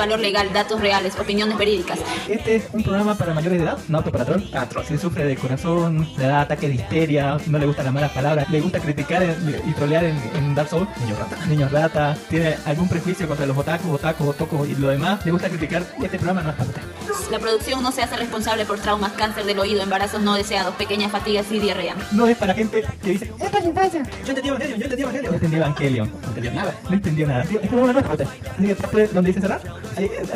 [0.00, 1.98] valor legal, datos reales, opiniones verídicas.
[2.26, 4.42] Este es un programa para mayores de edad, no apto para troll.
[4.54, 4.84] Ah, troll.
[4.86, 8.48] Si sufre de corazón, le da ataque de histeria, no le gustan las malas palabras,
[8.50, 12.88] le gusta criticar y trolear en, en Dark Souls, niños rata, niños rata, tiene algún
[12.88, 16.50] prejuicio contra los otakus, otakus, otocos y lo demás, le gusta criticar, este programa no
[16.50, 16.82] es para usted.
[17.30, 21.12] La producción no se hace responsable por traumas, cáncer del oído, embarazos no deseados, pequeñas
[21.12, 21.94] fatigas y diarrea.
[22.12, 24.02] No es para gente que dice, es infancia.
[24.24, 25.30] Yo entendí Evangelion, yo entendí Evangelion.
[25.30, 26.10] No entendí Evangelion.
[26.10, 26.74] No entendió nada.
[26.84, 27.44] No entendió nada.
[27.44, 28.26] Tío, es para usted.
[28.58, 29.60] Así que donde dice cerrar,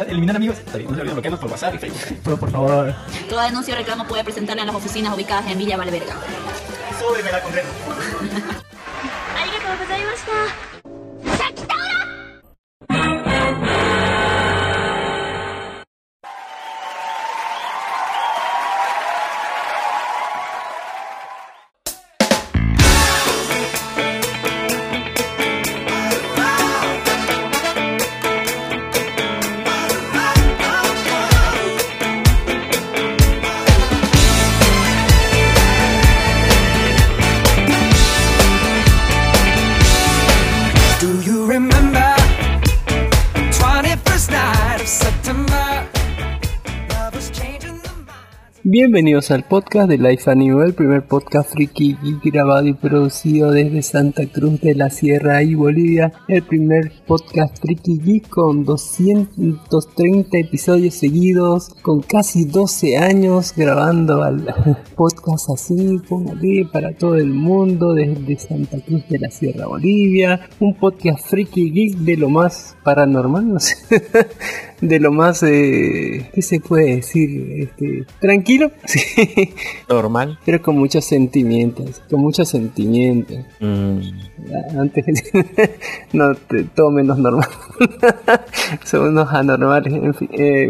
[0.08, 0.58] eliminar amigos.
[0.58, 2.18] Está bien, no se olviden bloquearnos por WhatsApp y Facebook.
[2.24, 2.94] Pero por favor,
[3.28, 6.14] Toda denuncia o reclamo puede presentarla en las oficinas ubicadas en Villa Valverga.
[7.00, 7.68] súbeme la condena.
[48.76, 54.26] Bienvenidos al podcast de Life Anime, el primer podcast friki grabado y producido desde Santa
[54.26, 56.12] Cruz de la Sierra y Bolivia.
[56.26, 64.44] El primer podcast friki geek con 230 episodios seguidos, con casi 12 años grabando al
[64.96, 70.48] podcast así, póngale para todo el mundo desde Santa Cruz de la Sierra, Bolivia.
[70.58, 73.76] Un podcast friki geek de lo más paranormal, no sé,
[74.88, 77.62] de lo más, eh, ¿qué se puede decir?
[77.62, 79.54] Este, tranquilo sí.
[79.88, 80.38] Normal.
[80.44, 83.38] Pero con muchos sentimientos, con muchos sentimientos.
[83.60, 84.00] Mm.
[84.78, 85.32] Antes,
[86.12, 86.34] no,
[86.74, 87.48] todo menos normal.
[88.84, 90.28] Son unos anormales, en fin.
[90.32, 90.68] Eh,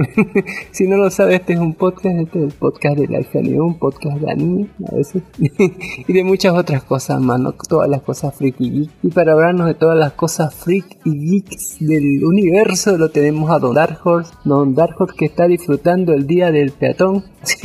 [0.70, 3.78] si no lo sabes, este es un podcast, este es el podcast de Anime, un
[3.78, 5.22] podcast de anime, a veces.
[5.38, 7.52] y de muchas otras cosas más, ¿no?
[7.52, 8.90] Todas las cosas freaky geek.
[9.02, 13.58] Y para hablarnos de todas las cosas freak y geeks del universo, lo tenemos a
[13.58, 14.32] Don Dark Horse.
[14.44, 17.24] Don Dark Horse que está disfrutando el día del peatón.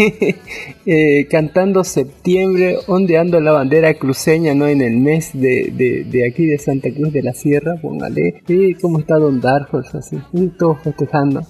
[0.85, 4.67] eh, cantando septiembre, ondeando la bandera cruceña, ¿no?
[4.67, 8.43] En el mes de, de, de aquí de Santa Cruz de la Sierra, póngale.
[8.47, 10.51] Y cómo está Don Darjos, así, y
[10.83, 11.41] festejando.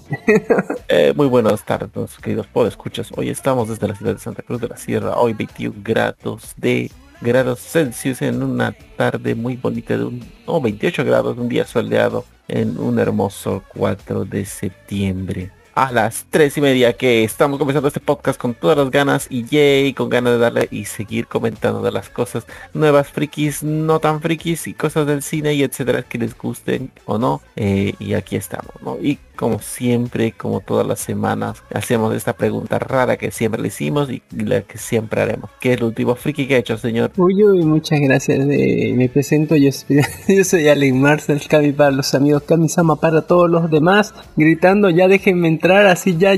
[0.88, 4.68] eh, muy buenas tardes, queridos escuchas Hoy estamos desde la ciudad de Santa Cruz de
[4.68, 6.90] la Sierra, hoy 21 grados de
[7.20, 12.24] grados Celsius en una tarde muy bonita de un, no, 28 grados, un día soleado
[12.50, 18.00] en un hermoso 4 de septiembre a las tres y media que estamos comenzando este
[18.00, 21.92] podcast con todas las ganas y yay, con ganas de darle y seguir comentando de
[21.92, 26.36] las cosas nuevas frikis, no tan frikis y cosas del cine y etcétera que les
[26.36, 27.40] gusten o no.
[27.56, 28.98] Eh, y aquí estamos, ¿no?
[29.00, 34.10] Y como siempre, como todas las semanas, hacemos esta pregunta rara que siempre le hicimos
[34.10, 35.48] y la que siempre haremos.
[35.62, 37.10] ¿Qué es el último friki que ha hecho, señor?
[37.16, 38.38] Uy, uy, muchas gracias.
[38.46, 39.70] me presento, yo
[40.28, 44.90] yo soy Allen Marcel, Cami para los amigos, Cami Sama para todos los demás, gritando
[44.90, 46.32] ya déjenme entrar así ya,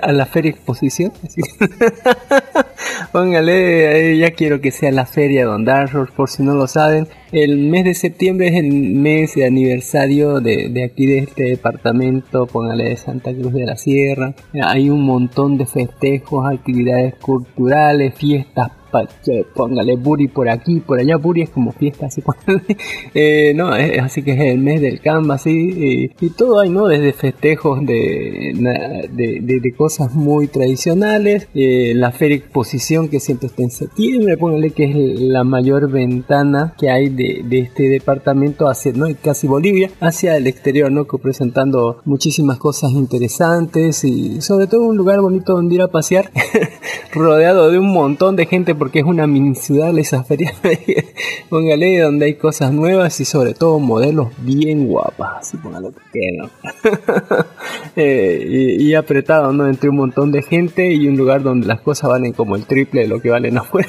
[0.00, 1.12] a la feria exposición.
[3.12, 7.08] Póngale, ya quiero que sea la feria Don Dark por si no lo saben.
[7.32, 12.84] El mes de septiembre es el mes de aniversario de aquí de este departamento, póngale
[12.84, 14.34] de Santa Cruz de la Sierra.
[14.62, 18.70] Hay un montón de festejos, actividades culturales, fiestas
[19.54, 22.22] póngale Buri por aquí, por allá, Buri es como fiesta, así,
[23.14, 26.86] eh, no, así que es el mes del Canva, así, y todo hay, ¿no?
[26.86, 28.52] Desde festejos de,
[29.10, 34.84] de, cosas muy tradicionales, eh, la feria exposición que siempre está en septiembre, póngale que
[34.84, 39.06] es la mayor ventana que hay de, este departamento hacia, ¿no?
[39.22, 41.06] Casi Bolivia, hacia el exterior, ¿no?
[41.06, 46.30] Presentando muchísimas cosas interesantes y sobre todo un lugar bonito donde ir a pasear,
[47.12, 50.52] rodeado de un montón de gente porque es una mini ciudad esa feria.
[51.48, 56.50] póngale donde hay cosas nuevas y sobre todo modelos bien guapas, así póngale pequeño.
[57.96, 59.66] eh, y, apretado, ¿no?
[59.66, 63.00] Entre un montón de gente y un lugar donde las cosas valen como el triple
[63.00, 63.88] de lo que valen afuera.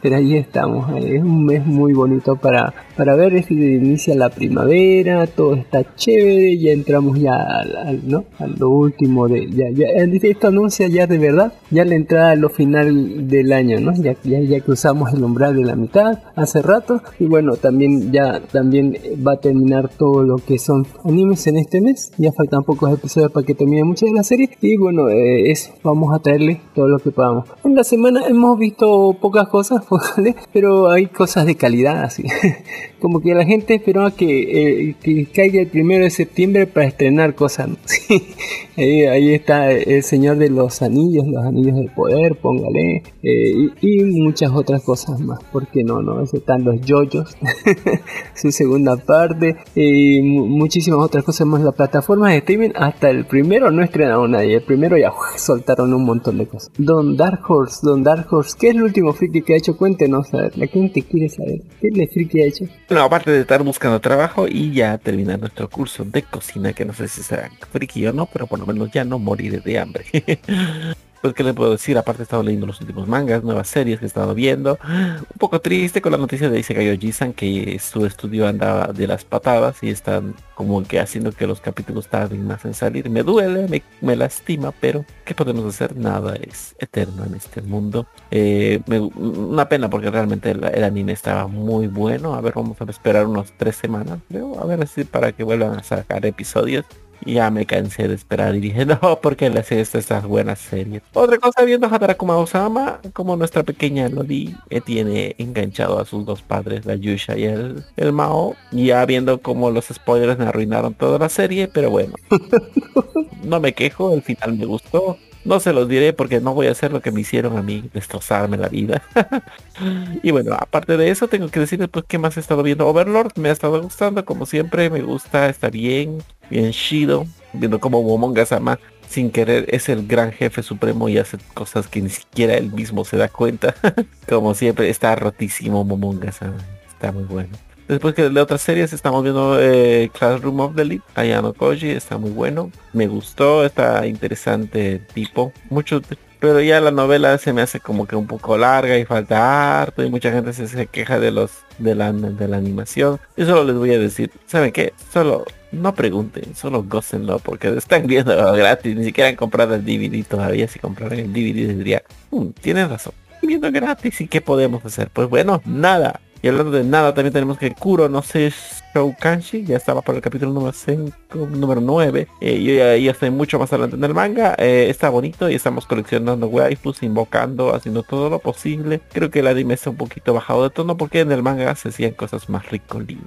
[0.00, 5.28] Pero ahí estamos, es un mes muy bonito para, para ver si inicia la primavera,
[5.28, 8.24] todo está chévere, ya entramos ya al, ¿no?
[8.40, 12.34] a lo último de, ya, ya, esto anuncia ya de verdad, ya la entrada a
[12.34, 13.92] lo final del año, ¿no?
[13.94, 18.96] Ya, ya, cruzamos el umbral de la mitad hace rato y bueno, también ya también
[19.24, 22.10] va a terminar todo lo que son animes en este mes.
[22.18, 25.72] Ya faltan pocos episodios para que termine mucho de la serie y bueno, eh, eso,
[25.84, 27.48] vamos a traerle todo lo que podamos.
[27.64, 29.84] En la semana hemos visto pocas cosas,
[30.52, 32.24] pero hay cosas de calidad así.
[33.00, 37.34] Como que la gente esperaba que, eh, que caiga el primero de septiembre para estrenar
[37.34, 37.68] cosas.
[38.76, 43.02] ahí, está el Señor de los Anillos, los Anillos del Poder, póngale.
[43.22, 45.38] Eh, y muchas otras cosas más.
[45.52, 46.02] porque no?
[46.02, 47.36] no Están los yoyos,
[48.34, 51.62] su segunda parte y muchísimas otras cosas más.
[51.62, 54.56] Las plataformas de streaming hasta el primero no estrenaron nadie.
[54.56, 56.70] El primero ya soltaron un montón de cosas.
[56.78, 59.76] Don Dark Horse, Don Dark Horse, ¿qué es el último friki que ha hecho?
[59.76, 61.62] Cuéntenos, a ver, la gente quiere saber.
[61.80, 62.64] ¿Qué es el friki ha hecho?
[62.86, 66.92] Bueno, aparte de estar buscando trabajo y ya terminar nuestro curso de cocina, que no
[66.94, 70.04] sé si será friki o no, pero por lo menos ya no morir de hambre.
[71.20, 74.06] pues qué le puedo decir, aparte he estado leyendo los últimos mangas, nuevas series que
[74.06, 74.78] he estado viendo.
[74.84, 79.24] Un poco triste con la noticia de Isekai Ojisan que su estudio andaba de las
[79.24, 83.08] patadas y están como que haciendo que los capítulos tarden más en salir.
[83.10, 85.96] Me duele, me, lastima, pero ¿qué podemos hacer?
[85.96, 88.06] Nada es eterno en este mundo.
[88.30, 88.80] Eh,
[89.16, 92.34] una pena porque realmente el, anime estaba muy bueno.
[92.34, 94.18] A ver, vamos a esperar unos tres semanas,
[94.60, 96.84] a ver si para que vuelvan a sacar episodios
[97.24, 101.02] ya me cansé de esperar y dije, no, porque le hace estas buenas series.
[101.12, 106.24] Otra cosa, viendo a Hatarakuma Osama, como nuestra pequeña Lodi eh, tiene enganchado a sus
[106.24, 110.94] dos padres, la Yusha y el, el Mao, ya viendo como los spoilers me arruinaron
[110.94, 112.14] toda la serie, pero bueno,
[113.44, 115.16] no me quejo, el final me gustó.
[115.44, 117.88] No se los diré porque no voy a hacer lo que me hicieron a mí,
[117.94, 119.02] destrozarme la vida.
[120.22, 122.86] y bueno, aparte de eso, tengo que decirles pues qué más he estado viendo.
[122.86, 126.18] Overlord me ha estado gustando, como siempre, me gusta, está bien,
[126.50, 128.78] bien chido, viendo como Momonga Sama
[129.08, 133.04] sin querer es el gran jefe supremo y hace cosas que ni siquiera él mismo
[133.04, 133.74] se da cuenta.
[134.28, 137.67] como siempre, está rotísimo Momonga Sama, está muy bueno.
[137.88, 142.18] Después que de otras series estamos viendo eh, Classroom of the Elite, Ayano Koji, está
[142.18, 142.70] muy bueno.
[142.92, 145.52] Me gustó, está interesante tipo.
[145.70, 146.02] Mucho,
[146.38, 150.04] pero ya la novela se me hace como que un poco larga y falta harto
[150.04, 153.18] y mucha gente se, queja de los de la, de la animación.
[153.38, 154.92] Y solo les voy a decir, ¿saben qué?
[155.10, 160.24] Solo no pregunten, solo gócenlo porque están viendo gratis, ni siquiera han comprado el DVD
[160.26, 160.68] todavía.
[160.68, 165.08] Si compraran el DVD diría, "Mm, tienen razón, viendo gratis y qué podemos hacer.
[165.12, 166.20] Pues bueno, nada.
[166.42, 168.52] Y hablando de nada, también tenemos que Kuro no sé
[168.94, 171.12] Shoukanshi, ya estaba por el capítulo número 5,
[171.50, 172.26] número 9.
[172.40, 174.54] Eh, yo ya, ya estoy mucho más adelante en el manga.
[174.58, 179.00] Eh, está bonito y estamos coleccionando waifus, invocando, haciendo todo lo posible.
[179.12, 181.90] Creo que el anime está un poquito bajado de tono porque en el manga se
[181.90, 183.24] hacían cosas más ricolinas.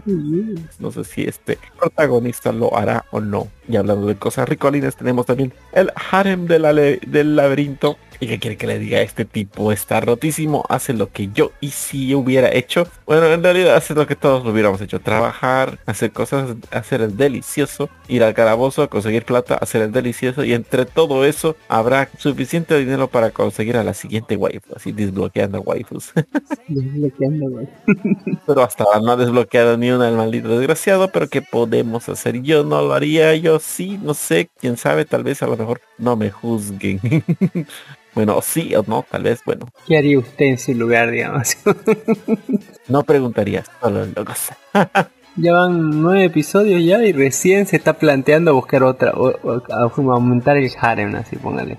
[0.80, 3.48] No sé si este protagonista lo hará o no.
[3.68, 7.98] Y hablando de cosas ricolinas, tenemos también el harem de la del laberinto.
[8.22, 9.02] ¿Y qué quiere que le diga?
[9.02, 12.88] Este tipo está rotísimo, hace lo que yo y si hubiera hecho.
[13.08, 15.00] Bueno, en realidad hace lo que todos lo hubiéramos hecho.
[15.00, 20.44] Trabajar, hacer cosas, hacer el delicioso, ir al calabozo, conseguir plata, hacer el delicioso.
[20.44, 24.76] Y entre todo eso habrá suficiente dinero para conseguir a la siguiente waifu.
[24.76, 26.14] Así desbloqueando waifus.
[26.68, 27.68] Desbloqueando, güey.
[28.46, 31.08] pero hasta ahora no ha desbloqueado ni una el maldito desgraciado.
[31.12, 32.40] Pero ¿qué podemos hacer?
[32.44, 35.82] Yo no lo haría, yo sí, no sé, quién sabe, tal vez a lo mejor
[35.98, 37.00] no me juzguen.
[38.14, 41.58] bueno, sí o no, tal vez, bueno, ¿Qué haría usted en su lugar, digamos?
[42.88, 44.26] no preguntaría, solo lo
[45.38, 50.58] ya van nueve episodios ya y recién se está planteando buscar otra, o, o- aumentar
[50.58, 51.78] el harem, así póngale.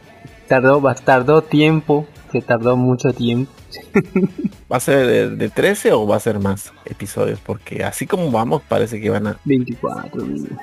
[0.49, 3.53] Tardó, tardó tiempo, se tardó mucho tiempo.
[4.73, 7.39] ¿Va a ser de, de 13 o va a ser más episodios?
[7.41, 10.57] Porque así como vamos, parece que van a 24 minutos.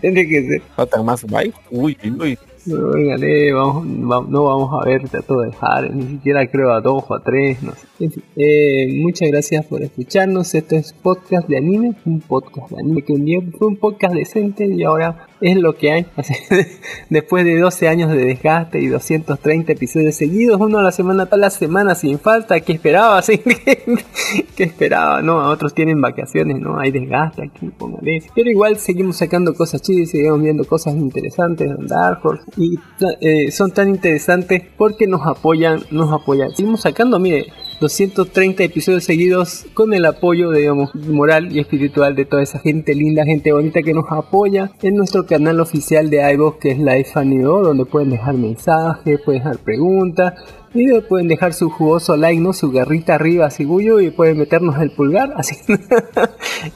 [0.00, 0.62] Tiene que ser.
[0.74, 1.52] faltan más bye.
[1.70, 2.38] Uy, uy.
[2.68, 6.80] No, Óigale, vamos, va- no vamos a ver todo de Harem, ni siquiera creo a
[6.80, 8.10] dos o a tres, no sé.
[8.36, 10.54] Eh, muchas gracias por escucharnos.
[10.54, 14.14] Este es podcast de anime, un podcast de anime que un día fue un podcast
[14.14, 16.06] decente y ahora es lo que hay.
[17.10, 21.38] Después de 12 años de desgaste y 230 episodios seguidos, uno a la semana, toda
[21.38, 23.20] la semana sin falta, ¿qué esperaba?
[23.28, 23.40] ¿Sí?
[24.56, 25.22] ¿Qué esperaba?
[25.22, 28.22] No, a otros tienen vacaciones, no hay desgaste aquí, póngale.
[28.34, 32.78] Pero igual seguimos sacando cosas chidas, seguimos viendo cosas interesantes en Dark Horse y
[33.20, 36.50] eh, son tan interesantes porque nos apoyan, nos apoyan.
[36.50, 37.46] Seguimos sacando, mire,
[37.80, 43.24] 230 episodios seguidos con el apoyo, digamos, moral y espiritual de toda esa gente linda,
[43.24, 47.44] gente bonita que nos apoya en nuestro canal oficial de iVoox que es Life Anime,
[47.44, 50.34] donde pueden dejar mensajes, pueden dejar preguntas
[50.74, 52.52] y pueden dejar su jugoso like, ¿no?
[52.52, 55.56] Su garrita arriba, así Guyo, y pueden meternos el pulgar, así.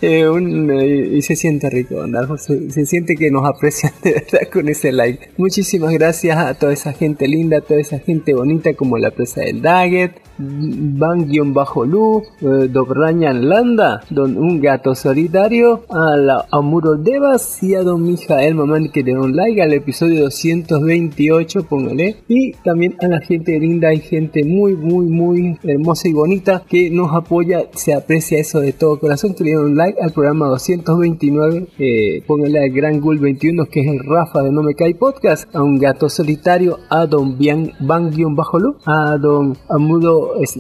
[0.00, 2.36] Eh, un, eh, y se siente rico, ¿no?
[2.38, 5.30] Se, se siente que nos aprecian de verdad con ese like.
[5.36, 9.40] Muchísimas gracias a toda esa gente linda, a toda esa gente bonita como la presa
[9.40, 17.74] del Daggett, Van-Lu, eh, Dobrañan Landa, Don Un Gato Solitario, a la Amuro Devas y
[17.74, 22.16] a Don Mijael Mamán que le un like al episodio 228, póngale.
[22.28, 26.90] Y también a la gente linda y gente muy, muy, muy hermosa y bonita que
[26.90, 32.22] nos apoya, se aprecia eso de todo corazón, que le like al programa 229, eh,
[32.26, 35.62] póngale al Gran Gul 21 que es el Rafa de No Me Cae Podcast, a
[35.62, 40.58] un gato solitario, a Don Bian Van-Bajo a Don Amudo, es-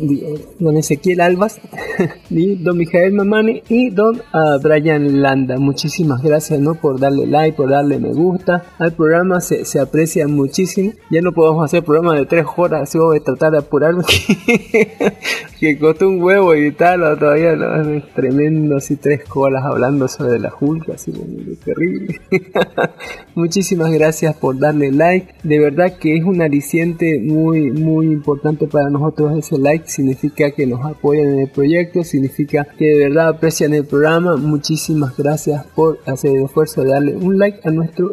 [0.58, 1.60] Don Ezequiel Albas,
[2.30, 5.58] y Don Mijael Mamani y Don ah, Brian Landa.
[5.58, 6.74] Muchísimas gracias ¿no?
[6.74, 10.92] por darle like, por darle me gusta al programa, se, se aprecia muchísimo.
[11.10, 14.04] Ya no podemos hacer programa de tres horas, a tratar de apurarme.
[15.60, 17.90] que costó un huevo editarlo todavía, ¿no?
[17.90, 21.12] Es tremendo, así tres horas hablando sobre la Hulk, así
[21.64, 22.20] terrible.
[23.34, 25.34] Muchísimas gracias por darle like.
[25.42, 29.88] De verdad que es un aliciente muy, muy importante para nosotros ese like.
[29.88, 34.36] Significa que nos apoyan en el proyecto, significa que de verdad aprecian el programa.
[34.36, 38.06] Muchísimas gracias por hacer el esfuerzo de darle un like a nuestra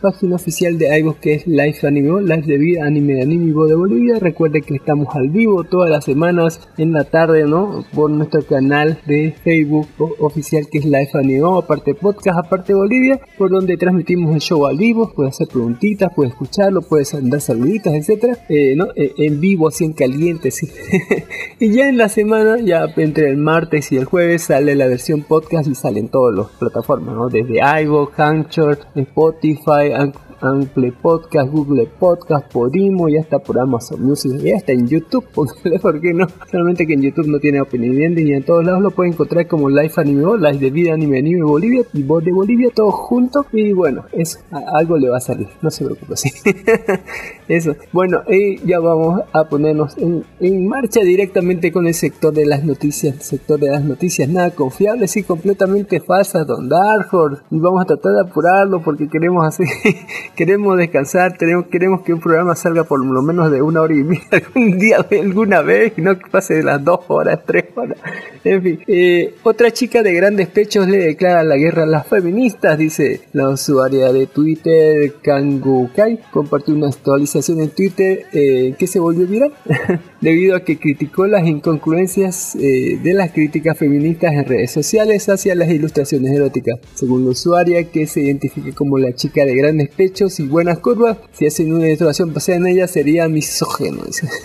[0.00, 3.74] página oficial de iVoox que es Life Anime, Life de Vida Anime de Anime de
[3.74, 4.18] Bolivia.
[4.30, 7.84] Recuerde que estamos al vivo todas las semanas en la tarde, ¿no?
[7.92, 9.88] Por nuestro canal de Facebook
[10.20, 14.76] oficial que es Life Anime, aparte podcast, aparte Bolivia, por donde transmitimos el show al
[14.76, 15.12] vivo.
[15.16, 18.86] Puede hacer preguntitas, puede escucharlo, puede dar saluditas, etcétera, eh, ¿no?
[18.94, 20.68] Eh, en vivo, así en caliente, sí.
[21.58, 25.22] y ya en la semana, ya entre el martes y el jueves, sale la versión
[25.22, 27.28] podcast y salen todas las plataformas, ¿no?
[27.28, 34.32] Desde iVoox, Anchor, Spotify, An- Ample Podcast, Google Podcast, Podimo, ya está por Amazon Music,
[34.42, 36.26] ya está en YouTube, ¿por qué no?
[36.50, 39.68] Solamente que en YouTube no tiene opinión ni en todos lados lo pueden encontrar como
[39.68, 43.46] Live Anime Bo, Live de Vida Anime Anime Bolivia y Voz de Bolivia, todos juntos.
[43.52, 46.30] Y bueno, eso, a- algo le va a salir, no se preocupe, sí.
[47.48, 47.74] Eso.
[47.92, 53.14] Bueno, y ya vamos a ponernos en, marcha directamente con el sector de las noticias.
[53.14, 57.08] El sector de las noticias nada confiables y completamente falsas, Don Dark.
[57.50, 59.66] Y vamos a tratar de apurarlo porque queremos hacer,
[60.34, 64.04] queremos descansar, tenemos, queremos que un programa salga por lo menos de una hora y
[64.04, 67.98] media algún día, alguna vez, no que pase de las dos horas, tres horas.
[68.44, 72.78] En fin, eh, otra chica de grandes pechos le declara la guerra a las feministas,
[72.78, 79.26] dice la usuaria de Twitter, Kangukai, compartió una actualización en Twitter eh, que se volvió
[79.26, 79.52] viral
[80.20, 85.54] debido a que criticó las incongruencias eh, de las críticas feministas en redes sociales hacia
[85.54, 86.78] las ilustraciones eróticas.
[86.94, 91.16] Según la usuaria, que se identifica como la chica de grandes pechos y buenas curvas,
[91.32, 94.02] si hacen una ilustración basada en ella sería misógeno.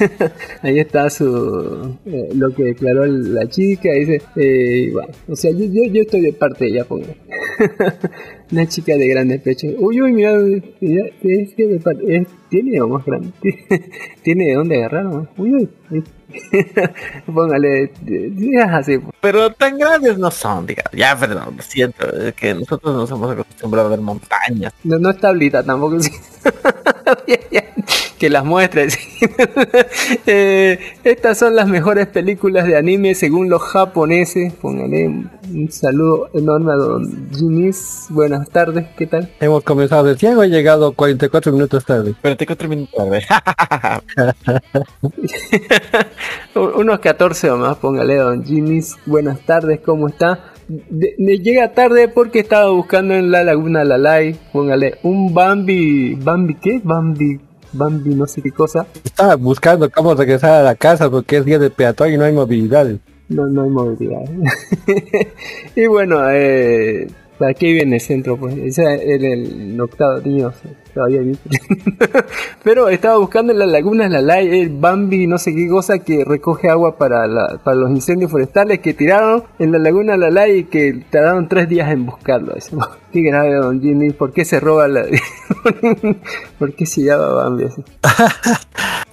[0.61, 3.91] Ahí está su eh, lo que declaró la chica.
[3.91, 7.07] Dice, eh, bueno, o sea, yo, yo, estoy de parte de ella, pongo.
[8.55, 9.73] Una chica de grandes pechos.
[9.77, 10.31] Uy, uy, mira,
[10.79, 11.75] mira, es que
[12.07, 13.31] es- tiene o más grande.
[14.23, 15.27] tiene de dónde agarrar, ¿no?
[15.35, 16.03] Uy, uy.
[17.25, 18.97] Póngale, digas así.
[18.97, 19.13] pues.
[19.19, 20.91] Pero tan grandes no son, digamos.
[20.93, 24.73] Ya, perdón, lo siento, es que nosotros nos hemos acostumbrado a ver montañas.
[24.85, 25.97] No, no es tablita tampoco.
[28.19, 28.97] que las muestres.
[30.27, 34.53] Eh, estas son las mejores películas de anime según los japoneses.
[34.53, 38.05] Póngale un saludo enorme a don Jimis.
[38.09, 39.31] Buenas tardes, ¿qué tal?
[39.39, 42.15] Hemos comenzado de ciego y llegado 44 minutos tarde.
[42.21, 43.25] Pero te encuentro minutos tarde.
[46.77, 48.95] Unos 14 o más, póngale don Jimis.
[49.05, 50.54] Buenas tardes, ¿cómo está?
[50.67, 54.35] De- me llega tarde porque estaba buscando en la laguna Lalai.
[54.51, 56.15] Póngale un Bambi.
[56.15, 56.81] ¿Bambi qué?
[56.83, 57.39] Bambi.
[57.73, 58.87] Bambi no sé qué cosa.
[59.03, 62.33] Estaba buscando cómo regresar a la casa porque es día de peatón y no hay
[62.33, 62.87] movilidad.
[63.29, 64.21] No, no hay movilidad.
[65.75, 68.37] y bueno, eh, ¿para qué viene el centro?
[68.37, 70.53] Pues ese era el octavo niño,
[70.95, 71.21] todavía.
[72.63, 76.23] Pero estaba buscando en las lagunas la ley, el Bambi, no sé qué cosa que
[76.25, 80.59] recoge agua para, la, para los incendios forestales que tiraron en la laguna la ley
[80.59, 82.55] y que tardaron tres días en buscarlo.
[83.15, 85.05] Dice, Qué grave, don Jimmy, ¿por qué se roba la...
[86.59, 87.83] ¿Por qué se llama Bambi así?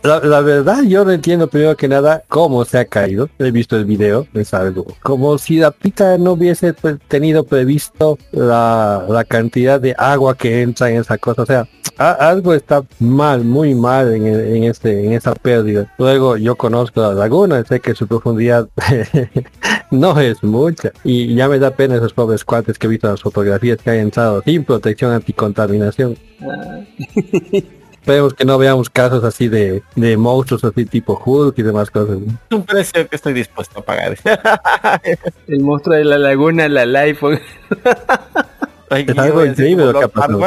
[0.02, 3.28] La, la verdad, yo no entiendo primero que nada cómo se ha caído.
[3.38, 4.84] He visto el video, es algo.
[5.00, 10.60] Como si la pita no hubiese pues, tenido previsto la, la cantidad de agua que
[10.62, 11.42] entra en esa cosa.
[11.42, 15.94] O sea, a- algo está mal, muy mal en, en, este, en esa pérdida.
[15.98, 18.68] Luego, yo conozco la laguna, sé que su profundidad
[19.92, 20.90] no es mucha.
[21.04, 24.42] Y ya me da pena esos pobres cuates que he visto las fotografías que entrado
[24.42, 26.16] sin protección anticontaminación.
[28.02, 32.18] Esperemos que no veamos casos así de, de monstruos así tipo Hulk y demás cosas.
[32.18, 32.26] ¿no?
[32.50, 34.16] Es un precio que estoy dispuesto a pagar.
[35.46, 36.82] El monstruo de la laguna, la.
[37.00, 37.16] Ay,
[39.06, 40.40] Es algo increíble lo que ha pasado.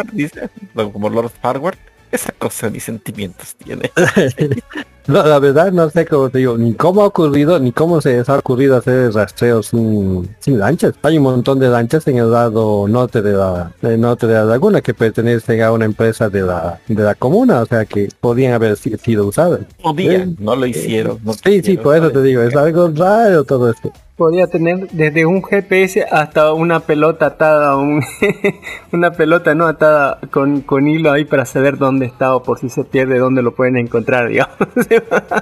[0.91, 1.75] Como Lord Farquaad,
[2.15, 3.91] esa cosa ni sentimientos tiene.
[5.07, 8.17] No, la verdad no sé cómo te digo, ni cómo ha ocurrido, ni cómo se
[8.17, 10.95] les ha ocurrido hacer rastreos sin, sin lanchas.
[11.03, 14.81] Hay un montón de lanchas en el lado norte de la, norte de la laguna
[14.81, 18.77] que pertenecen a una empresa de la, de la comuna, o sea que podían haber
[18.77, 19.59] si- sido usadas.
[19.79, 21.19] Podían, Eh, no lo hicieron.
[21.23, 23.91] no Sí, sí, por eso te digo, es algo raro todo esto.
[24.15, 28.01] Podía tener desde un GPS hasta una pelota atada, a un
[28.93, 32.69] una pelota no atada con, con hilo ahí para saber dónde está o por si
[32.69, 34.55] se pierde dónde lo pueden encontrar, digamos.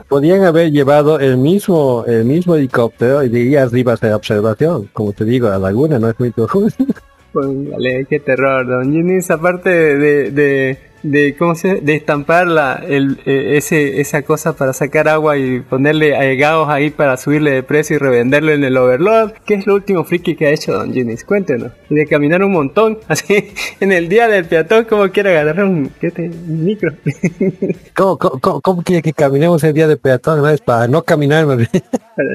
[0.07, 4.89] Podían haber llevado el mismo, el mismo helicóptero y de ahí arriba hacer observación.
[4.91, 6.73] Como te digo, la laguna no es muy profunda.
[7.31, 13.19] Póngale, qué terror, don Ginis, aparte de, de, de, ¿cómo se de estampar la, el,
[13.25, 17.97] eh, ese, esa cosa para sacar agua y ponerle aegados ahí para subirle de precio
[17.97, 21.23] y revenderlo en el overload, ¿qué es lo último friki que ha hecho don Ginis?
[21.25, 21.71] Cuéntenos.
[21.89, 25.91] Y de caminar un montón, así, en el día del peatón, como quiere agarrar un,
[25.99, 26.93] ¿qué te, un micro.
[27.95, 30.39] ¿Cómo, cómo, cómo- cómo quiere que caminemos el día de peatón?
[30.41, 31.57] No es para no caminar, para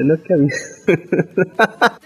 [0.03, 0.57] no caminar.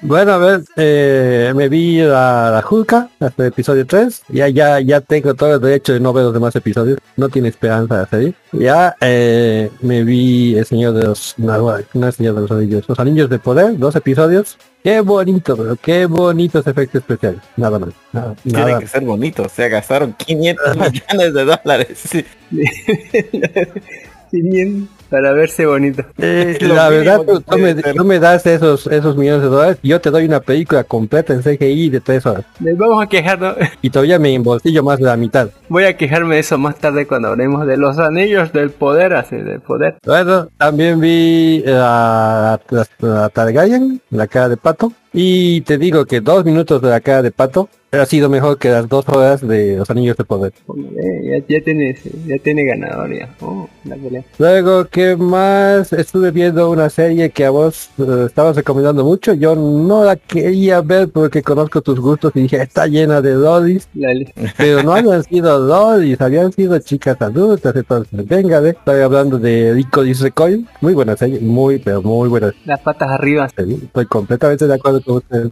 [0.01, 4.23] Bueno, a ver, eh, me vi la, la Hulka hasta el episodio 3.
[4.29, 6.99] Ya, ya, ya tengo todo el derecho de no ver los demás episodios.
[7.17, 8.35] No tiene esperanza de salir.
[8.51, 11.35] Ya eh, me vi el Señor de los...
[11.37, 12.85] No, no el Señor de los Anillos.
[12.87, 14.57] Los Anillos de Poder, dos episodios.
[14.83, 17.41] Qué bonito, pero qué bonitos efectos especiales.
[17.55, 17.89] Nada más.
[18.11, 18.79] Nada, Tienen nada.
[18.79, 22.03] que ser bonitos, o sea, gastaron 500 millones de dólares.
[22.09, 22.25] Sí.
[24.31, 24.89] 500.
[25.13, 26.03] Para verse bonito.
[26.17, 30.01] Eh, la verdad, tú, que tú me, tú das esos esos millones de dólares, yo
[30.01, 32.45] te doy una película completa en CGI de tres horas.
[32.59, 33.53] Les vamos a quejar, ¿no?
[33.83, 35.49] Y todavía me embolsillo más de la mitad.
[35.69, 39.35] Voy a quejarme de eso más tarde cuando hablemos de los anillos del poder, así
[39.35, 39.97] del poder.
[40.03, 44.93] Bueno, también vi a, la, la Targaryen, la cara de pato.
[45.13, 48.69] Y te digo que dos minutos de la cara de pato ha sido mejor que
[48.69, 50.53] las dos horas de los anillos de poder.
[50.75, 51.95] Eh, ya, ya tiene,
[52.25, 53.29] ya tiene ganador ya.
[53.41, 54.23] Oh, la pelea.
[54.39, 55.91] Luego, ¿qué más?
[55.91, 59.33] Estuve viendo una serie que a vos eh, estabas recomendando mucho.
[59.33, 63.35] Yo no la quería ver porque conozco tus gustos y dije, está llena de.
[63.35, 63.81] Lali.
[64.57, 67.75] Pero no habían sido lollies, habían sido chicas adultas.
[67.75, 68.69] Entonces, venga, ve.
[68.69, 70.67] Estoy hablando de Ricolis Recoil.
[70.79, 73.47] Muy buena serie, muy, pero muy buena Las patas arriba.
[73.47, 75.51] Estoy completamente de acuerdo con ustedes.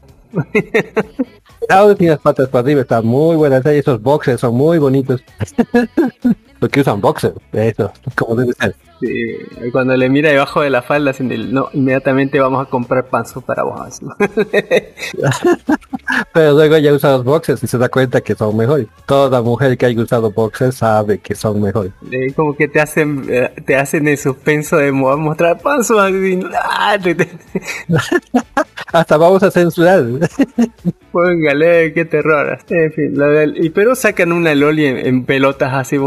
[1.69, 3.79] Ahora tiene las patas para arriba, está muy buena serie.
[3.79, 5.21] Esos boxers son muy bonitos.
[6.59, 8.75] Porque usan boxers, eso, como debe ser.
[9.01, 9.35] Sí,
[9.71, 13.99] cuando le mira debajo de la falda, no, inmediatamente vamos a comprar panzo para vos.
[16.33, 18.87] Pero luego ella usa los boxers y se da cuenta que son mejores.
[19.07, 21.91] Toda mujer que haya usado boxers sabe que son mejores.
[22.11, 26.39] Eh, como que te hacen eh, te hacen el suspenso de mo- mostrar panzo así,
[26.53, 26.97] ¡ah!
[28.93, 30.03] Hasta vamos a censurar.
[31.11, 32.57] Póngale, qué terror.
[32.69, 33.13] En fin,
[33.55, 35.97] y pero sacan una Loli en, en pelotas así,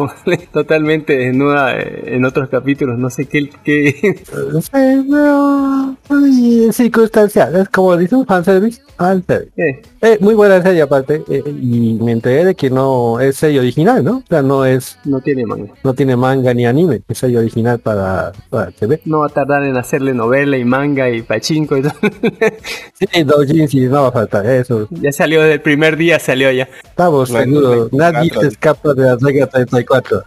[0.53, 4.23] totalmente desnuda eh, en otros capítulos, no sé qué, qué
[4.61, 9.53] Sí, pero ay, es circunstancial, es como dice un fanservice, fanservice.
[9.57, 13.61] eh, Eh, muy buena serie aparte, eh, y me enteré de que no es serie
[13.61, 14.18] original, ¿no?
[14.18, 15.73] O sea, no es, no tiene manga.
[15.83, 19.01] no tiene manga ni anime, es serie original para, para TV.
[19.07, 21.92] No va a tardar en hacerle novela y manga y pachinko y todo.
[22.94, 24.87] Sí, doujins y no va a faltar eso.
[24.90, 26.68] ya salió desde el primer día, salió ya.
[26.85, 28.40] Estamos Bueno, seguros, nadie 24.
[28.40, 30.23] se escapa de la regla 34.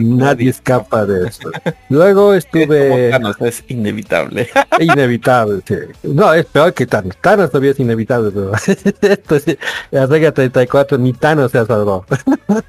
[0.00, 1.50] Nadie escapa de eso.
[1.88, 3.10] Luego estuve...
[3.10, 4.48] Thanos, es inevitable.
[4.80, 5.60] inevitable.
[5.66, 5.74] sí.
[6.02, 7.16] No, es peor que Thanos.
[7.20, 8.52] Thanos todavía es inevitable, pero
[9.12, 9.58] esto sí,
[9.90, 12.06] la regla 34 ni Thanos se ha salvado.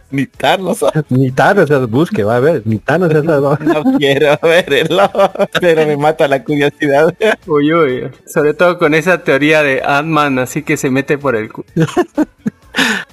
[0.09, 0.85] Ni Thanos.
[1.09, 3.57] ni Thanos se busque, va a ver, ni Thanos se ha salvado.
[3.61, 5.09] No quiero verlo,
[5.59, 7.15] pero me mata la curiosidad.
[7.47, 8.11] Uy, uy.
[8.25, 11.63] Sobre todo con esa teoría de Ant-Man, así que se mete por el cu.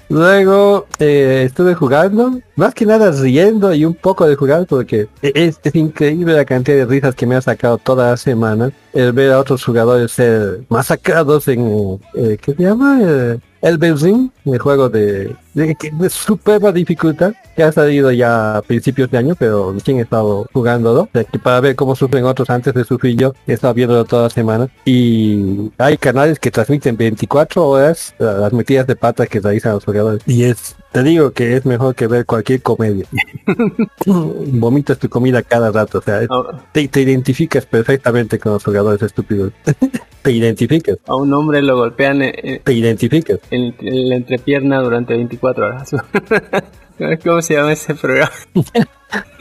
[0.09, 5.61] Luego eh, estuve jugando, más que nada riendo y un poco de jugar porque es,
[5.63, 9.33] es increíble la cantidad de risas que me ha sacado toda la semana el ver
[9.33, 12.99] a otros jugadores ser masacrados en, eh, ¿qué se llama?
[13.03, 18.63] Eh, el Benzin, el juego de, de, de superba dificultad que ha salido ya a
[18.63, 22.25] principios de año, pero recién he estado jugándolo, o sea, que para ver cómo sufren
[22.25, 26.51] otros antes de sufrir yo, he estado viéndolo toda la semana y hay canales que
[26.53, 31.33] transmiten 24 horas las metidas de pata que realizan los jugadores y es, te digo
[31.33, 33.07] que es mejor que ver cualquier comedia.
[34.07, 36.29] Vomitas tu comida cada rato, o sea, es-
[36.73, 39.53] te, te identificas perfectamente con los jugadores estúpidos.
[40.23, 43.39] te identificas, a un hombre lo golpean en, te identificas.
[43.51, 45.91] en- en la entrepierna durante 24 horas.
[47.25, 48.33] ¿Cómo se llama ese programa?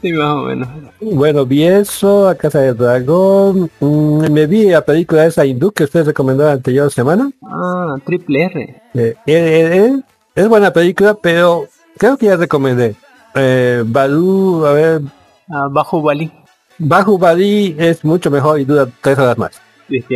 [0.00, 0.68] sí, más o menos.
[1.00, 3.70] Bueno, vi eso, a Casa del Dragón.
[3.80, 7.30] mm, me vi la película esa hindú que ustedes recomendaron la anterior semana.
[7.44, 8.60] Ah, triple R.
[8.62, 10.00] Eh, eh, eh, eh,
[10.34, 11.66] es buena película, pero
[11.98, 12.94] creo que ya recomendé.
[13.34, 15.00] Eh, Balú, a ver,
[15.48, 16.30] Ah, Bajo Bali.
[16.78, 19.60] Bajo Bali es mucho mejor y dura tres horas más.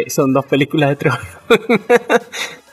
[0.09, 1.19] Son dos películas de terror.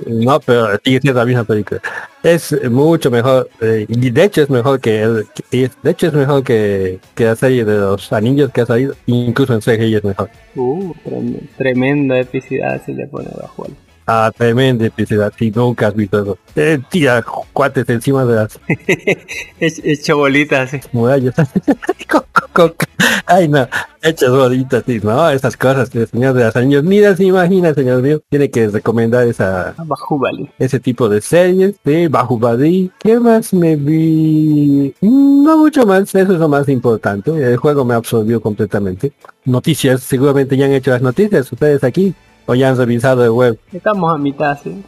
[0.05, 1.79] No, pero sigue siendo la misma película.
[2.23, 6.13] Es mucho mejor, eh, y de hecho es mejor que, el, que- de hecho es
[6.13, 10.03] mejor que, que la serie de los anillos que ha salido, incluso en CGI es
[10.03, 10.29] mejor.
[10.55, 13.75] Uh, trem- tremenda epicidad se le pone Bajo Bali.
[14.05, 16.37] Ah, tremenda epicidad, si nunca has visto eso.
[16.55, 21.35] Eh, tira cuates encima de las He- Hecho bolitas murallas.
[23.25, 23.67] Ay no,
[24.01, 28.01] hechas bolitas, sí, no, esas cosas el señor de los anillos ni las imagina, señor
[28.01, 28.21] mío.
[28.29, 30.49] Tiene que recomendar esa, Bajo Bali.
[30.59, 32.91] ese tipo de series, de Bahubali.
[32.99, 34.93] ¿Qué más me vi?
[35.01, 37.31] Mm, No mucho más, eso es lo más importante.
[37.31, 39.13] El juego me absorbió completamente.
[39.45, 42.13] Noticias, seguramente ya han hecho las noticias ustedes aquí
[42.45, 43.59] o ya han revisado el web.
[43.71, 44.83] Estamos a mitad, sí.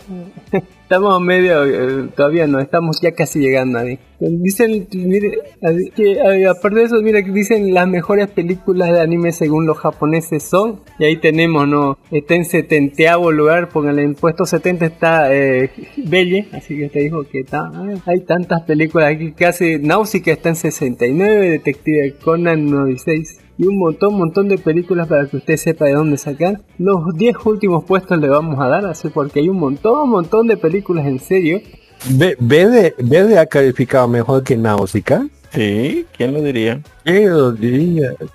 [0.86, 3.98] Estamos a medio, eh, todavía no, estamos ya casi llegando ahí.
[4.20, 9.32] Dicen, mire, así que eh, aparte de eso, mira, dicen las mejores películas de anime
[9.32, 10.82] según los japoneses son.
[11.00, 11.98] Y ahí tenemos, ¿no?
[12.12, 17.24] Está en setenteavo lugar, póngale en puesto 70 está eh, Belle, así que te dijo
[17.24, 17.72] que está.
[17.74, 23.78] ah, hay tantas películas aquí, casi Náusica está en 69, Detective Conan 96 y un
[23.78, 26.62] montón, montón de películas para que usted sepa de dónde sacar.
[26.78, 30.58] Los 10 últimos puestos le vamos a dar, así porque hay un montón, montón de
[30.58, 31.62] películas en serio.
[32.10, 35.28] Ve- Verde, Verde ha calificado mejor que Náusica.
[35.52, 36.82] Sí, ¿quién lo diría?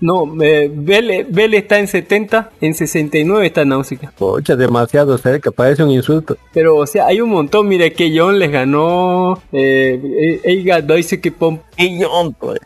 [0.01, 4.13] No, eh, Belle, Belle está en 70, en 69 está Náusica.
[4.17, 6.37] Pocha, demasiado cerca, parece un insulto.
[6.55, 7.67] Pero, o sea, hay un montón.
[7.67, 9.43] Mire que John les ganó.
[9.53, 12.61] Eh, Eiga Doise que Pom, Y yo, pues.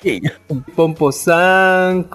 [0.76, 2.06] Pompo San.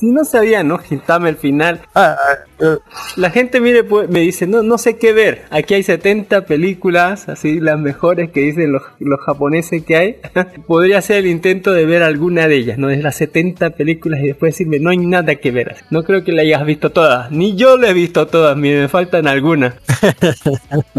[0.00, 0.78] Si no sabía, ¿no?
[0.78, 1.82] Gintame el final.
[1.94, 2.78] Ah, ah, eh,
[3.16, 5.44] La gente, mire, pues, me dice, no, no sé qué ver.
[5.50, 10.16] Aquí hay 70 películas, así las mejores que dicen los, los japoneses que hay.
[10.66, 12.88] Podría hacer el intento de ver alguna de ellas, ¿no?
[12.88, 15.76] De las 70 películas y después decirme, no hay nada que ver.
[15.90, 17.30] No creo que la hayas visto todas.
[17.30, 19.74] Ni yo la he visto todas, me faltan algunas.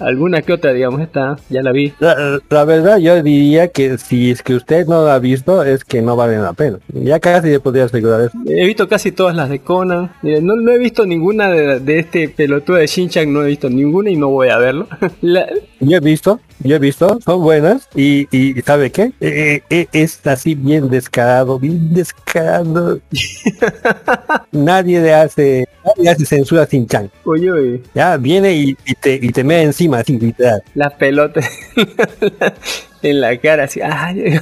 [0.00, 1.92] alguna que otra, digamos, esta, ya la vi.
[2.00, 5.84] la, la verdad, yo diría que si es que usted no la ha visto, es
[5.84, 6.78] que no vale la pena.
[6.92, 8.32] Ya casi le podría asegurar eso.
[8.46, 10.12] He visto casi todas las de Conan.
[10.22, 14.10] No, no he visto ninguna de, de este pelotudo de Shinchan, no he visto ninguna
[14.10, 14.88] y no voy a verlo.
[15.22, 15.46] La-
[15.80, 19.12] Yo he visto, yo he visto, son buenas y, y ¿sabe qué?
[19.20, 23.00] Eh, eh, es así bien descarado, bien descarado.
[24.52, 27.10] nadie le hace, nadie hace censura sin chan.
[27.24, 30.62] Oye, oye, Ya viene y, y te, y te mea encima así, literal.
[30.74, 31.48] las pelotas
[33.02, 33.80] en la cara, así.
[33.82, 34.40] ay,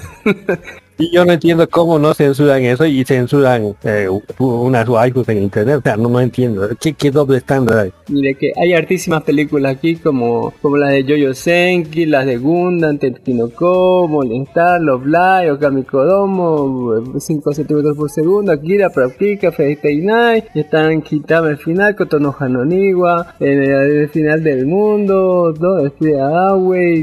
[0.98, 5.78] Y yo no entiendo cómo no censuran eso y censuran eh, unas waifus en internet.
[5.78, 6.68] O sea, no, no entiendo.
[6.80, 7.92] ¿Qué, qué doble estándar hay?
[8.08, 12.98] Mire que hay hartísimas películas aquí como, como las de Jojo Senki, las de Gundam,
[12.98, 21.02] Tetkinoko, Molestar, Love Live, Okami Kodomo, 5 centímetros por segundo, Akira, Praktika, Fate Night, están
[21.02, 25.78] Kitame el final, Kotono Hanoniwa, en el, el final del mundo, ¿no?
[25.80, 26.16] este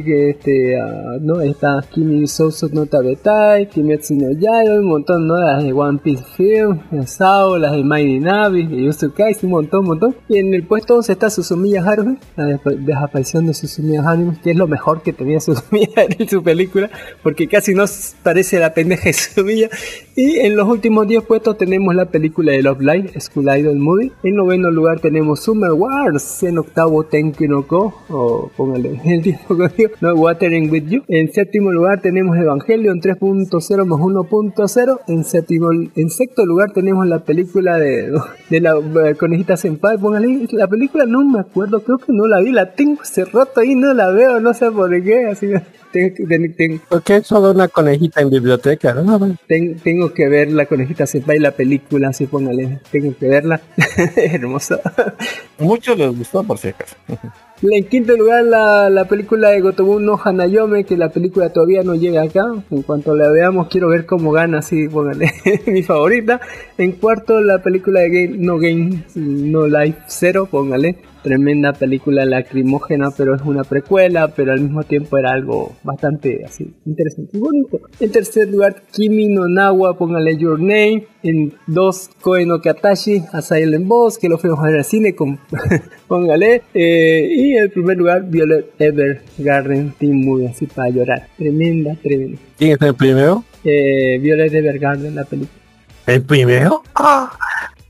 [0.04, 5.38] que este, ah, no, está Kimi Souso no Tabetai, Kimetsu no Yaiba, un montón, ¿no?
[5.38, 9.82] Las de One Piece Film, las Sao, las de Mighty Navi, y Yusukai, un montón,
[9.82, 10.16] un montón.
[10.30, 14.52] Y en el puesto 11 está Susumiya Haruhi, la desap- desaparición de Susumiya Haruhi, que
[14.52, 16.90] es lo mejor que tenía Susumiya en su película,
[17.22, 17.84] porque casi no
[18.24, 19.70] parece la pendeja de Susumiya.
[20.16, 24.12] Y en los últimos 10 puestos tenemos la película de Love Live, School Idol Movie.
[24.24, 29.90] En noveno lugar tenemos Summer Wars, en octavo Tenki no Ko, o póngale el conmigo,
[30.00, 31.02] no Watering With You.
[31.10, 35.00] En séptimo lugar tenemos Evangelion 3.0 más 1.0.
[35.08, 38.12] En séptimo, en sexto lugar tenemos la película de,
[38.50, 42.40] de la eh, conejita Senpai, póngale la película, no me acuerdo, creo que no la
[42.40, 43.02] vi, la tengo
[43.34, 45.48] rato ahí, no la veo, no sé por qué, así
[45.92, 48.94] tengo, que- ten- ten- Porque es solo una conejita en biblioteca.
[48.94, 49.36] ¿no?
[49.48, 53.60] Ten- tengo que ver la conejita Senpai, la película, así póngale, tengo que verla,
[54.16, 54.80] hermosa.
[55.60, 56.96] Muchos les gustó por si acaso.
[57.66, 61.96] En quinto lugar, la, la película de Gotobu no Hanayome, que la película todavía no
[61.96, 62.44] llega acá.
[62.70, 65.32] En cuanto la veamos, quiero ver cómo gana, así, póngale,
[65.68, 66.42] mi favorita.
[66.78, 70.98] En cuarto, la película de Game, No Game, No Life Zero, póngale.
[71.24, 76.74] Tremenda película lacrimógena, pero es una precuela, pero al mismo tiempo era algo bastante así
[76.86, 77.80] interesante y bonito.
[78.00, 81.08] En tercer lugar, Kimi no Nawa, póngale Your Name.
[81.24, 85.16] En dos, Koe no Katashi, A Silent Boss, que lo fuimos a ver al cine
[85.16, 85.40] con
[86.08, 86.64] póngale.
[86.74, 91.28] Eh, y en primer lugar, Violet Evergarden Team Movie, así para llorar.
[91.38, 92.38] Tremenda, tremenda.
[92.58, 93.46] ¿Quién es el primero?
[93.64, 95.60] Eh, Violet Evergarden, la película.
[96.06, 96.84] ¿El primero?
[96.96, 97.32] Ah.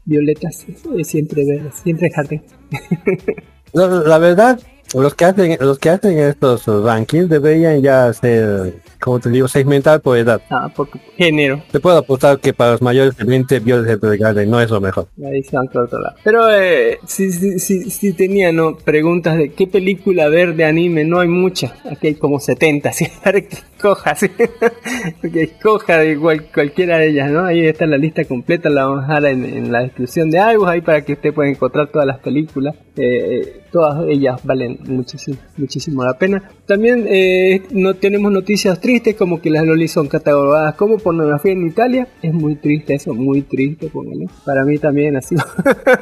[0.05, 2.41] Violetas, eh, siempre verdes, siempre jardín.
[3.75, 4.59] No, la verdad,
[4.93, 10.01] los que hacen, los que hacen estos rankings deberían ya ser, como te digo, segmentar
[10.01, 10.41] por edad.
[10.51, 10.87] Ah, por
[11.17, 11.63] género.
[11.71, 15.07] Te puedo apostar que para los mayores de 20 Violet Evergarden no es lo mejor.
[15.25, 16.15] Ahí se lado.
[16.23, 18.77] Pero eh, si, si, si, si tenía ¿no?
[18.77, 21.73] preguntas de qué película ver de anime, no hay muchas.
[21.89, 24.29] Aquí hay como 70, así para que escoja, ¿sí?
[24.29, 27.45] que escoja de igual, cualquiera de ellas, ¿no?
[27.45, 30.67] Ahí está la lista completa, la vamos a dejar en, en la descripción de algo,
[30.67, 32.75] ahí para que usted pueda encontrar todas las películas.
[32.95, 36.49] Eh, eh, todas ellas valen muchísimo, muchísimo la pena.
[36.65, 41.67] También eh, no tenemos noticias tristes como que las lolis son catalogadas como pornografía en
[41.67, 42.07] Italia.
[42.21, 44.27] Es muy triste eso, muy triste, póngale.
[44.45, 45.43] Para mí también ha sido.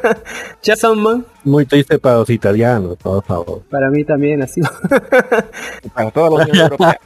[0.61, 3.63] Chasaman, Muy triste para los italianos, por favor.
[3.71, 4.69] para mí también sido.
[5.93, 6.99] Para toda la Unión Europea.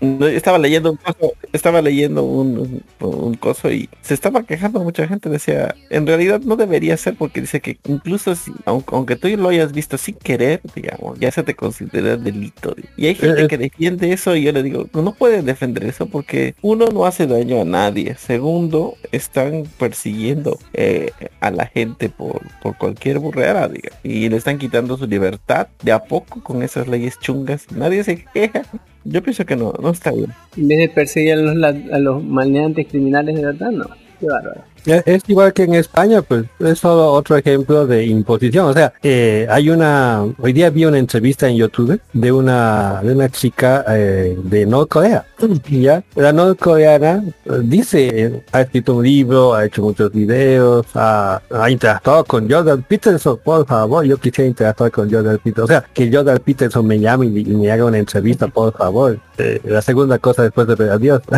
[0.30, 5.28] Estaba leyendo un coso, estaba leyendo un, un, coso y se estaba quejando mucha gente.
[5.28, 9.50] Decía, en realidad no debería ser porque dice que incluso si, aunque, aunque tú lo
[9.50, 12.59] hayas visto sin querer, digamos, ya se te considera delito.
[12.96, 13.48] Y hay gente Eh, eh.
[13.48, 17.26] que defiende eso y yo le digo, no pueden defender eso porque uno no hace
[17.26, 18.14] daño a nadie.
[18.16, 23.90] Segundo, están persiguiendo eh, a la gente por, por cualquier burrera, diga.
[24.02, 27.66] Y le están quitando su libertad de a poco con esas leyes chungas.
[27.70, 28.62] Nadie se queja.
[29.04, 30.34] Yo pienso que no, no está bien.
[30.56, 33.86] En vez de perseguir a los, a los maleantes criminales de verdad, no.
[34.18, 34.69] Qué bárbaro.
[34.86, 38.66] Es es igual que en España, pues es solo otro ejemplo de imposición.
[38.66, 43.12] O sea, eh, hay una, hoy día vi una entrevista en YouTube de una, de
[43.14, 45.26] una chica eh, de Norcorea.
[45.70, 51.40] Ya, la norcoreana eh, dice, eh, ha escrito un libro, ha hecho muchos videos, ha,
[51.50, 55.64] ha interactuado con Jordan Peterson, por favor, yo quisiera interactuar con Jordan Peterson.
[55.64, 59.18] O sea, que Jordan Peterson me llame y, y me haga una entrevista, por favor.
[59.38, 61.22] Eh, la segunda cosa después de ver adiós.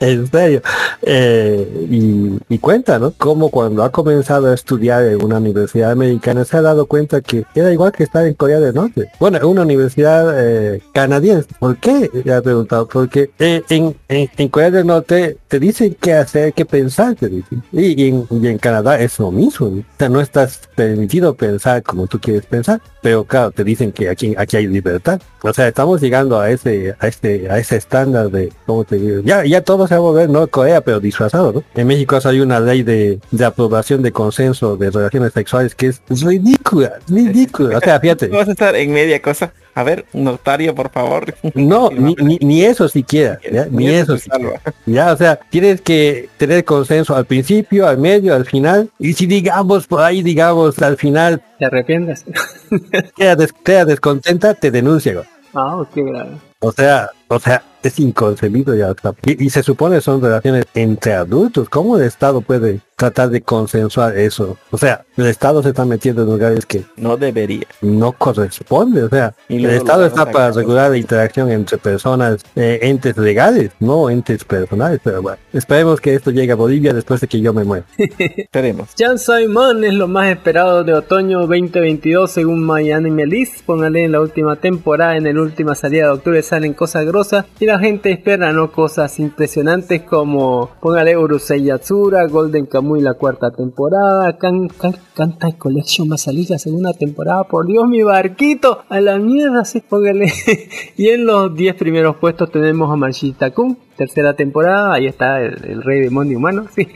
[0.00, 0.62] en serio.
[1.02, 3.12] Eh, y, y cuenta, ¿no?
[3.12, 7.44] Como cuando ha comenzado a estudiar en una universidad americana se ha dado cuenta que
[7.54, 9.10] era igual que estar en Corea del Norte.
[9.20, 11.48] Bueno, en una universidad eh, canadiense.
[11.58, 12.10] ¿Por qué?
[12.24, 12.88] Le ha preguntado.
[12.88, 17.28] Porque eh, en, en, en Corea del Norte te dicen qué hacer, qué pensar, te
[17.28, 17.62] dicen.
[17.72, 19.68] Y, y en, y en Canadá es lo mismo.
[19.68, 19.80] ¿no?
[19.80, 22.80] O sea, no estás permitido pensar como tú quieres pensar.
[23.02, 25.20] Pero claro, te dicen que aquí, aquí hay libertad.
[25.42, 29.20] O sea, estamos llegando a ese, a este, a ese estándar de, ¿cómo te digo?
[29.24, 31.64] Ya, ya todo se va a volver no Corea, pero disfrazado, ¿no?
[31.74, 36.02] En México hay una ley de, de aprobación de consenso de relaciones sexuales que es
[36.08, 37.78] ridícula, ridícula.
[37.78, 38.26] O sea, fíjate.
[38.28, 39.52] Vas a estar en media cosa.
[39.76, 41.34] A ver, notario, por favor.
[41.54, 43.66] No, ni, ni, ni eso siquiera, ¿ya?
[43.70, 44.60] ni eso siquiera.
[44.86, 48.88] Ya, o sea, tienes que tener consenso al principio, al medio, al final.
[49.00, 52.24] Y si digamos por ahí, digamos, al final ¿Te arrepientes?
[53.16, 55.22] queda, des- queda descontenta, te denuncia.
[55.54, 56.30] ah, qué grave.
[56.64, 58.94] O sea, o sea, es inconcebible ya.
[59.26, 61.68] Y, y se supone son relaciones entre adultos.
[61.68, 64.56] ¿Cómo el Estado puede tratar de consensuar eso?
[64.70, 67.66] O sea, el Estado se está metiendo en lugares que No debería.
[67.82, 69.02] no corresponde.
[69.02, 73.72] O sea, Y el Estado está para regular la interacción entre personas, eh, entes legales,
[73.80, 75.00] no entes personales.
[75.04, 77.84] Pero bueno, esperemos que esto llegue a Bolivia después de que yo me muera.
[77.98, 78.90] Esperemos.
[78.98, 83.62] Jan Simon es lo más esperado de otoño 2022 según My Anime List.
[83.66, 87.66] Póngale en la última temporada, en la última salida de octubre salen cosas grosas y
[87.66, 94.36] la gente espera no cosas impresionantes como póngale Urusei Yatsura, Golden Kamuy la cuarta temporada,
[94.38, 99.18] Kan, Kan- Kantai Collection va a salir segunda temporada, por Dios mi barquito, a la
[99.18, 100.32] mierda sí, póngale.
[100.96, 105.82] y en los 10 primeros puestos tenemos a Mashita Kun, tercera temporada, ahí está el,
[105.82, 106.86] rey demonio humano, sí.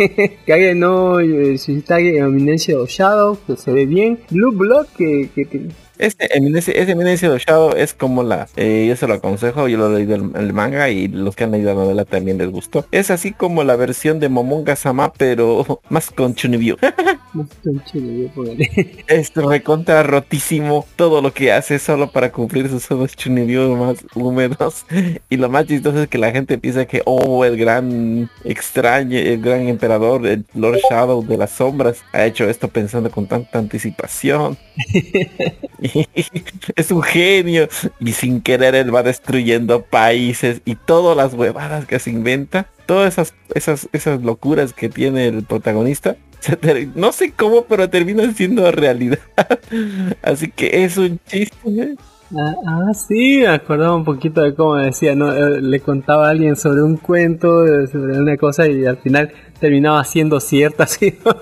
[0.77, 4.21] No eh, Shitage Eminencia of Shadow, que se ve bien.
[4.31, 4.53] Blue
[4.97, 5.69] que, que-
[5.99, 9.79] Este eminencia, ese eminencia de Shadow es como la, eh, yo se lo aconsejo, yo
[9.79, 12.49] lo he leído el, el manga y los que han leído la novela también les
[12.51, 12.87] gustó.
[12.93, 16.77] Es así como la versión de Momonga Sama, pero más con Chunibyo.
[17.35, 19.05] no estoy chido, yo póngale.
[19.09, 24.85] es recontra rotísimo todo lo que hace solo para cumplir sus ojos Chunibyo más húmedos.
[25.31, 29.41] Y lo más chistoso es que la gente piensa que, oh, el gran extraño, el
[29.41, 34.57] gran emperador, el Lord Shadow de las sombras, ha hecho esto pensando con tanta anticipación.
[36.77, 37.69] es un genio
[38.01, 43.15] y sin querer él va destruyendo países y todas las huevadas que se inventa, todas
[43.15, 46.17] esas esas esas locuras que tiene el protagonista,
[46.95, 49.19] no sé cómo, pero terminan siendo realidad.
[50.23, 51.57] Así que es un chiste.
[51.67, 51.95] ¿eh?
[52.37, 55.33] Ah, ah, sí, me acordaba un poquito de cómo decía, ¿no?
[55.33, 59.33] Eh, le contaba a alguien sobre un cuento, eh, sobre una cosa y al final
[59.61, 60.87] terminaba siendo cierta.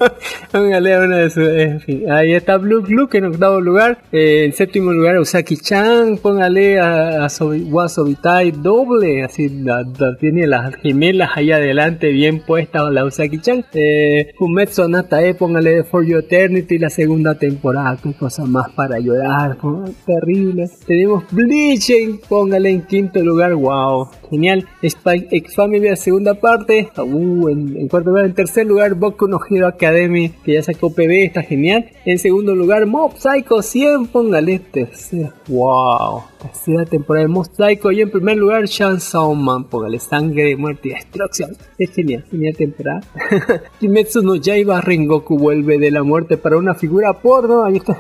[0.52, 2.10] Póngale una de sus- en fin.
[2.10, 3.98] Ahí está Blue Blue en octavo lugar.
[4.12, 10.46] Eh, en séptimo lugar Usaki-chan, póngale a, a Sobi- Wasobitai doble, así la- la- tiene
[10.46, 13.64] las gemelas ahí adelante bien puestas la Usaki-chan.
[13.74, 19.56] Eh, Fumetsu Natae, póngale For Your Eternity, la segunda temporada, qué cosa más para llorar,
[19.60, 19.72] fue
[20.06, 20.68] terrible.
[20.86, 24.64] Tenemos Bleaching, póngale en quinto lugar, wow, genial.
[24.86, 29.38] Spy X Family, la segunda parte, uh, en, en cuarto en tercer lugar, Boku no
[29.48, 31.86] Hero Academy, que ya sacó PB, está genial.
[32.04, 37.90] En segundo lugar, Mob Psycho 100, póngale tercera, wow, tercera temporada de Mob Psycho.
[37.90, 41.56] Y en primer lugar, Chainsaw Man, póngale sangre, muerte y destrucción.
[41.78, 43.00] Es genial, genial temporada.
[43.80, 47.64] Kimetsu no Yaiba Rengoku vuelve de la muerte para una figura porno.
[47.64, 47.98] Ahí está.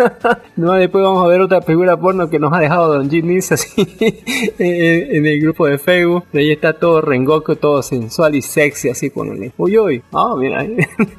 [0.56, 3.52] no, después vamos a ver otra figura porno que nos ha dejado Don Jin Nis
[3.52, 3.86] así
[4.58, 6.24] en, el grupo de Facebook.
[6.32, 9.10] Ahí está todo Rengoku, todo sensual y sexy, así
[9.50, 9.78] ponele.
[9.80, 10.02] Uy, uy.
[10.12, 10.76] Ah, mira, ahí,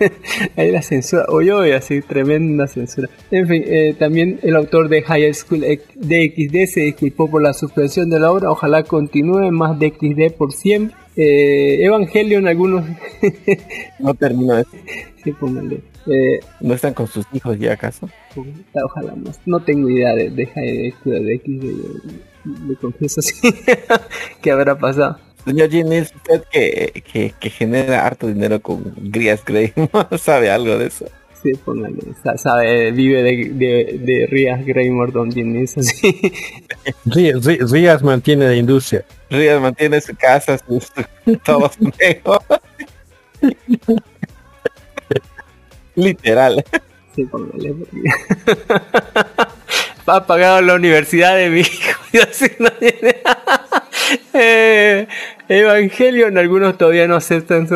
[0.57, 1.25] ahí la censura.
[1.29, 3.09] Uy, uy, así tremenda censura.
[3.31, 5.61] En fin, eh, también el autor de High School
[5.95, 8.51] DXD se disculpó por la suspensión de la obra.
[8.51, 10.95] Ojalá continúe más DXD por siempre.
[11.15, 12.85] Eh, Evangelion, algunos.
[13.99, 14.65] No termino de
[15.23, 15.81] sí, póngale.
[16.07, 18.09] Eh, ¿No están con sus hijos ya acaso?
[18.73, 19.39] Ojalá más.
[19.45, 21.41] No tengo idea de, de, de, de,
[22.45, 23.35] de confieso así.
[24.41, 25.17] ¿Qué habrá pasado?
[25.45, 29.73] Señor Ginnis, usted que, que, que genera harto dinero con Grias Grey,
[30.11, 31.05] ¿no sabe algo de eso?
[31.41, 31.95] Sí, póngale.
[32.21, 36.11] sa- Sabe, vive de, de, de Rias Greymore Don Ginnis, así.
[37.05, 39.05] Rí- Rí- Rías mantiene la industria.
[39.29, 40.91] Rías mantiene su casa, sus,
[41.45, 42.61] todo su negocio.
[45.95, 46.63] Literal.
[47.15, 47.73] Sí, póngale.
[50.05, 51.99] Ha pagado la universidad de mi hijo.
[52.13, 53.17] y así no tiene-
[54.33, 55.07] Eh,
[55.47, 57.67] Evangelion, algunos todavía no aceptan,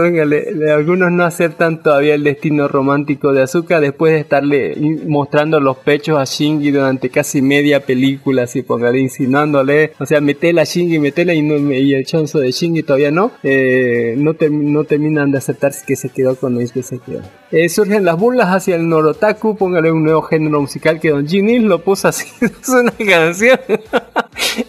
[0.72, 4.76] algunos no aceptan todavía el destino romántico de Azuka después de estarle
[5.08, 10.62] mostrando los pechos a Shinji durante casi media película, así póngale, insinuándole, o sea, metela
[10.62, 14.72] a Shinji, metela y, no, y el chonzo de Shinji todavía no, eh, no, term-
[14.72, 17.22] no terminan de aceptar que se quedó con Luis que se quedó.
[17.52, 21.60] Eh, surgen las burlas hacia el Norotaku, póngale un nuevo género musical que Don Ginny
[21.60, 23.60] lo puso así, es una canción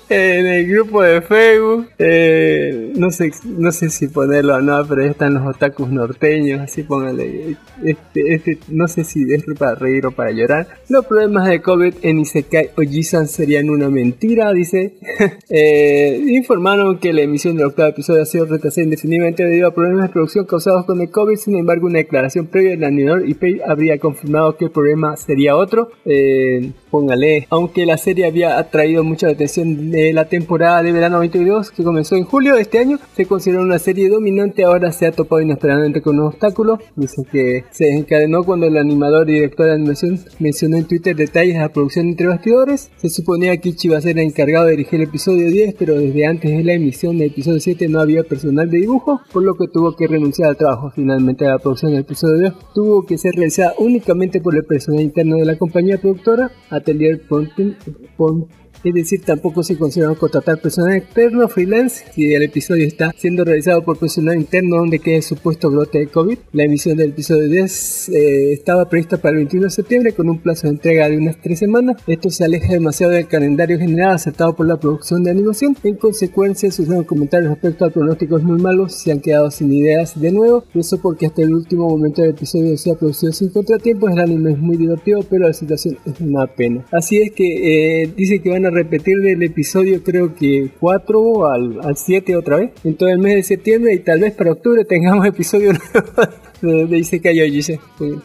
[0.09, 1.89] en el grupo de Facebook.
[1.99, 6.83] eh, no sé no sé si ponerlo o no, pero están los otakus norteños, así
[6.83, 7.57] póngale.
[7.83, 10.69] Este, este, no sé si es para reír o para llorar.
[10.89, 14.95] Los problemas de COVID en Isekai o Jisan serían una mentira, dice.
[15.57, 20.09] Eh, informaron que la emisión del octavo episodio ha sido retrasada indefinidamente debido a problemas
[20.09, 21.37] de producción causados con el COVID.
[21.37, 25.91] Sin embargo, una declaración previa del animador Ipei habría confirmado que el problema sería otro.
[26.05, 31.73] Eh, póngale, aunque la serie había atraído mucha atención de la temporada de verano 22
[31.73, 35.11] que comenzó en julio de este año, se consideró una serie dominante, ahora se ha
[35.11, 36.79] topado inesperadamente con un obstáculo.
[36.95, 41.55] Dice que se desencadenó cuando el animador y director de animación mencionó en Twitter detalles
[41.55, 42.93] de la producción entre bastidores.
[42.95, 45.99] Se suponía que Ichi iba a ser el encargado de dirigir el episodio 10, pero
[45.99, 49.57] desde antes de la emisión del episodio 7 no había personal de dibujo, por lo
[49.57, 50.93] que tuvo que renunciar al trabajo.
[50.95, 55.39] Finalmente la producción del episodio 10 tuvo que ser realizada únicamente por el personal interno
[55.39, 56.53] de la compañía productora,
[56.85, 57.75] Atelier Pontin,
[58.19, 58.47] Pon-
[58.85, 63.83] es decir, tampoco se consideraron contratar personal externo freelance y el episodio está siendo realizado
[63.83, 66.39] por personal interno donde queda el supuesto brote de COVID.
[66.53, 70.39] La emisión del episodio 10 eh, estaba prevista para el 21 de septiembre con un
[70.39, 71.97] plazo de entrega de unas tres semanas.
[72.07, 75.77] Esto se aleja demasiado del calendario general aceptado por la producción de animación.
[75.83, 80.21] En consecuencia, surgieron comentarios respecto al pronóstico es muy malo, se han quedado sin ideas
[80.21, 80.65] de nuevo.
[80.75, 84.13] Eso porque hasta el último momento del episodio se ha producido sin contratiempos.
[84.13, 86.85] El anime es muy divertido, pero la situación es una pena.
[86.93, 91.81] Así es que eh, dice que van a repetir del episodio creo que 4 al,
[91.83, 94.85] al 7 otra vez en todo el mes de septiembre y tal vez para octubre
[94.85, 97.39] tengamos episodio nuevo de, Isekai.
[97.39, 97.79] Eh,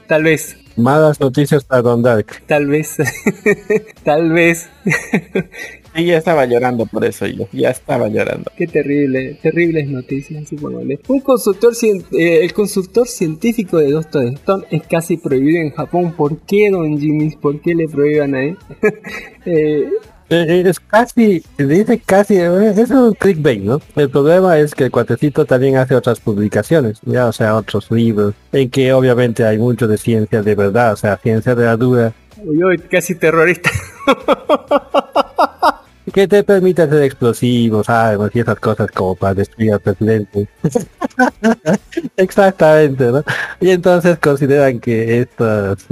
[0.07, 2.27] Tal vez, Malas noticias para Don Dark.
[2.47, 2.95] tal vez,
[4.03, 4.69] tal vez.
[5.95, 7.47] Y ya estaba llorando por eso yo.
[7.51, 8.51] Ya estaba llorando.
[8.55, 10.45] Qué terrible, terribles noticias.
[11.07, 16.13] Un consultor, cien- eh, el consultor científico de Doctor Stone es casi prohibido en Japón.
[16.15, 17.31] ¿Por qué, don Jimmy?
[17.41, 18.57] ¿Por qué le prohíban a él?
[19.47, 19.89] Eh,
[20.29, 23.81] Es casi, dice casi, eh, es un clickbait, ¿no?
[23.95, 28.35] El problema es que el cuatecito también hace otras publicaciones, ya, o sea, otros libros,
[28.51, 32.13] en que obviamente hay mucho de ciencia de verdad, o sea, ciencia de la dura,
[32.43, 33.69] uy, casi terrorista.
[36.13, 40.47] que te permite hacer explosivos, armas y esas cosas como para destruir al presidente.
[42.17, 43.23] Exactamente, ¿no?
[43.59, 45.85] Y entonces consideran que estas,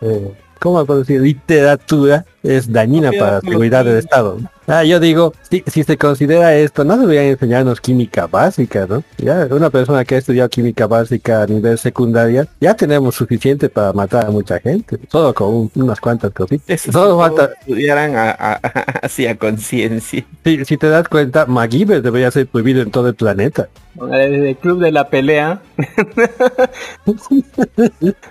[0.00, 0.32] eh,
[0.64, 1.20] ¿cómo decir?
[1.20, 4.38] Literatura es dañina para la seguridad del Estado.
[4.66, 9.02] Ah, yo digo, si, si se considera esto, no deberían enseñarnos química básica, ¿no?
[9.18, 13.92] Ya, una persona que ha estudiado química básica a nivel secundaria, ya tenemos suficiente para
[13.92, 16.64] matar a mucha gente, solo con un- unas cuantas cositas.
[16.68, 18.58] Eso Solo falta, estudiaran a, a- a-
[19.02, 20.24] así a conciencia.
[20.44, 23.68] si, si te das cuenta, MacGyver debería ser prohibido en todo el planeta.
[23.94, 25.60] Desde el club de la pelea.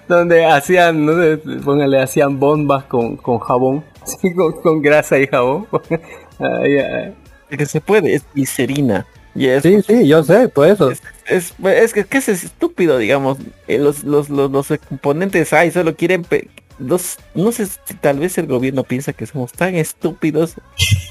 [0.07, 3.83] donde hacían, no sé, póngale, hacían bombas con, con jabón.
[4.63, 5.65] Con grasa y jabón.
[6.61, 7.13] Ay, ay.
[7.57, 9.05] Que se puede, es glicerina.
[9.35, 10.91] Y es, Sí, sí, yo sé, por eso.
[10.91, 13.37] es, es, es que, que es estúpido, digamos.
[13.67, 16.23] Eh, los, los, los, los componentes hay, solo quieren...
[16.23, 20.55] pe- los, no sé si tal vez el gobierno piensa que somos tan estúpidos.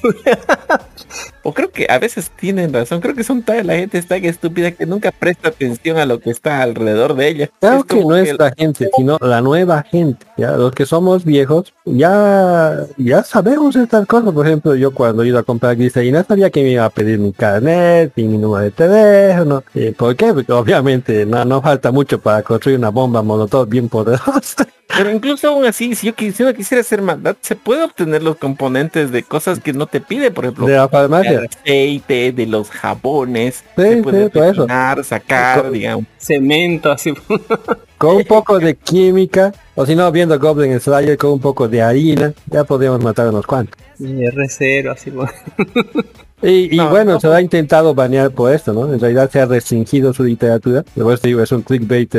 [1.42, 3.00] o creo que a veces tienen razón.
[3.00, 6.20] Creo que son tan, la gente es tan estúpida que nunca presta atención a lo
[6.20, 7.50] que está alrededor de ella.
[7.60, 10.24] Claro Es que no es la gente, sino la nueva gente.
[10.36, 14.32] Ya los que somos viejos, ya, ya sabemos estas cosas.
[14.32, 17.32] Por ejemplo, yo cuando iba a comprar glicerina sabía que me iba a pedir mi
[17.32, 19.64] carnet y mi número de teléfono.
[19.74, 20.32] Eh, ¿Por qué?
[20.32, 24.66] Porque obviamente no, no falta mucho para construir una bomba molotov bien poderosa.
[24.94, 29.10] Pero incluso aún así, si yo quisiera, quisiera hacer maldad, se puede obtener los componentes
[29.10, 31.31] de cosas que no te pide, por ejemplo, de la farmacia.
[31.34, 34.66] El aceite, de los jabones, Sí, se puede sí, por eso.
[35.04, 36.06] sacar, digamos.
[36.18, 37.12] Cemento, así.
[37.98, 41.82] Con un poco de química, o si no, viendo Goblin Slayer con un poco de
[41.82, 43.78] harina, ya podríamos matar unos cuantos.
[44.00, 45.12] Y R0, así.
[46.42, 48.92] Y, y No, bueno, no, se ha intentado banear por esto, ¿no?
[48.92, 50.84] En realidad se ha restringido su literatura.
[50.96, 52.18] Luego te digo, es un clickbait eh,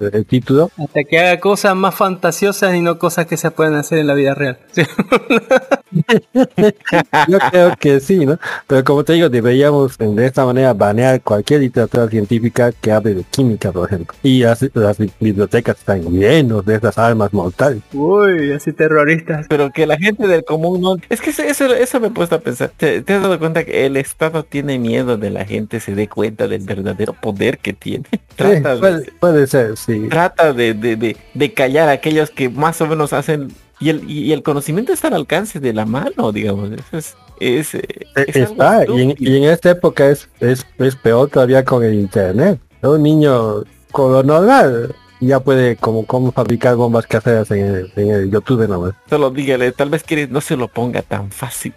[0.00, 0.70] eh, el título.
[0.76, 4.14] Hasta que haga cosas más fantasiosas y no cosas que se pueden hacer en la
[4.14, 4.58] vida real.
[7.28, 8.38] Yo creo que sí, ¿no?
[8.66, 13.24] Pero como te digo, deberíamos de esta manera banear cualquier literatura científica que hable de
[13.24, 14.14] química, por ejemplo.
[14.22, 17.82] Y las, las bibliotecas están llenos de estas armas mortales.
[17.94, 19.46] Uy, así terroristas.
[19.48, 20.96] Pero que la gente del común no...
[21.08, 22.70] Es que eso, eso, eso me he puesto a pensar.
[22.76, 26.08] ¿Te, te has dado cuenta que el Estado tiene miedo de la gente se dé
[26.08, 28.04] cuenta del verdadero poder que tiene?
[28.12, 30.06] Sí, Trata de- puede, puede ser, sí.
[30.10, 33.48] trata de, de, de, de callar a aquellos que más o menos hacen
[33.80, 36.70] y el, y el conocimiento está al alcance de la mano, digamos.
[36.72, 37.82] Eso es, es, eh,
[38.16, 39.32] es algo Está, y en, estúpido.
[39.32, 42.58] y en esta época es, es, es peor todavía con el internet.
[42.82, 48.10] Un niño con lo normal ya puede como, como fabricar bombas caseras en el, en
[48.10, 48.94] el YouTube nomás.
[49.08, 51.72] Solo dígale, tal vez quiere no se lo ponga tan fácil.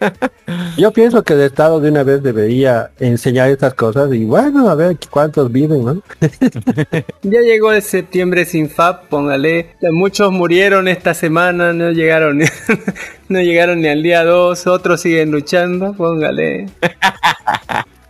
[0.78, 4.74] Yo pienso que el Estado de una vez debería enseñar estas cosas y bueno, a
[4.74, 6.02] ver cuántos viven, ¿no?
[7.22, 9.74] Ya llegó el septiembre sin FAP, póngale.
[9.92, 12.46] Muchos murieron esta semana, no llegaron, ni-
[13.28, 16.66] no llegaron ni al día 2, otros siguen luchando, póngale.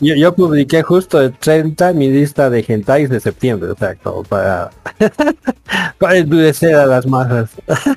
[0.00, 4.22] Yo, yo publiqué justo el 30 mi lista de hentais de septiembre, o sea, como
[4.24, 4.70] para,
[5.98, 7.50] para endurecer a las masas.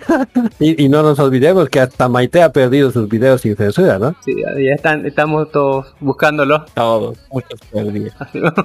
[0.60, 4.16] y, y no nos olvidemos que hasta Maite ha perdido sus videos sin censura, ¿no?
[4.26, 6.66] Sí, ya están, estamos todos buscándolo.
[6.74, 8.08] Todos, muchos perdí.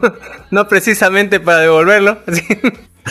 [0.50, 2.18] no precisamente para devolverlo.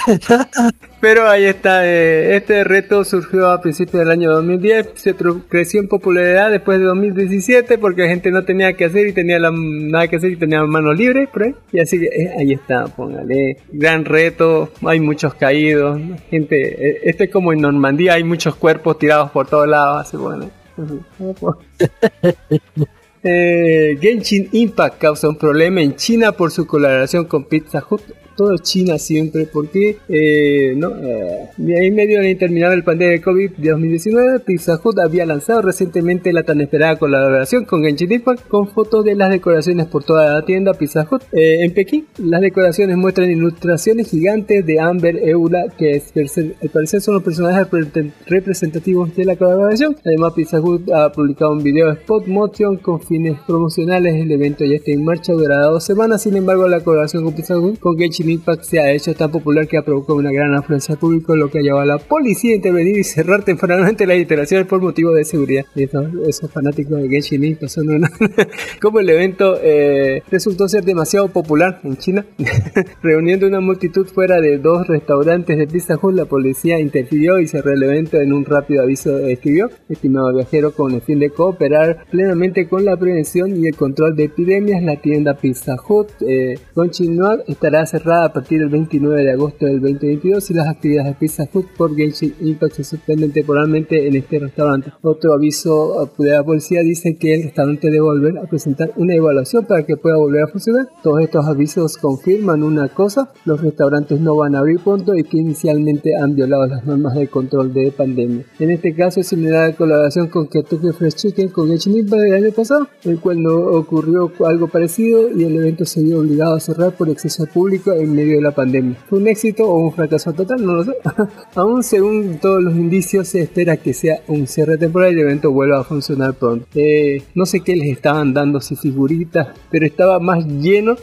[1.00, 5.16] Pero ahí está, eh, este reto surgió a principios del año 2010, se
[5.48, 9.38] creció en popularidad después de 2017 porque la gente no tenía que hacer y tenía
[9.38, 11.56] la, nada que hacer y tenía manos libres por ahí.
[11.72, 17.54] Y así eh, ahí está, póngale, gran reto, hay muchos caídos, gente, este es como
[17.54, 20.50] en Normandía, hay muchos cuerpos tirados por todos lados, así bueno.
[23.24, 28.02] Genshin Impact causa un problema en China por su colaboración con Pizza Hut.
[28.38, 31.50] Todo China siempre, porque eh, no, eh,
[31.82, 36.32] ahí medio de terminar el pandemia de COVID de 2019, Pizza Hut había lanzado recientemente
[36.32, 40.46] la tan esperada colaboración con Genshin Impact con fotos de las decoraciones por toda la
[40.46, 41.24] tienda Pizza Hut.
[41.34, 47.16] Eh, en Pekín, las decoraciones muestran ilustraciones gigantes de Amber Eula, que al parecer son
[47.16, 49.96] los personajes represent- representativos de la colaboración.
[50.06, 54.14] Además, Pizza Hut ha publicado un video spot motion con fines promocionales.
[54.14, 56.22] El evento ya está en marcha, durará dos semanas.
[56.22, 59.67] Sin embargo, la colaboración con Pizza Hut con Genshin Impact se ha hecho tan popular
[59.67, 62.53] que ha provocado una gran afluencia al público, lo que ha llevado a la policía
[62.53, 65.65] a intervenir y cerrar temporalmente las instalaciones por motivos de seguridad.
[65.75, 68.09] Y esos, fanáticos de Genshin Impact son una...
[68.82, 72.25] Como el evento eh, resultó ser demasiado popular en China,
[73.01, 77.71] reuniendo una multitud fuera de dos restaurantes de Pizza Hut, la policía interfirió y cerró
[77.71, 82.67] el evento en un rápido aviso escribió, estimado viajero, con el fin de cooperar plenamente
[82.67, 87.86] con la prevención y el control de epidemias, la tienda Pizza Hut eh, continuar estará
[87.86, 91.68] cerrada a partir del 29 de agosto del 2022 y las actividades de Pizza Hut
[91.78, 94.91] por Genshin Impact se suspenden temporalmente en este restaurante.
[95.01, 99.65] Otro aviso de la policía dice que el restaurante debe volver a presentar una evaluación
[99.65, 100.88] para que pueda volver a funcionar.
[101.03, 105.38] Todos estos avisos confirman una cosa, los restaurantes no van a abrir pronto y que
[105.38, 108.45] inicialmente han violado las normas de control de pandemia.
[108.59, 112.22] En este caso es similar a la colaboración con Kentucky Fried Chicken con Genshin Impact
[112.22, 116.55] del año pasado, el cual no ocurrió algo parecido y el evento se vio obligado
[116.55, 118.97] a cerrar por exceso de público en medio de la pandemia.
[119.10, 120.66] ¿Fue un éxito o un fracaso total?
[120.66, 120.91] No lo sé.
[121.55, 125.51] Aún según todos los indicios se espera que sea un cierre temporal y el evento
[125.51, 126.66] vuelva a funcionar pronto.
[126.76, 130.95] Eh, no sé qué les estaban dando si figuritas, pero estaba más lleno,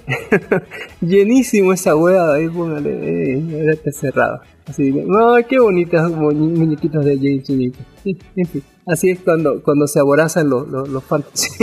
[1.00, 2.90] llenísimo esa hueá ahí, póngale,
[3.34, 4.40] eh, era está cerrado.
[4.66, 7.88] Así, no, qué bonitas mu- muñequitos de Genshin Impact.
[8.86, 11.02] Así es cuando, cuando se aborazan los, los, los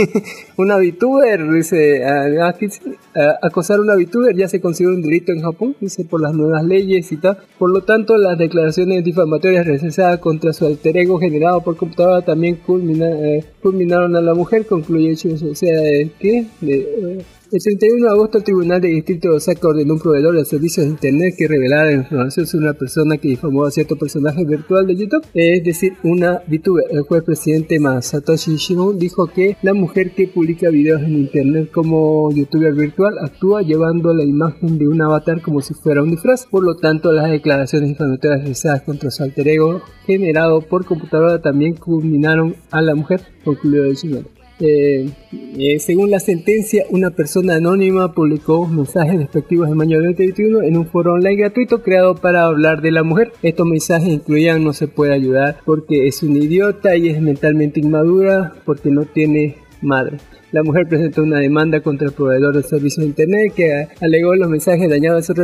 [0.56, 2.80] una VTuber, dice, ah, dice,
[3.14, 6.34] ah, acosar a una VTuber ya se considera un delito en Japón, dice, por las
[6.34, 7.38] nuevas leyes y tal.
[7.58, 12.56] Por lo tanto, las declaraciones difamatorias realizadas contra su alter ego generado por computadora también
[12.66, 16.46] culmina- eh, culminaron a la mujer, concluye Chus, o sea, eh, que...
[16.62, 20.44] eh, el 31 de agosto el Tribunal de Distrito de Osaka ordenó un proveedor de
[20.46, 24.86] servicios de Internet que revelara información sobre una persona que difamó a cierto personaje virtual
[24.86, 26.86] de YouTube, es decir, una VTuber.
[26.90, 32.32] El juez presidente Masatoshi Shimon dijo que la mujer que publica videos en Internet como
[32.32, 36.46] YouTuber virtual actúa llevando la imagen de un avatar como si fuera un disfraz.
[36.46, 41.74] Por lo tanto, las declaraciones difamatorias realizadas contra su alter ego generado por computadora también
[41.74, 44.41] culminaron a la mujer, concluyó el Shimon.
[44.64, 45.10] Eh,
[45.58, 50.76] eh, según la sentencia, una persona anónima publicó mensajes despectivos en mayo de 2021 en
[50.76, 53.32] un foro online gratuito creado para hablar de la mujer.
[53.42, 58.54] Estos mensajes incluían no se puede ayudar porque es un idiota y es mentalmente inmadura
[58.64, 60.18] porque no tiene madre.
[60.52, 64.50] La mujer presentó una demanda contra el proveedor de servicios de Internet que alegó los
[64.50, 65.40] mensajes dañados a su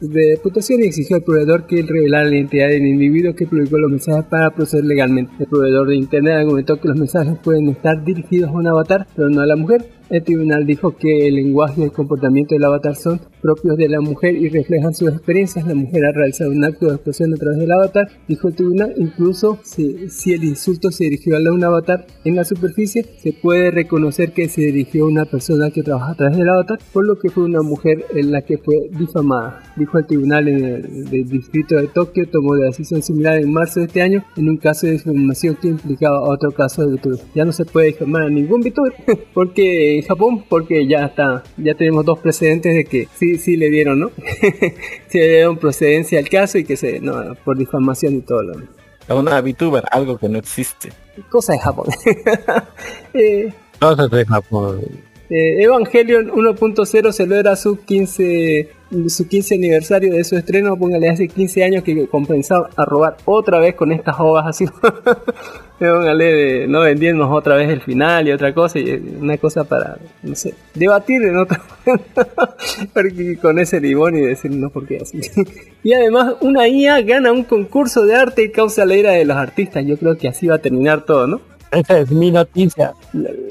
[0.00, 4.24] reputación y exigió al proveedor que revelara la identidad del individuo que publicó los mensajes
[4.26, 5.32] para proceder legalmente.
[5.40, 9.28] El proveedor de Internet argumentó que los mensajes pueden estar dirigidos a un avatar, pero
[9.28, 12.94] no a la mujer, el tribunal dijo que el lenguaje y el comportamiento del avatar
[12.94, 15.66] son propios de la mujer y reflejan sus experiencias.
[15.66, 18.94] La mujer ha realizado un acto de expresión a través del avatar, dijo el tribunal.
[18.96, 23.70] Incluso si, si el insulto se dirigió a un avatar en la superficie, se puede
[23.70, 27.18] reconocer que se dirigió a una persona que trabaja a través del avatar, por lo
[27.18, 29.62] que fue una mujer en la que fue difamada.
[29.76, 33.80] Dijo el tribunal en el, del distrito de Tokio, tomó la decisión similar en marzo
[33.80, 37.18] de este año en un caso de discriminación que implicaba otro caso de VTuber.
[37.34, 38.94] Ya no se puede difamar a ningún VTuber
[39.34, 43.06] porque en Japón porque ya está, ya tenemos dos precedentes de que
[43.38, 44.10] sí, sí le dieron, ¿no?
[45.08, 48.54] sí le dieron procedencia al caso y que se, no, por difamación y todo lo
[49.08, 50.92] A una VTuber, algo que no existe.
[51.30, 51.86] Cosa de Japón.
[53.14, 54.80] eh, Cosas de Japón.
[55.34, 58.68] Eh, Evangelion 1.0 celebra su 15
[59.08, 63.58] su 15 aniversario de su estreno, póngale hace 15 años que comenzó a robar otra
[63.58, 64.66] vez con estas ovas así.
[65.78, 69.98] póngale de no vendiendo otra vez el final y otra cosa, y una cosa para,
[70.22, 71.60] no sé, debatir en otra
[72.94, 75.20] porque con ese limón y decir no por qué así.
[75.82, 79.36] y además una IA gana un concurso de arte y causa la ira de los
[79.36, 79.84] artistas.
[79.84, 81.53] Yo creo que así va a terminar todo, ¿no?
[81.74, 82.94] Esa es mi noticia.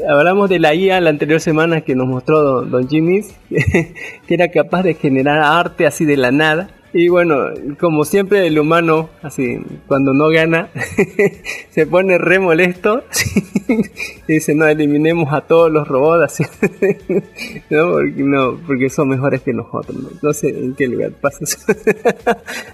[0.09, 4.49] Hablamos de la IA la anterior semana que nos mostró Don, don Jimmy, que era
[4.49, 6.69] capaz de generar arte así de la nada.
[6.95, 7.47] Y bueno,
[7.79, 10.69] como siempre el humano, así, cuando no gana,
[11.71, 13.03] se pone re molesto.
[14.27, 16.43] y dice, no, eliminemos a todos los robots, así.
[17.71, 19.97] no, porque, no, porque son mejores que nosotros.
[19.97, 21.57] No, no sé en qué lugar pasa eso.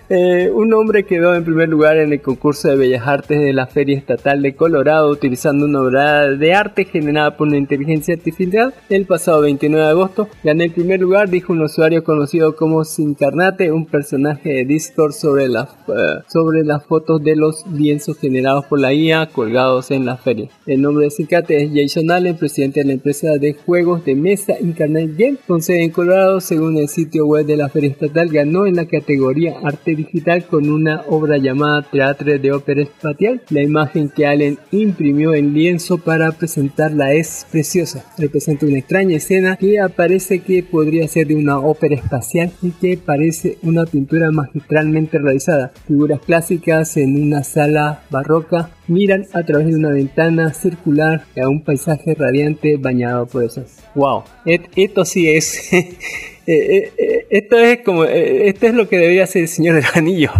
[0.10, 3.68] eh, un hombre quedó en primer lugar en el concurso de Bellas Artes de la
[3.68, 9.06] Feria Estatal de Colorado utilizando una obra de arte generada por una inteligencia artificial el
[9.06, 10.28] pasado 29 de agosto.
[10.44, 15.48] Gané el primer lugar, dijo un usuario conocido como Sincarnate, un personaje de Discord sobre
[15.48, 20.18] las, uh, sobre las fotos de los lienzos generados por la IA colgados en la
[20.18, 20.50] feria.
[20.66, 24.54] El nombre de Sincarnate es Jason Allen, presidente de la empresa de juegos de mesa
[24.60, 28.66] Incarnate Game, con sede en Colorado, según el sitio web de la feria estatal, ganó
[28.66, 33.42] en la categoría arte digital con una obra llamada Teatre de Ópera Espacial.
[33.50, 38.06] La imagen que Allen imprimió en lienzo para presentarla es preciosa.
[38.18, 42.98] Representa una extraña escena que aparece que podría ser de una ópera espacial y que
[42.98, 43.99] parece una pintura
[44.32, 45.72] magistralmente realizada.
[45.88, 51.64] Figuras clásicas en una sala barroca miran a través de una ventana circular a un
[51.64, 53.84] paisaje radiante bañado por esas.
[53.96, 54.24] ¡Wow!
[54.46, 55.70] Et, esto sí es.
[56.52, 59.84] Eh, eh, esto es como eh, esto es lo que debería ser el Señor del
[59.94, 60.32] Anillo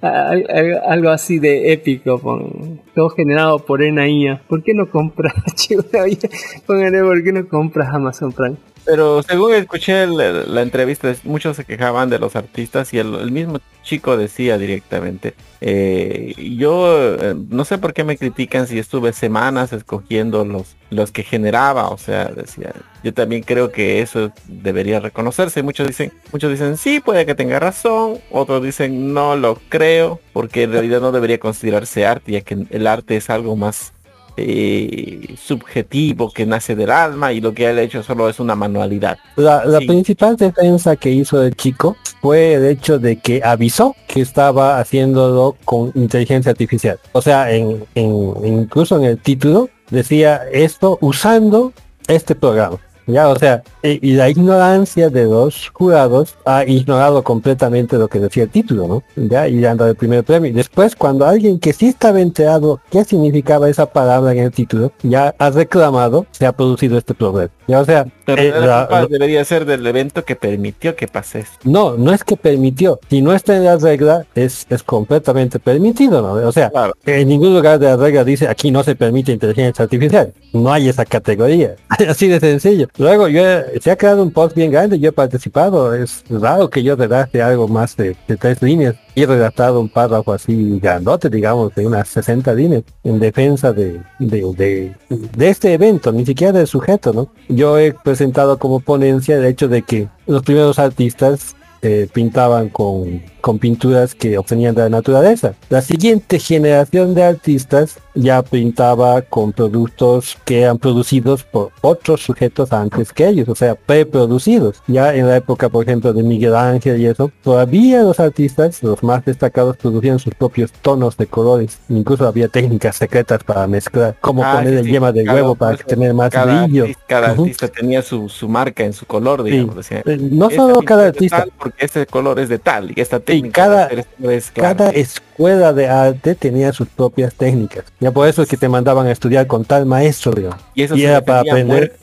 [0.00, 5.34] algo así de épico con, todo generado por ENAIA ¿por qué no compras
[6.66, 8.56] pónganle por qué no compras Amazon Prime
[8.86, 13.58] pero según escuché la, entrevista, muchos se quejaban de los artistas y el, el mismo
[13.82, 19.72] chico decía directamente, eh, yo eh, no sé por qué me critican si estuve semanas
[19.72, 22.72] escogiendo los, los que generaba, o sea, decía,
[23.02, 25.62] yo también creo que eso debería reconocerse.
[25.62, 30.64] Muchos dicen, muchos dicen, sí, puede que tenga razón, otros dicen, no lo creo, porque
[30.64, 33.92] en realidad no debería considerarse arte, ya que el arte es algo más
[34.36, 38.54] eh, subjetivo que nace del alma y lo que él ha hecho solo es una
[38.54, 39.18] manualidad.
[39.36, 39.86] La, la sí.
[39.86, 45.56] principal defensa que hizo el chico fue el hecho de que avisó que estaba haciéndolo
[45.64, 46.98] con inteligencia artificial.
[47.12, 51.72] O sea, en, en, incluso en el título decía esto usando
[52.08, 52.78] este programa.
[53.06, 58.18] Ya, o sea, y, y, la ignorancia de los jurados ha ignorado completamente lo que
[58.18, 59.02] decía el título, ¿no?
[59.16, 60.50] Ya, y le han dado el primer premio.
[60.50, 64.92] Y después, cuando alguien que sí estaba enterado qué significaba esa palabra en el título,
[65.02, 67.50] ya ha reclamado, se ha producido este problema.
[67.68, 71.40] Ya, o sea, Pero eh, la, la, debería ser del evento que permitió que pase
[71.40, 71.58] esto.
[71.64, 73.00] No, no es que permitió.
[73.10, 76.46] Si no está en la regla, es, es completamente permitido, ¿no?
[76.46, 76.94] O sea, claro.
[77.04, 80.32] en ningún lugar de la regla dice aquí no se permite inteligencia artificial.
[80.52, 81.76] No hay esa categoría.
[82.08, 82.88] Así de sencillo.
[82.98, 83.42] Luego yo
[83.80, 87.42] se ha creado un post bien grande, yo he participado, es raro que yo redacte
[87.42, 88.96] algo más de, tres líneas.
[89.14, 94.42] He redactado un párrafo así grandote, digamos, de unas 60 líneas en defensa de, de,
[94.56, 97.28] de, de este evento, ni siquiera del sujeto, ¿no?
[97.48, 103.22] Yo he presentado como ponencia el hecho de que los primeros artistas eh, pintaban con,
[103.40, 105.54] con pinturas que obtenían de la naturaleza.
[105.68, 112.72] La siguiente generación de artistas ya pintaba con productos que eran producidos por otros sujetos
[112.72, 114.82] antes que ellos, o sea, preproducidos.
[114.86, 119.02] Ya en la época, por ejemplo, de Miguel Ángel y eso, todavía los artistas, los
[119.02, 121.78] más destacados, producían sus propios tonos de colores.
[121.88, 125.54] Incluso había técnicas secretas para mezclar, como Ah, poner sí, el yema de Cada- huevo
[125.54, 126.82] para tener más cada brillo.
[126.84, 129.76] artista, cada artista tenía su, su marca en su color, digamos.
[129.76, 133.62] decía, Eh, No solo cada artista, Porque este color es de tal y esta técnica
[133.62, 134.76] cada- hacer esto es claro.
[134.78, 134.90] cada
[135.36, 137.84] escuela de arte tenía sus propias técnicas.
[138.00, 140.58] Ya por eso es que te mandaban a estudiar con tal maestro, digamos.
[140.74, 141.94] y eso y era para aprender.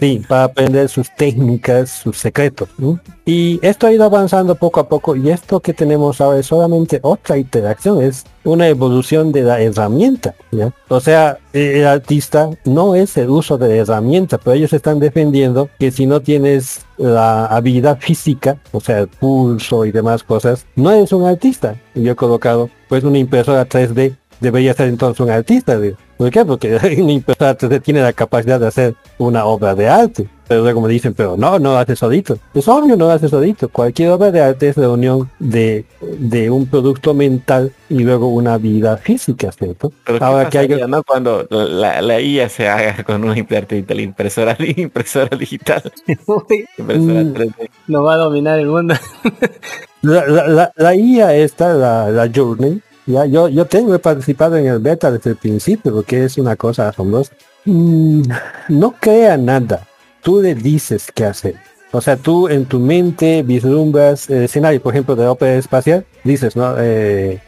[0.00, 2.70] Sí, para aprender sus técnicas, sus secretos.
[3.26, 7.00] Y esto ha ido avanzando poco a poco y esto que tenemos ahora es solamente
[7.02, 10.34] otra interacción, es una evolución de la herramienta.
[10.88, 15.68] O sea, el artista no es el uso de la herramienta, pero ellos están defendiendo
[15.78, 20.90] que si no tienes la habilidad física, o sea, el pulso y demás cosas, no
[20.90, 21.76] eres un artista.
[21.94, 25.78] Yo he colocado pues una impresora 3D debería ser entonces un artista.
[26.16, 26.44] ¿Por qué?
[26.44, 30.28] Porque una impresora 3D tiene la capacidad de hacer una obra de arte.
[30.46, 32.38] Pero me dicen, pero no, no hace solito.
[32.52, 33.68] Es obvio, no hace solito.
[33.68, 38.58] Cualquier obra de arte es la unión de, de un producto mental y luego una
[38.58, 39.92] vida física, ¿cierto?
[40.04, 41.02] Pero ¿qué Ahora que hay ¿no?
[41.02, 45.82] Cuando la, la IA se haga con una impresora, impresora, impresora digital,
[46.78, 47.32] impresora Mm.
[47.34, 47.70] 3D.
[47.86, 48.94] No va a dominar el mundo.
[50.02, 54.56] La, la, la, la IA esta, la, la Journey, ya, yo, yo tengo he participado
[54.58, 57.32] en el beta desde el principio porque es una cosa asombrosa.
[57.64, 58.22] Mm,
[58.68, 59.86] no crea nada,
[60.24, 61.54] tú le dices qué hacer.
[61.92, 66.56] O sea, tú en tu mente vislumbras el escenario, por ejemplo, de ópera espacial, dices,
[66.56, 66.74] ¿no?
[66.78, 67.40] Eh,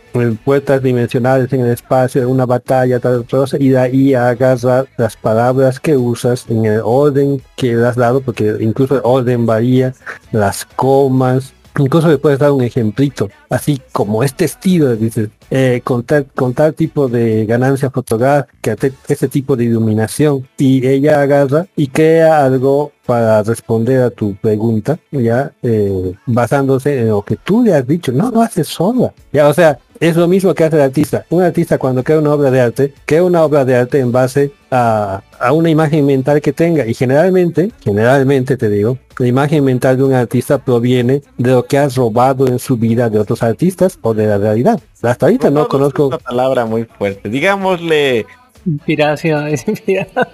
[0.44, 5.80] puertas dimensionales en el espacio, una batalla, tal cosa, y de ahí agarra las palabras
[5.80, 9.92] que usas en el orden que le has dado, porque incluso el orden varía,
[10.32, 16.02] las comas, incluso le puedes dar un ejemplito, así como este estilo, dices, eh, con,
[16.04, 16.26] tal,
[16.74, 22.92] tipo de ganancia fotográfica, te- este tipo de iluminación, y ella agarra y crea algo
[23.04, 28.10] para responder a tu pregunta, ya eh, basándose en lo que tú le has dicho,
[28.12, 31.24] no lo haces sola, ya, o sea, es lo mismo que hace el artista.
[31.30, 34.52] Un artista cuando crea una obra de arte, crea una obra de arte en base
[34.70, 36.86] a, a una imagen mental que tenga.
[36.86, 41.78] Y generalmente, generalmente te digo, la imagen mental de un artista proviene de lo que
[41.78, 44.80] has robado en su vida de otros artistas o de la realidad.
[45.02, 47.28] Hasta ahorita no, es conozco una palabra muy fuerte.
[47.28, 48.26] Digámosle
[48.66, 50.26] Inspiración, es inspiración.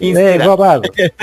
[0.00, 0.38] Eh.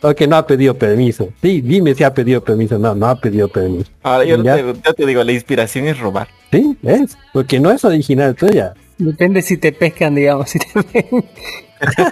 [0.00, 1.28] Porque no ha pedido permiso.
[1.42, 2.78] Sí, dime si ha pedido permiso.
[2.78, 3.90] No, no ha pedido permiso.
[4.02, 4.56] Ahora yo Ya.
[4.56, 6.28] te, yo te digo, la inspiración es robar.
[6.50, 7.16] Sí, es.
[7.32, 8.74] Porque no es original tuya.
[8.98, 10.50] Depende si te pescan, digamos.
[10.50, 11.24] Si te ven.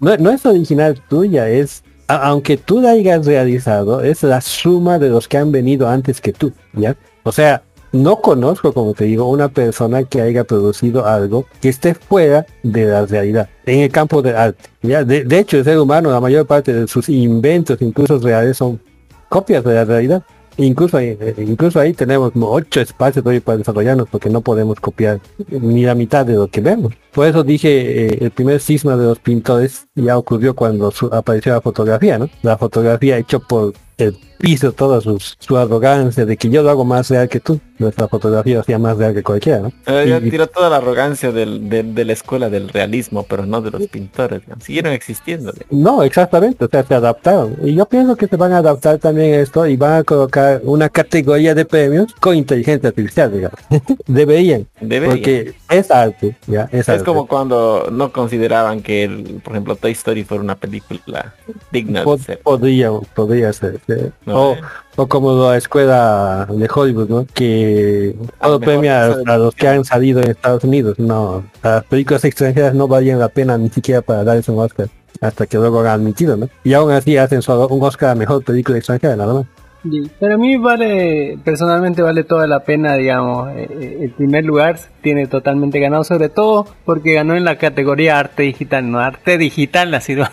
[0.00, 4.98] No, no es original tuya, es a- aunque tú la hayas realizado, es la suma
[4.98, 6.96] de los que han venido antes que tú, ¿ya?
[7.22, 7.62] O sea,
[7.94, 12.84] no conozco, como te digo, una persona que haya producido algo que esté fuera de
[12.86, 15.04] la realidad, en el campo del arte, ¿ya?
[15.04, 18.80] De, hecho, el ser humano, la mayor parte de sus inventos, incluso reales, son
[19.28, 20.22] copias de la realidad.
[20.56, 25.18] Incluso ahí, eh, incluso ahí tenemos ocho espacios todavía para desarrollarnos porque no podemos copiar
[25.50, 26.94] ni la mitad de lo que vemos.
[27.12, 31.52] Por eso dije, eh, el primer cisma de los pintores ya ocurrió cuando su- apareció
[31.54, 32.28] la fotografía, ¿no?
[32.42, 36.84] La fotografía hecho por el piso, toda su, su arrogancia de que yo lo hago
[36.84, 37.60] más real que tú.
[37.78, 39.72] Nuestra fotografía hacía más real que cualquiera, ¿no?
[39.86, 43.46] Eh, ya Y- tiró toda la arrogancia del, de, de la escuela del realismo, pero
[43.46, 44.42] no de los pintores.
[44.42, 44.62] digamos.
[44.64, 45.52] Siguieron existiendo.
[45.70, 47.56] No, exactamente, o sea, se adaptaron.
[47.64, 50.60] Y yo pienso que se van a adaptar también a esto y van a colocar
[50.62, 53.58] una categoría de premios con inteligencia artificial, digamos.
[54.06, 55.16] Deberían, Deberían.
[55.16, 57.04] porque es arte, ya, es, Es arte.
[57.04, 61.34] como cuando no consideraban que, el, por ejemplo, Toy Story fuera una película
[61.72, 62.38] digna de Pod- ser.
[62.40, 63.80] podría, podría ser.
[63.86, 63.94] Sí.
[64.26, 64.60] No, o, eh.
[64.96, 67.26] o como la escuela de Hollywood, ¿no?
[67.34, 70.98] Que todo mejor premia a, a los que han salido en Estados Unidos.
[70.98, 74.88] No, las películas extranjeras no valían la pena ni siquiera para darles un Oscar.
[75.20, 76.48] Hasta que luego han admitido, ¿no?
[76.64, 79.46] Y aún así hacen solo un Oscar a mejor película extranjera, nada más.
[79.84, 84.44] Sí, Pero a mí vale, personalmente vale toda la pena, digamos, eh, eh, el primer
[84.46, 89.36] lugar tiene totalmente ganado, sobre todo porque ganó en la categoría arte digital, no arte
[89.36, 90.32] digital, la sirva.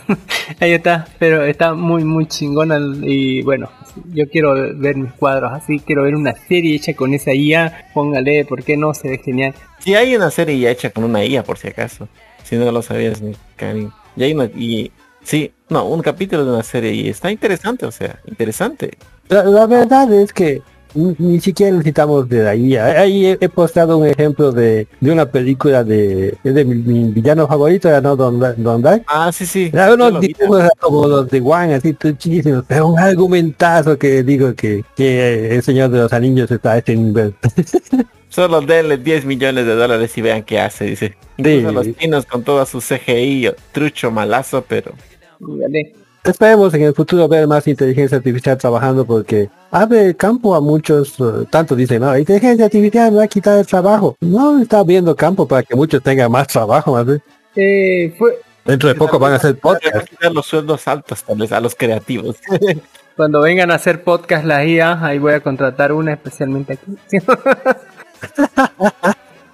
[0.61, 3.69] Ahí está, pero está muy, muy chingona y bueno,
[4.13, 8.45] yo quiero ver mis cuadros así, quiero ver una serie hecha con esa IA, póngale,
[8.45, 8.93] ¿por qué no?
[8.93, 9.53] Se ve genial.
[9.79, 12.07] Sí, hay una serie ya hecha con una IA, por si acaso.
[12.43, 13.91] Si no lo sabías, ni Karin.
[14.15, 14.91] Y hay una, y,
[15.23, 18.97] sí, no, un capítulo de una serie y está interesante, o sea, interesante.
[19.30, 20.61] La, la verdad es que
[20.93, 23.01] ni, ni siquiera necesitamos de la IA.
[23.01, 27.11] Ahí he, he postado un ejemplo de, de una película de, es de mi, mi
[27.11, 29.03] villano favorito, era no Don, Don Dark.
[29.07, 29.69] Ah, sí, sí.
[29.74, 34.84] Era unos dibujos como los de Juan, así chidísimos, pero un argumentazo que digo que,
[34.95, 37.34] que el Señor de los Anillos está a este nivel.
[38.30, 41.15] Solo denle 10 millones de dólares y vean qué hace, dice.
[41.38, 44.93] Incluso los chinos con toda su CGI, trucho malazo, pero...
[45.39, 46.00] Dígale.
[46.24, 51.45] Esperemos en el futuro ver más inteligencia artificial trabajando porque abre campo a muchos, eh,
[51.49, 54.15] tanto dicen, no, inteligencia artificial me va a quitar el trabajo.
[54.22, 57.24] No, está abriendo campo para que muchos tengan más trabajo, más bien.
[57.55, 60.07] Eh, fue Dentro de poco van a hacer a podcast.
[60.07, 62.36] quitar los sueldos altos tal vez a los creativos.
[63.15, 66.95] cuando vengan a hacer podcast las IA, ahí voy a contratar una especialmente aquí.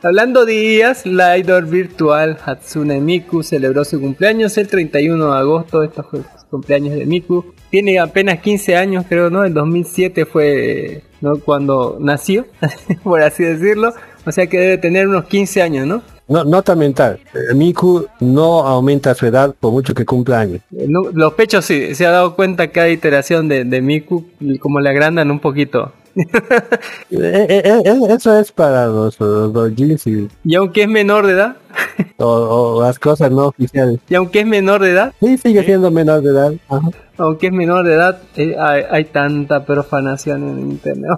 [0.03, 5.83] Hablando de IAs, la idol virtual Hatsune Miku celebró su cumpleaños el 31 de agosto.
[5.83, 6.05] Estos
[6.49, 7.45] cumpleaños de Miku.
[7.71, 9.43] Tiene apenas 15 años, creo, ¿no?
[9.43, 11.37] El 2007 fue ¿no?
[11.39, 12.45] cuando nació,
[13.03, 13.91] por así decirlo.
[14.25, 16.01] O sea que debe tener unos 15 años, ¿no?
[16.27, 17.19] No, nota mental.
[17.49, 20.61] El Miku no aumenta su edad por mucho que cumpla años.
[20.77, 24.57] Eh, no- los pechos sí, se ha dado cuenta cada iteración de, de Miku, y
[24.59, 25.91] como le agrandan un poquito.
[27.11, 29.71] Eh, eh, eh, eso es para los, los,
[30.05, 31.57] y Y aunque es menor de edad,
[32.17, 33.99] o, o las cosas no oficiales.
[34.09, 36.53] y aunque es menor de edad, Sí, sigue siendo menor de edad.
[36.69, 36.89] Ajá.
[37.17, 41.11] Aunque es menor de edad, eh, hay, hay tanta profanación en internet.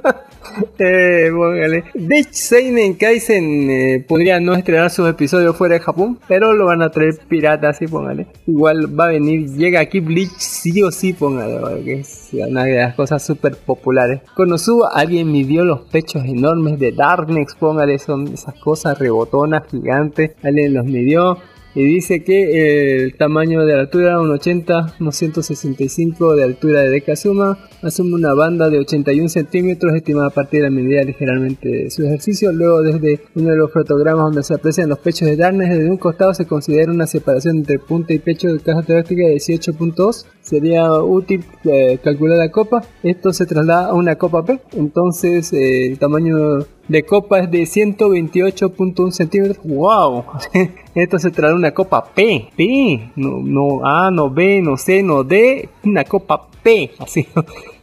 [0.78, 1.84] eh, póngale.
[1.94, 6.82] Deich Seinen Kaisen eh, podría no estrenar sus episodios fuera de Japón, pero lo van
[6.82, 8.26] a traer piratas, sí, póngale.
[8.46, 12.76] Igual va a venir, llega aquí Bleach sí o sí, póngale, porque es una de
[12.76, 14.22] las cosas súper populares.
[14.34, 20.74] Konosuba, alguien midió los pechos enormes de Darknex, póngale, son esas cosas rebotonas gigantes, alguien
[20.74, 21.38] los midió.
[21.76, 26.88] Y dice que eh, el tamaño de altura, un 80, unos 165 de altura de
[26.88, 31.90] Dekazuma, asume una banda de 81 centímetros, estimada a partir de la medida ligeramente de
[31.90, 32.52] su ejercicio.
[32.52, 35.96] Luego, desde uno de los fotogramas donde se aprecian los pechos de Darkness, desde un
[35.96, 40.26] costado se considera una separación entre punta y pecho de caja torácica de 18.2.
[40.40, 42.82] Sería útil eh, calcular la copa.
[43.02, 44.60] Esto se traslada a una copa P.
[44.74, 49.58] Entonces, eh, el tamaño de copa es de 128.1 centímetros.
[49.64, 50.24] ¡Wow!
[50.94, 52.48] Esto se trae una copa P.
[52.56, 53.10] P.
[53.16, 55.68] No, no A, no B, no C, no D.
[55.84, 56.90] Una copa P.
[56.98, 57.28] Así.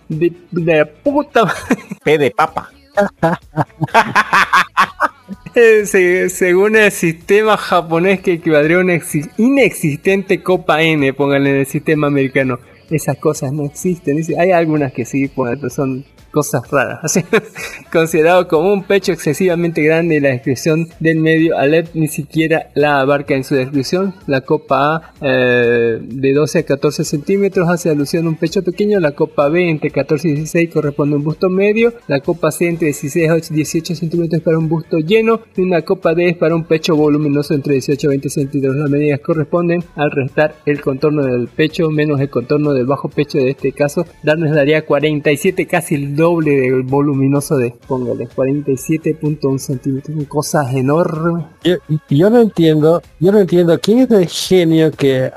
[0.09, 1.45] De, de puta.
[2.03, 2.69] P de papa.
[5.85, 11.55] Se- según el sistema japonés que equivaldría a una exi- inexistente copa N, pónganle en
[11.57, 12.59] el sistema americano.
[12.89, 14.21] Esas cosas no existen.
[14.37, 16.03] Hay algunas que sí, pero son
[16.33, 16.99] cosas raras.
[17.03, 17.23] Así,
[17.91, 22.99] considerado como un pecho excesivamente grande y la descripción del medio Alep ni siquiera la
[22.99, 24.15] abarca en su descripción.
[24.27, 28.99] La copa A eh, de 12 a 14 centímetros hace alusión a un pecho pequeño.
[28.99, 31.93] La copa B entre 14 y 16 corresponde a un busto medio.
[32.07, 35.41] La copa C entre 16 a 18 centímetros para un busto lleno.
[35.55, 38.75] Y una copa D es para un pecho voluminoso entre 18 a 20 centímetros.
[38.75, 43.37] Las medidas corresponden al restar el contorno del pecho menos el contorno del bajo pecho
[43.37, 44.05] de este caso.
[44.23, 50.25] Darnos daría 47, casi el doble del voluminoso de, póngale, 47.1 centímetros.
[50.27, 51.45] Cosas enormes.
[51.63, 51.75] Yo,
[52.09, 55.31] yo no entiendo, yo no entiendo quién es el genio que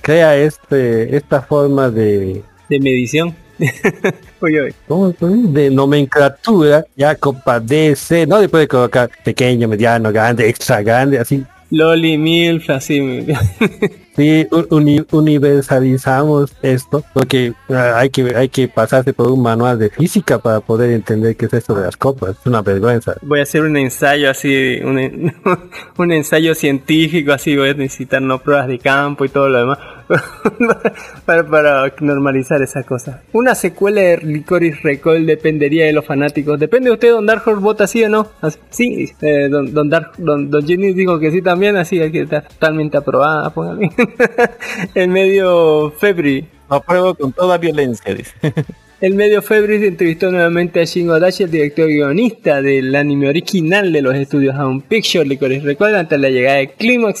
[0.00, 3.34] crea este esta forma de De medición.
[4.40, 4.74] oye, oye.
[4.88, 5.48] ¿cómo se dice?
[5.52, 11.44] de nomenclatura, ya copa DC, no le puede colocar pequeño, mediano, grande, extra grande, así.
[11.70, 13.00] Loli, Milf, así.
[14.16, 19.90] Sí, uni- universalizamos esto, porque ah, hay que hay que pasarse por un manual de
[19.90, 22.36] física para poder entender qué es esto de las copas.
[22.40, 23.14] Es una vergüenza.
[23.22, 25.32] Voy a hacer un ensayo así, un,
[25.98, 29.78] un ensayo científico, así voy a necesitar no pruebas de campo y todo lo demás
[31.26, 33.22] para, para normalizar esa cosa.
[33.32, 36.58] Una secuela de Licorice Recall dependería de los fanáticos.
[36.58, 38.28] Depende de usted, Don Dark Horse vota sí o no.
[38.70, 42.42] Sí, eh, don, don, Dark, don, don Jenny dijo que sí también, así que está
[42.42, 43.50] totalmente aprobada.
[43.50, 43.90] póngale.
[44.94, 48.34] El medio Febri apruebo con toda violencia, dice.
[49.04, 54.00] el medio Febris entrevistó nuevamente a Shin Odachi, el director guionista del anime original de
[54.00, 57.20] los estudios Home Picture, Licorice Recuerda, ante la llegada de Clímax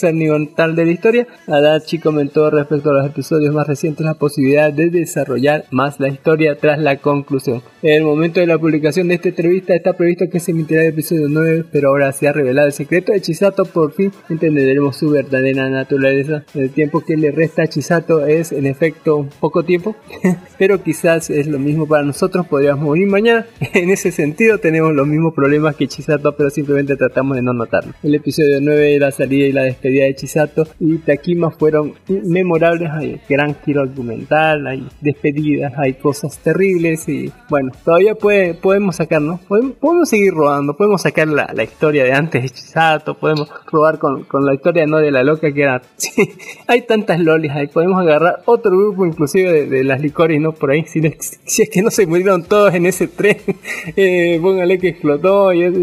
[0.56, 1.26] tal de la historia.
[1.46, 6.56] Adachi comentó respecto a los episodios más recientes la posibilidad de desarrollar más la historia
[6.56, 7.60] tras la conclusión.
[7.82, 10.88] En el momento de la publicación de esta entrevista está previsto que se emitirá el
[10.88, 15.10] episodio 9, pero ahora se ha revelado el secreto de Chisato, por fin entenderemos su
[15.10, 16.44] verdadera naturaleza.
[16.54, 19.94] El tiempo que le resta a Chisato es en efecto poco tiempo,
[20.58, 23.46] pero quizás es lo mismo para nosotros, podríamos morir mañana.
[23.74, 27.92] En ese sentido tenemos los mismos problemas que Chisato, pero simplemente tratamos de no notarlo.
[28.02, 33.20] El episodio 9, la salida y la despedida de Chisato y Takima fueron memorables, hay
[33.28, 39.40] gran giro argumental, hay despedidas, hay cosas terribles y bueno, todavía puede, podemos sacar, ¿no?
[39.48, 43.98] Podemos, podemos seguir robando, podemos sacar la, la historia de antes de Chisato, podemos probar
[43.98, 45.82] con, con la historia no de la loca que era...
[45.96, 46.32] Sí,
[46.68, 50.52] hay tantas lolis ahí, podemos agarrar otro grupo inclusive de, de las licores, ¿no?
[50.52, 53.38] Por ahí, si existiera que no se murieron todos en ese tren.
[53.96, 55.74] Eh, póngale que explotó y es-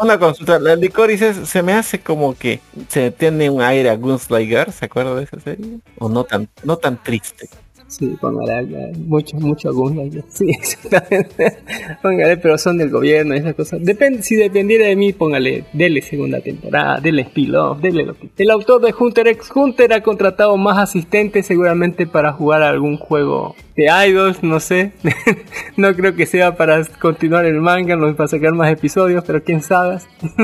[0.00, 4.70] Una consulta, la licorices se me hace como que se tiene un aire a Gunslinger,
[4.72, 5.78] ¿se acuerda de esa serie?
[5.98, 7.48] O no tan, no tan triste.
[7.88, 10.22] Sí, póngale eh, mucho, mucho Gunlight.
[10.28, 11.58] Sí, exactamente.
[12.02, 13.82] Póngale, pero son del gobierno y esas cosas.
[13.82, 18.28] Depende, si dependiera de mí, póngale, dele segunda temporada, dele spin-off, dele lo que.
[18.36, 23.56] El autor de Hunter x Hunter ha contratado más asistentes seguramente para jugar algún juego
[23.74, 24.92] de idols, no sé.
[25.76, 29.62] no creo que sea para continuar el manga, no para sacar más episodios, pero quién
[29.62, 29.98] sabe.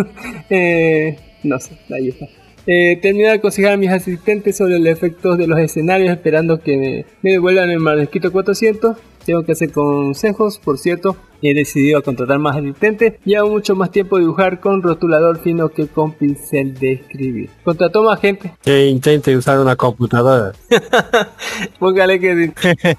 [0.48, 2.26] eh, no sé, ahí está.
[2.66, 6.76] Eh, terminé de aconsejar a mis asistentes sobre los efectos de los escenarios, esperando que
[6.76, 8.96] me, me devuelvan el manuscrito 400.
[9.24, 11.16] Tengo que hacer consejos, por cierto.
[11.40, 15.88] He decidido contratar más asistentes y hago mucho más tiempo dibujar con rotulador fino que
[15.88, 17.50] con pincel de escribir.
[17.64, 18.54] Contrató más gente.
[18.62, 20.52] Que intente usar una computadora.
[21.78, 22.52] Póngale que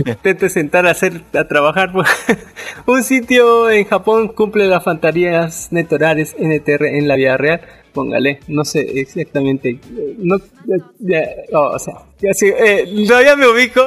[0.06, 1.92] intente sentar a hacer a trabajar.
[2.86, 7.62] Un sitio en Japón cumple las fantasías netorales NTR en la vida real.
[7.96, 9.70] Póngale, no sé exactamente.
[9.70, 10.38] eh, No,
[11.00, 11.22] ya,
[11.54, 13.82] oh, o sea, ya sí, eh, todavía me ubico.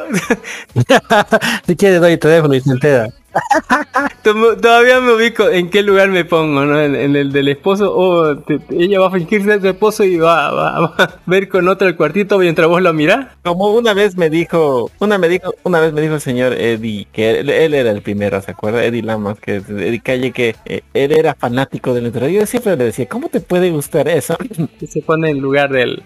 [1.67, 3.09] si quiere doy el teléfono y se entera.
[4.23, 6.81] Todavía me ubico en qué lugar me pongo, ¿no?
[6.81, 8.37] En, en el del esposo, o
[8.71, 11.87] ella va a fingir ser su esposo y va, va- va a ver con otro
[11.89, 13.29] el cuartito mientras vos lo mirás.
[13.45, 17.07] Como una vez me dijo, una me dijo, una vez me dijo el señor Eddie,
[17.13, 18.85] que él, él era el primero, ¿se acuerda?
[18.85, 22.41] Eddie Lamas, que Eddie Calle, que eh, él era fanático del literario.
[22.41, 24.37] Yo siempre le decía, ¿cómo te puede gustar eso?
[24.81, 26.03] Que se pone en lugar del...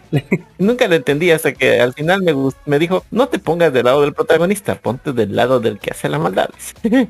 [0.58, 3.84] Nunca lo entendí hasta que al final me, gust- me dijo, no te pongas del
[3.84, 6.48] lado del protagonista, ponte del lado del que hace la maldad.
[6.84, 7.08] Ahí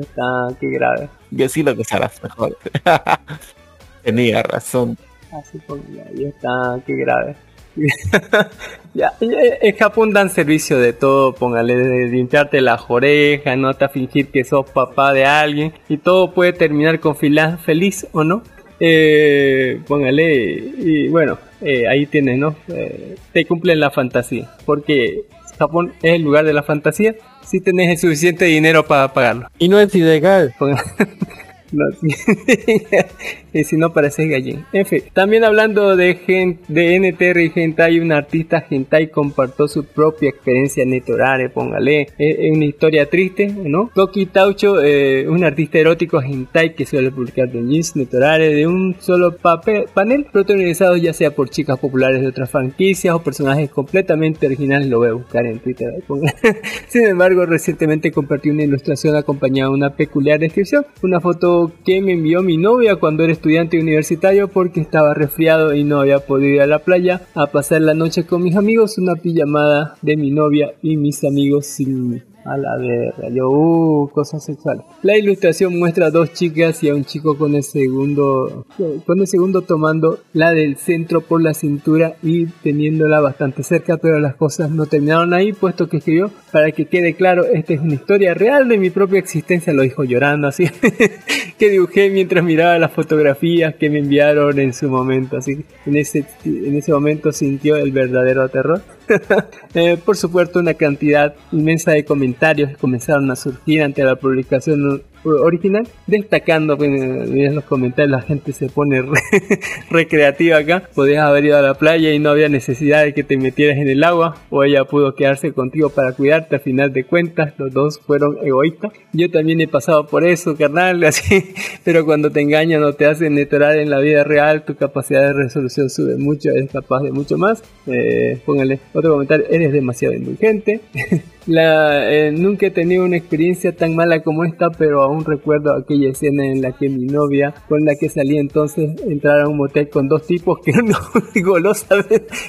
[0.00, 1.08] está, qué grave.
[1.30, 2.56] y así lo gozarás mejor.
[4.02, 4.96] Tenía razón.
[5.32, 7.36] Así pues, ya, ya está, qué grave.
[8.94, 14.28] ya, en Japón dan servicio de todo, póngale de limpiarte las orejas, no hasta fingir
[14.28, 18.42] que sos papá de alguien y todo puede terminar con fila feliz o no.
[18.80, 22.54] Eh, póngale y bueno, eh, ahí tienes, ¿no?
[22.68, 25.22] Eh, te cumplen la fantasía, porque
[25.58, 29.48] Japón es el lugar de la fantasía si tenés el suficiente dinero para pagarlo.
[29.58, 30.54] Y no es ilegal.
[31.74, 31.86] No,
[33.52, 34.64] y si no pareces gallín.
[34.72, 39.84] En fin, también hablando de, gen, de NTR y Hentai, un artista Hentai compartió su
[39.84, 42.02] propia experiencia netorare, póngale.
[42.18, 43.90] Es, es una historia triste, ¿no?
[43.94, 49.36] Toki Taucho, eh, un artista erótico Hentai que suele publicar doujins netorare de un solo
[49.36, 54.88] papel, panel, protagonizados ya sea por chicas populares de otras franquicias o personajes completamente originales,
[54.88, 55.90] lo voy a buscar en Twitter.
[56.88, 62.12] Sin embargo, recientemente compartí una ilustración acompañada de una peculiar descripción, una foto que me
[62.12, 66.60] envió mi novia cuando era estudiante universitario porque estaba resfriado y no había podido ir
[66.62, 70.74] a la playa a pasar la noche con mis amigos, una pijamada de mi novia
[70.82, 72.22] y mis amigos sin mí.
[72.44, 74.84] A la verga, yo, uh, cosas sexuales.
[75.02, 78.66] La ilustración muestra a dos chicas y a un chico con el segundo,
[79.06, 84.20] con el segundo tomando la del centro por la cintura y teniéndola bastante cerca, pero
[84.20, 87.94] las cosas no terminaron ahí, puesto que escribió, para que quede claro, esta es una
[87.94, 90.66] historia real de mi propia existencia, lo dijo llorando así,
[91.58, 96.24] que dibujé mientras miraba las fotografías que me enviaron en su momento, así, en ese,
[96.44, 98.82] en ese momento sintió el verdadero terror.
[99.74, 105.88] Eh, por supuesto, una cantidad inmensa de comentarios comenzaron a surgir ante la publicación original,
[106.06, 109.20] destacando, pues, en los comentarios la gente se pone re,
[109.90, 113.36] recreativa acá, podías haber ido a la playa y no había necesidad de que te
[113.36, 117.54] metieras en el agua, o ella pudo quedarse contigo para cuidarte, al final de cuentas
[117.58, 121.54] los dos fueron egoístas, yo también he pasado por eso, carnal, así,
[121.84, 125.32] pero cuando te engañan o te hacen netorar en la vida real, tu capacidad de
[125.32, 130.80] resolución sube mucho, eres capaz de mucho más, eh, póngale otro comentario, eres demasiado indulgente,
[131.46, 136.10] la, eh, nunca he tenido una experiencia tan mala como esta, pero aún recuerdo aquella
[136.10, 139.88] escena en la que mi novia, con la que salí entonces, entrar a un motel
[139.88, 140.96] con dos tipos que no,
[141.44, 142.06] golosas,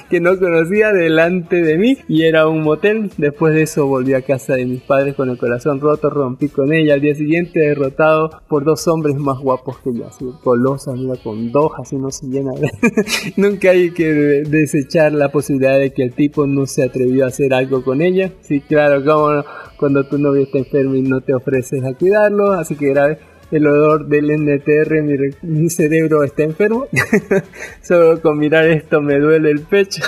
[0.08, 3.10] que no conocía delante de mí, y era un motel.
[3.18, 6.72] Después de eso volví a casa de mis padres con el corazón roto, rompí con
[6.72, 6.94] ella.
[6.94, 11.52] Al día siguiente derrotado por dos hombres más guapos que yo, así, golosas, mira, con
[11.52, 12.52] dos, así no se llena.
[13.36, 14.06] nunca hay que
[14.48, 18.32] desechar la posibilidad de que el tipo no se atrevió a hacer algo con ella.
[18.40, 19.44] Sí, claro, cómo no,
[19.76, 23.18] cuando tu novio está enfermo y no te ofreces a cuidarlo, así que grave.
[23.50, 26.88] El olor del NTR, mi, mi cerebro está enfermo.
[27.82, 30.02] Solo con mirar esto me duele el pecho.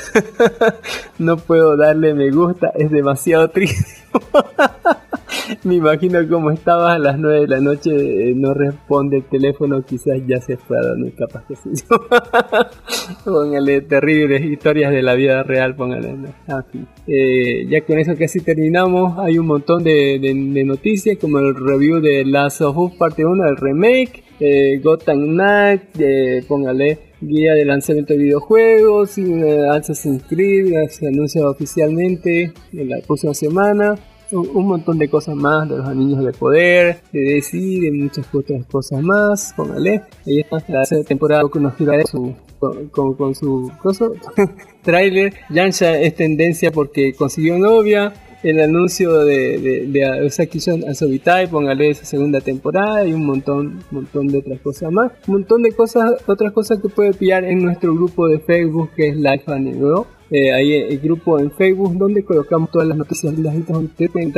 [1.18, 3.87] no puedo darle me gusta, es demasiado triste.
[5.64, 9.83] Me imagino cómo estabas a las 9 de la noche, eh, no responde el teléfono,
[9.83, 11.70] quizás ya se fue a dormir, capaz que sí.
[13.24, 16.14] póngale terribles historias de la vida real, póngale.
[16.49, 16.64] Ah.
[17.07, 19.18] Eh, ya con eso casi terminamos.
[19.18, 23.24] Hay un montón de, de- de noticias, como el review de Last of Us parte
[23.24, 30.22] 1, el remake, eh, Gotham Knight, eh, póngale guía de lanzamiento de videojuegos, eh, Assassin's
[30.29, 33.97] Creed, se anuncia oficialmente en la próxima semana.
[34.31, 38.66] Un, montón de cosas más de los anillos de poder, de decir, de muchas otras
[38.66, 39.55] cosas más.
[39.57, 41.74] Póngale, ahí está la temporada que nos
[42.11, 44.12] su, con, con, con su coso,
[44.83, 45.33] trailer.
[45.49, 48.12] Yansha es tendencia porque consiguió novia.
[48.41, 54.29] El anuncio de, de, de Osaki-chan Asobitai, póngale esa segunda temporada y un montón, montón
[54.29, 55.11] de otras cosas más.
[55.26, 59.09] Un montón de cosas, otras cosas que puede pillar en nuestro grupo de Facebook que
[59.09, 60.05] es Life Anime.
[60.31, 63.91] Eh, ahí el grupo en Facebook donde colocamos todas las noticias las donde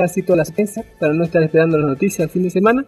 [0.02, 2.84] así todas las piezas para no estar esperando las noticias al fin de semana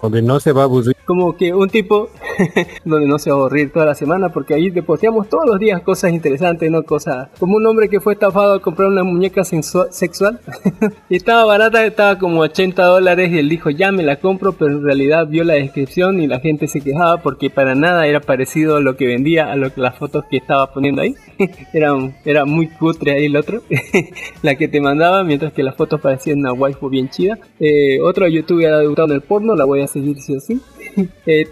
[0.00, 0.96] Donde no se va a aburrir.
[1.04, 2.08] como que un tipo
[2.84, 5.58] donde no se va a aburrir toda la semana porque ahí te posteamos todos los
[5.58, 9.44] días cosas interesantes, no cosas como un hombre que fue estafado a comprar una muñeca
[9.44, 10.40] sexual
[11.10, 14.70] y estaba barata, estaba como 80 dólares y él dijo ya me la compro, pero
[14.72, 18.76] en realidad vio la descripción y la gente se quejaba porque para nada era parecido
[18.76, 21.14] a lo que vendía a lo que las fotos que estaba poniendo ahí.
[21.74, 23.62] era, un- era muy cutre ahí el otro,
[24.42, 27.38] la que te mandaba, mientras que las fotos parecían una waifu bien chida.
[27.60, 30.60] Eh, otro youtuber ha debutado en el porno, la voy a seguir sí o sí.
[31.26, 31.44] Eh,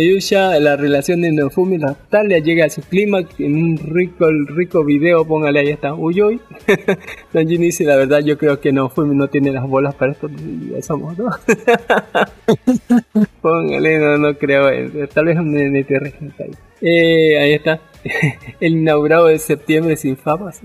[0.00, 4.84] Yusha, la relación de Nofumi y Natalia llega a su clímax en un rico, rico
[4.84, 6.40] video, póngale ahí está, uy uy.
[7.32, 10.28] Nanjin dice, la verdad yo creo que Nofumi no tiene las bolas para esto,
[10.82, 11.30] somos, ¿no?
[13.40, 16.12] póngale, no, no creo, eh, tal vez un NTR.
[16.80, 17.80] Eh, ahí está.
[18.60, 20.60] El inaugurado de septiembre sin famas.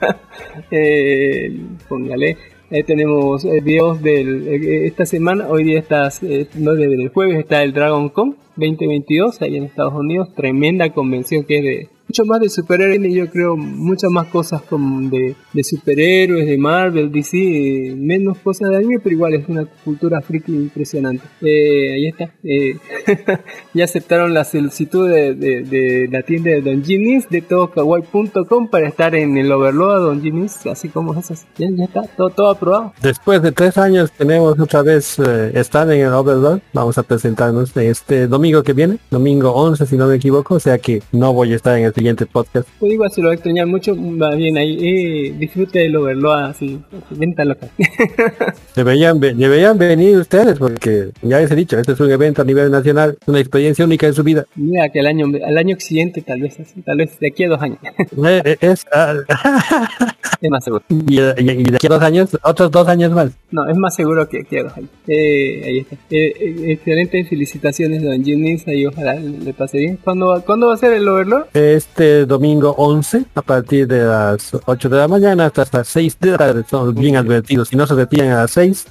[0.70, 2.36] eh, póngale.
[2.70, 5.48] Ahí tenemos eh, videos del eh, esta semana.
[5.48, 9.64] Hoy día está, eh, no desde el jueves está el Dragon Con 2022 ahí en
[9.64, 10.34] Estados Unidos.
[10.34, 15.08] Tremenda convención que es de mucho más de superhéroes yo creo muchas más cosas como
[15.10, 19.66] de, de superhéroes, de Marvel, DC, eh, menos cosas de anime, pero igual es una
[19.84, 21.22] cultura friki impresionante.
[21.42, 22.30] Eh, ahí está.
[22.42, 22.76] Eh,
[23.74, 28.88] ya aceptaron la solicitud de, de- de la tienda de Don Jimmy's de todokawaii.com para
[28.88, 31.46] estar en el Overload Don Jimmy's, así como esas.
[31.58, 32.92] Ya, ya está, todo, todo aprobado.
[33.02, 36.60] Después de tres años tenemos otra vez eh, estar en el Overlord.
[36.72, 40.78] Vamos a presentarnos este domingo que viene, domingo 11 si no me equivoco, o sea
[40.78, 42.68] que no voy a estar en el siguiente podcast.
[42.78, 46.44] Pues igual se lo va a extrañar mucho, va bien ahí, eh, disfrute del Overload
[46.50, 46.78] así,
[47.10, 47.68] venta loca.
[48.76, 52.70] Deberían, deberían venir ustedes porque ya les he dicho, este es un evento a nivel
[52.70, 54.44] nacional, una experiencia única en su vida.
[54.54, 57.48] Mira que al año, al año siguiente tal vez así, tal vez de aquí a
[57.48, 57.78] dos años.
[58.28, 59.14] Eh, eh, es, ah,
[60.40, 60.84] es más seguro.
[60.88, 63.30] y, y- y de aquí a dos años, otros dos años más.
[63.50, 64.90] No, es más seguro que aquí a dos años.
[65.06, 65.94] Eh, ahí está.
[66.10, 69.98] Eh, eh, excelentes felicitaciones Don Jimmy's, ahí ojalá le pase bien.
[70.02, 71.46] ¿Cuándo, ¿cuándo va a ser el Overlord?
[71.88, 76.30] Este domingo 11, a partir de las 8 de la mañana hasta las 6 de
[76.30, 77.68] la tarde, son bien advertidos.
[77.68, 78.86] Si no se retiran a las 6,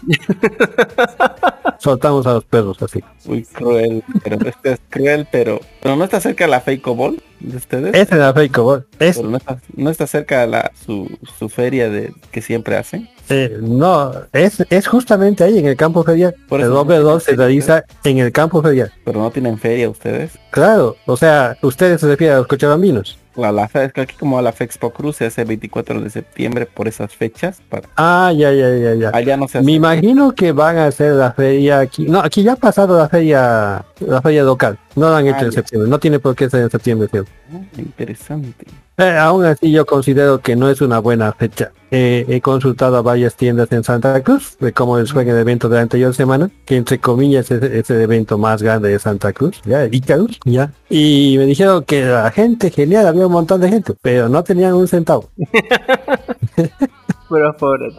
[1.80, 3.02] soltamos a los perros así.
[3.26, 7.58] Muy cruel, pero este es cruel, pero pero no está cerca la Fake Ball de
[7.58, 7.94] ustedes.
[7.94, 8.88] Es la fake ball.
[9.00, 13.10] Es, no está, no está cerca la su, su feria de que siempre hacen.
[13.30, 16.36] Eh, no, es, es justamente ahí en el campo ferial.
[16.48, 18.92] Por el eso- Overlord se realiza en el campo ferial.
[19.04, 20.32] Pero no tienen feria ustedes.
[20.52, 23.18] Claro, o sea, ustedes se refieren a los cochabambinos.
[23.36, 26.10] La, la fe- es que aquí como la Fexpo Cruz se hace el 24 de
[26.10, 27.62] septiembre por esas fechas.
[27.70, 29.12] Para, Ah, ya, ya, ya, ya.
[29.14, 29.66] allá no se hace.
[29.66, 32.06] Me imagino que van a hacer la feria aquí.
[32.08, 34.80] No, aquí ya ha pasado la feria, la feria local.
[34.96, 35.56] No la han hecho Ah, en ya.
[35.56, 35.88] septiembre.
[35.88, 37.26] No tiene por qué ser en septiembre, creo.
[37.54, 38.66] Ah, Interesante.
[38.98, 41.72] Eh, aún así yo considero que no es una buena fecha.
[41.92, 45.38] Eh, he consultado a varias tiendas en Santa Cruz de cómo les fue en el
[45.38, 49.00] evento de la anterior semana, que entre comillas es, es el evento más grande de
[49.00, 50.72] Santa Cruz, ya, el Icarus, ya.
[50.90, 54.74] Y me dijeron que la gente, genial, había un montón de gente, pero no tenían
[54.74, 55.30] un centavo.
[57.30, 57.90] Pero pobre.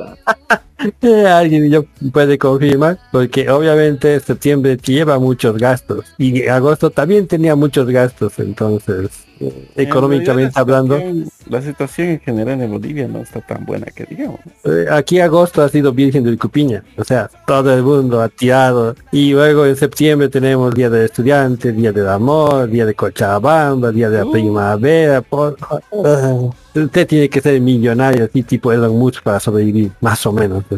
[1.03, 1.83] Eh, alguien yo
[2.13, 9.27] puede confirmar, porque obviamente septiembre lleva muchos gastos y agosto también tenía muchos gastos, entonces
[9.41, 13.65] eh, económicamente En realidad, hablando, La situación, la en general en Bolivia no está tan
[13.65, 14.41] buena que digamos.
[14.65, 18.95] eh, aquí agosto ha sido Virgen del Cupiña, o sea, todo el mundo ha tirado
[19.13, 24.11] y luego en septiembre tenemos Día del Estudiante, Día del Amor, Día de Cochabamba, Día
[24.11, 25.57] de la Primavera, por...
[25.61, 30.65] ah, usted tiene que ser millonario, así tipo Elon Musk para sobrevivir, más o menos.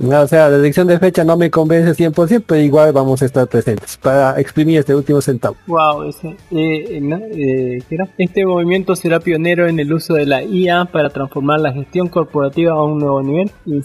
[0.00, 3.26] No, o sea, la elección de fecha no me convence 100%, pero igual vamos a
[3.26, 5.56] estar presentes para exprimir este último centavo.
[5.66, 7.02] Wow, ese, eh,
[7.34, 7.79] eh,
[8.18, 12.72] Este movimiento será pionero en el uso de la IA para transformar la gestión corporativa
[12.72, 13.50] a un nuevo nivel.
[13.66, 13.80] Y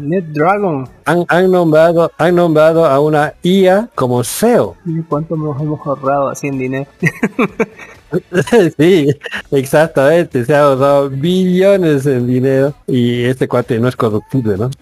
[0.00, 0.88] NetDragon.
[1.04, 4.76] Han, han nombrado, han nombrado a una IA como SEO.
[4.84, 6.86] Mire cuánto nos hemos ahorrado así en dinero.
[8.78, 9.08] sí,
[9.50, 10.44] exactamente.
[10.44, 14.70] Se ha ahorrado billones en dinero y este cuate no es corruptible, ¿no?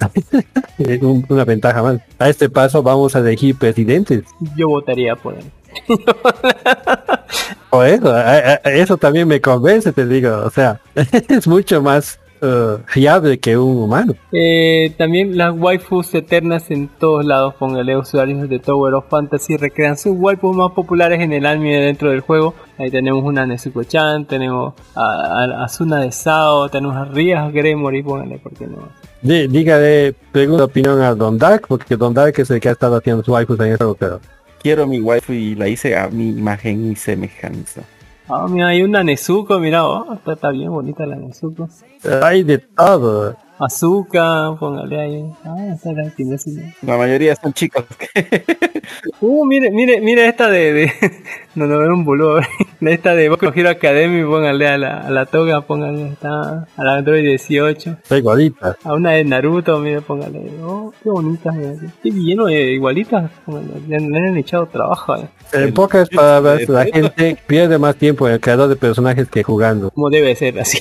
[0.78, 2.01] Es un- una ventaja más.
[2.19, 4.24] A este paso vamos a elegir presidentes.
[4.57, 5.45] Yo votaría por él.
[7.70, 10.43] O eso, a- a- a- eso también me convence, te digo.
[10.44, 14.15] O sea, es mucho más eh, fiable que un humano.
[14.32, 19.97] Eh, también las waifus eternas en todos lados, póngale usuarios de Tower of Fantasy recrean
[19.98, 22.55] sus waifus más populares en el anime dentro del juego.
[22.78, 28.39] Ahí tenemos una Nezuko-chan, tenemos a, a- Asuna de Sao, tenemos a Rias Gremory, póngale,
[28.39, 28.89] ¿por qué no?
[29.23, 32.97] Dí- dígale, pregunta opinión a Don Dark, porque Don Dark es el que ha estado
[32.97, 34.20] haciendo su waifus en juego, pero
[34.67, 37.83] Quiero mi wifi y la hice a mi imagen y semejanza.
[38.29, 41.69] Ah, mira, hay una Nezuko, mira, oh, está, está bien bonita la Nezuko.
[42.21, 43.37] hay de todo.
[43.59, 45.24] Azuka, póngale ahí.
[45.45, 46.24] Ah, esa es la que
[46.83, 47.85] La mayoría son chicos.
[49.20, 50.93] Uh, mire, mire, mire esta de, de...
[51.55, 52.39] no, no, era un boludo.
[52.81, 56.95] Esta de Boku Hero Academy, póngale a la, a la toga, póngale está a la
[56.97, 57.91] Android 18.
[58.03, 58.77] Está igualita.
[58.85, 60.51] A una de Naruto, mire, póngale.
[60.62, 61.55] Oh, qué bonitas.
[62.03, 63.31] Qué lleno de igualitas.
[63.45, 63.66] póngale.
[63.89, 65.28] Le, han- le han echado trabajo, eh.
[65.53, 69.91] En pocas palabras, la gente pierde más tiempo en el creador de personajes que jugando.
[69.91, 70.78] Como debe ser, así.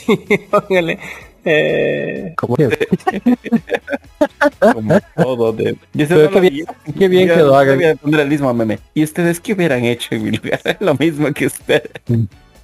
[0.51, 0.99] póngale.
[1.45, 2.87] Eh, Como siempre.
[4.73, 5.77] Como todo de...
[5.93, 6.65] Yo no qué bien-
[6.97, 7.75] qué bien Yo- que lo yo hagan.
[7.77, 8.79] Voy a poner el mismo meme.
[8.93, 10.59] ¿Y ustedes qué hubieran hecho en mi lugar?
[10.79, 11.89] lo mismo que ustedes.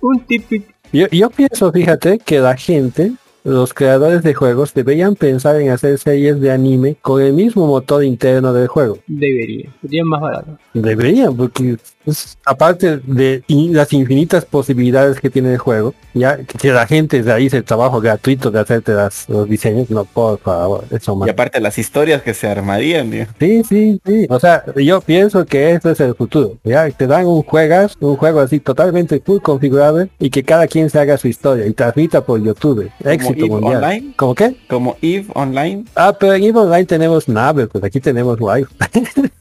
[0.01, 0.65] un típico...
[0.93, 3.13] Yo, yo pienso, fíjate, que la gente,
[3.45, 8.03] los creadores de juegos, deberían pensar en hacer series de anime con el mismo motor
[8.03, 8.97] interno del juego.
[9.07, 9.69] Debería.
[9.81, 10.57] Sería más barato.
[10.73, 16.71] Deberían, porque pues, aparte de in- las infinitas posibilidades que tiene el juego, ya que
[16.71, 21.15] la gente realice el trabajo gratuito de hacerte las- los diseños, no, por favor, eso
[21.15, 21.27] más.
[21.27, 23.25] Y aparte las historias que se armarían, tío.
[23.39, 24.27] Sí, sí, sí.
[24.29, 26.57] O sea, yo pienso que eso es el futuro.
[26.63, 30.89] Ya te dan un juegas, un juego así totalmente full configurable y que cada quien
[30.89, 32.89] se haga su historia y transmita por YouTube.
[33.03, 33.83] Éxito Eve mundial.
[33.83, 34.13] Online.
[34.15, 34.55] ¿Cómo qué?
[34.67, 35.85] Como Eve Online.
[35.95, 38.65] Ah, pero en EVE Online tenemos naves, pues aquí tenemos wifi.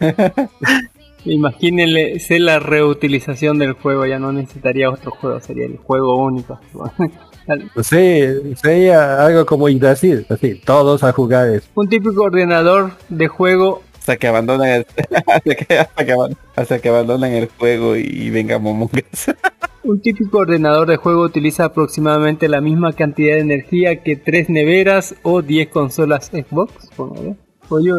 [1.25, 6.59] Imagínense la reutilización del juego, ya no necesitaría otro juego, sería el juego único.
[7.83, 8.23] sí,
[8.57, 11.69] sería algo como Brasil, así, todos a jugar eso.
[11.75, 14.87] Un típico ordenador de juego Hasta que abandonan el,
[15.27, 19.35] hasta, que, hasta, que, aban- hasta que abandonan el juego y venga Momongas.
[19.83, 25.15] Un típico ordenador de juego utiliza aproximadamente la misma cantidad de energía que tres neveras
[25.23, 26.91] o 10 consolas Xbox.
[26.97, 27.37] póngale.
[27.71, 27.91] Oye,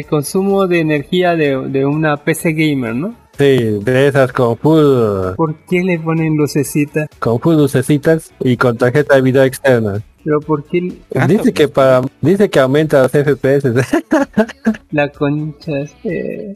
[0.00, 3.14] eh, consumo de energía de, de una PC gamer, ¿no?
[3.38, 7.06] Sí, de esas con full, ¿Por qué le ponen lucecita?
[7.18, 10.02] con full lucecitas y con tarjeta de video externa.
[10.24, 10.92] Pero ¿por qué
[11.28, 13.72] Dice que para, dice que aumenta los FPS.
[14.90, 15.72] la concha?
[16.04, 16.54] Eh,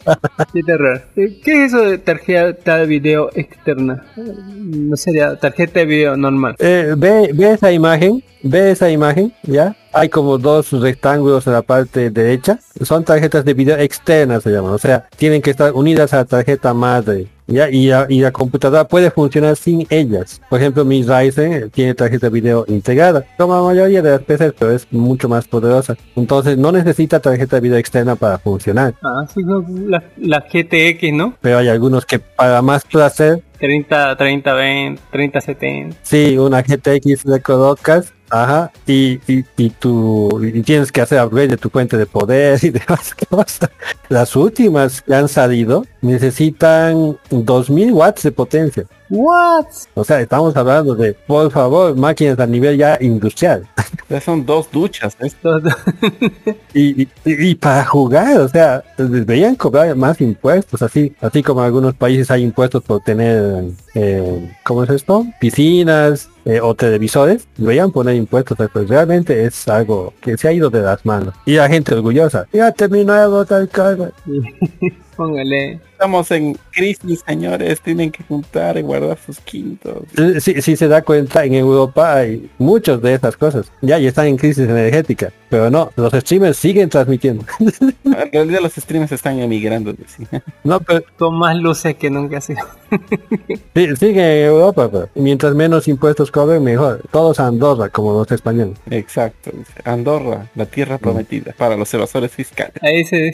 [0.53, 1.03] qué terror.
[1.15, 4.05] ¿Qué es eso de tarjeta de video externa?
[4.17, 6.57] No sería tarjeta de video normal.
[6.61, 9.77] Eh, ve, ve esa imagen, ve esa imagen, ¿ya?
[9.99, 12.61] Hay como dos rectángulos en la parte derecha.
[12.83, 14.73] Son tarjetas de video externas, se llaman.
[14.73, 17.27] O sea, tienen que estar unidas a la tarjeta madre.
[17.49, 17.69] ¿ya?
[17.69, 20.41] Y, la, y la computadora puede funcionar sin ellas.
[20.49, 24.23] Por ejemplo, mi Ryzen eh, tiene tarjeta de video integrada, como la mayoría de las
[24.23, 25.97] PCs, pero es mucho más poderosa.
[26.15, 28.95] Entonces no necesita tarjeta de video externa para funcionar.
[29.03, 31.35] Ah, sí, no, la, la GTX, ¿no?
[31.41, 35.97] Pero hay algunos que para más placer 30, 30, 20, 30, 70.
[36.03, 41.49] Sí, una GTX le colocas, ajá, y, y, y tú y tienes que hacer upgrade
[41.49, 43.71] de tu fuente de poder y demás cosas.
[44.09, 48.85] Las últimas que han salido necesitan 2000 watts de potencia.
[49.11, 49.67] What?
[49.95, 53.67] O sea, estamos hablando de, por favor, máquinas a nivel ya industrial.
[54.11, 55.17] Ya son dos duchas.
[55.21, 55.31] ¿eh?
[56.75, 61.67] Y, y, y para jugar, o sea, deberían cobrar más impuestos, así así como en
[61.67, 63.65] algunos países hay impuestos por tener,
[63.95, 65.27] eh, ¿cómo es esto?
[65.41, 70.71] Piscinas eh, o televisores, deberían poner impuestos, pues realmente es algo que se ha ido
[70.71, 71.35] de las manos.
[71.45, 74.11] Y la gente orgullosa, ya terminó tal cosa.
[75.19, 75.81] Póngale.
[75.91, 77.81] Estamos en crisis, señores.
[77.81, 80.05] Tienen que juntar y guardar sus quintos.
[80.39, 83.73] Si, si se da cuenta, en Europa hay muchas de esas cosas.
[83.83, 85.33] Ya, y están en crisis energética.
[85.51, 87.45] Pero no, los streamers siguen transmitiendo.
[88.05, 89.93] En realidad los streamers están emigrando.
[90.07, 90.25] sí.
[90.63, 92.55] no, pero Con más luces que nunca se.
[93.75, 97.03] sí, siguen en Europa, pero mientras menos impuestos cobren, mejor.
[97.11, 98.79] Todos a Andorra, como los españoles.
[98.91, 99.51] Exacto.
[99.85, 102.75] Andorra, la tierra prometida para los evasores fiscales.
[102.83, 103.33] Ahí se.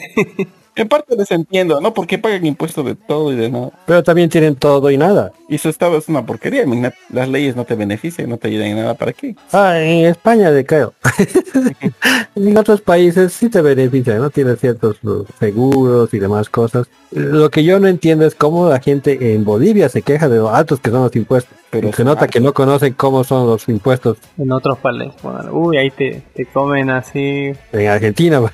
[0.77, 1.93] En parte les entiendo, ¿no?
[1.93, 3.71] Porque pagan impuestos de todo y de nada.
[3.85, 5.31] Pero también tienen todo y nada.
[5.47, 6.65] Y su estado es una porquería.
[7.09, 8.93] Las leyes no te benefician, no te ayudan en nada.
[8.95, 9.35] ¿Para qué?
[9.53, 10.93] Ah, en España de creo.
[12.35, 14.29] en otros países sí te benefician, ¿no?
[14.29, 14.97] Tienes ciertos
[15.39, 16.87] seguros y demás cosas.
[17.11, 20.49] Lo que yo no entiendo es cómo la gente en Bolivia se queja de lo
[20.53, 21.57] altos que son los impuestos.
[21.69, 25.13] Pero se nota que no conocen cómo son los impuestos En otros países.
[25.21, 27.53] bueno, uy, ahí te, te comen así.
[27.71, 28.41] en Argentina.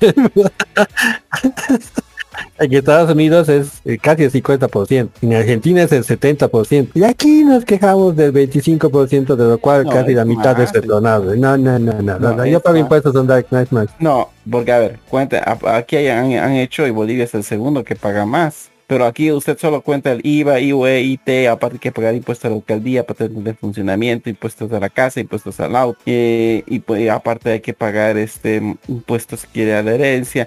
[2.58, 7.44] En Estados Unidos es eh, casi el 50%, en Argentina es el 70%, y aquí
[7.44, 10.64] nos quejamos del 25%, de lo cual No, casi la mitad más.
[10.66, 11.36] es perdonable.
[11.36, 12.80] No, no, no, no, no, No, no, yo pago más.
[12.82, 13.92] impuestos en Dark Knight Max.
[13.98, 17.84] No, porque a ver, cuenta, aquí hay- han, han hecho y Bolivia es el segundo
[17.84, 18.70] que paga más.
[18.92, 22.56] Pero aquí usted solo cuenta el IVA, IUE, IT, aparte que pagar impuestos a la
[22.56, 27.52] alcaldía, patentes de funcionamiento, impuestos a la casa, impuestos al auto, eh, y pues aparte
[27.52, 30.46] hay que pagar este impuestos quiere a la herencia,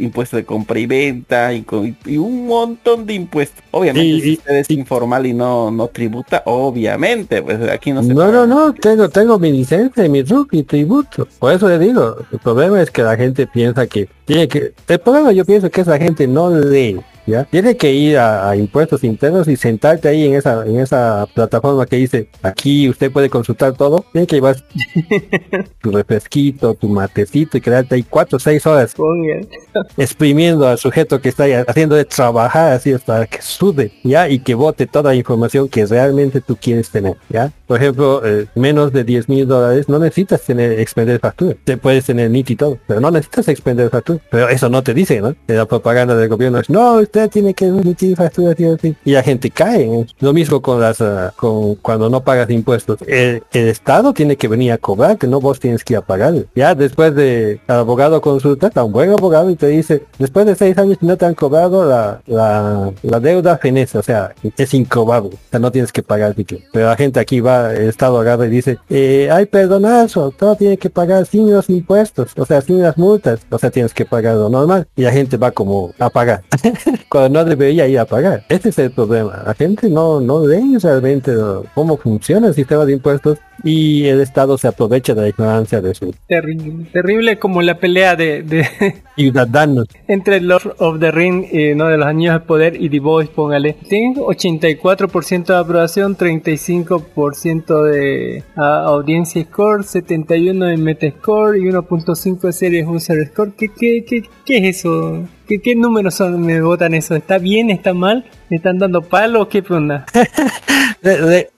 [0.00, 1.64] impuestos de compra y venta y,
[2.06, 3.62] y un montón de impuestos.
[3.70, 8.02] Obviamente Y- si y- usted es informal y no, no tributa, obviamente, pues aquí no
[8.02, 8.32] se No, paga.
[8.32, 11.28] no, no, tengo, tengo mi licencia y mi RUC y tributo.
[11.38, 14.98] Por eso le digo, el problema es que la gente piensa que tiene que, el
[14.98, 17.44] problema yo pienso que esa gente no lee, ¿ya?
[17.44, 21.86] Tiene que ir a, a impuestos internos y sentarte ahí en esa, en esa plataforma
[21.86, 24.56] que dice, aquí usted puede consultar todo, tiene que llevar
[25.80, 28.94] tu refresquito, tu matecito y quedarte ahí cuatro o seis horas
[29.96, 34.28] exprimiendo al sujeto que está ahí haciendo de trabajar así hasta que sude, ¿ya?
[34.28, 37.52] Y que vote toda la información que realmente tú quieres tener, ¿ya?
[37.66, 41.56] Por ejemplo, eh, menos de 10 mil dólares no necesitas tener expender factura.
[41.64, 44.20] Te puedes tener NIT y todo, pero no necesitas expender factura.
[44.30, 45.34] Pero eso no te dice, ¿no?
[45.46, 48.96] La propaganda del gobierno es, no, usted tiene que emitir factura, sí o sí".
[49.04, 50.06] Y la gente cae.
[50.20, 52.98] Lo mismo con las, ah, con cuando no pagas impuestos.
[53.06, 56.02] El, el Estado tiene que venir a cobrar, que no vos tienes que ir a
[56.02, 56.34] pagar.
[56.54, 60.54] Ya después de al abogado consulta, a un buen abogado y te dice, después de
[60.54, 65.30] seis años no te han cobrado la, la, la deuda fenece, o sea, es incobrable,
[65.34, 66.64] o sea, no tienes que pagar siquiera.
[66.72, 70.76] Pero la gente aquí va, el Estado agarra y dice, eh, hay perdonazo, todo tiene
[70.76, 74.34] que pagar sin los impuestos, o sea, sin las multas, o sea, tienes que pagar
[74.34, 74.86] lo normal.
[74.96, 76.42] Y la gente va como a pagar,
[77.08, 78.44] cuando no debería ir a pagar.
[78.48, 79.42] Ese es el problema.
[79.44, 81.32] La gente no, no lee realmente
[81.74, 85.94] cómo funciona el sistema de impuestos y el Estado se aprovecha de la ignorancia de
[85.94, 86.86] sus terrible.
[86.92, 88.66] Terrible como la pelea de, de
[89.16, 89.86] ciudadanos.
[90.06, 93.32] entre Lord of the Ring, eh, no de los anillos de poder y The Voice,
[93.34, 93.76] póngale.
[93.88, 102.52] Tienen 84% de aprobación, 35% de ah, audiencia score, 71 en Metascore y 1.5 de
[102.52, 103.52] series user score.
[103.56, 105.26] ¿Qué, qué, qué, qué es eso?
[105.46, 106.40] ¿Qué, ¿Qué números son?
[106.40, 107.14] ¿Me votan eso?
[107.14, 107.70] ¿Está bien?
[107.70, 108.24] ¿Está mal?
[108.48, 110.06] ¿Me están dando palo o qué onda?
[111.02, 111.50] Le, le-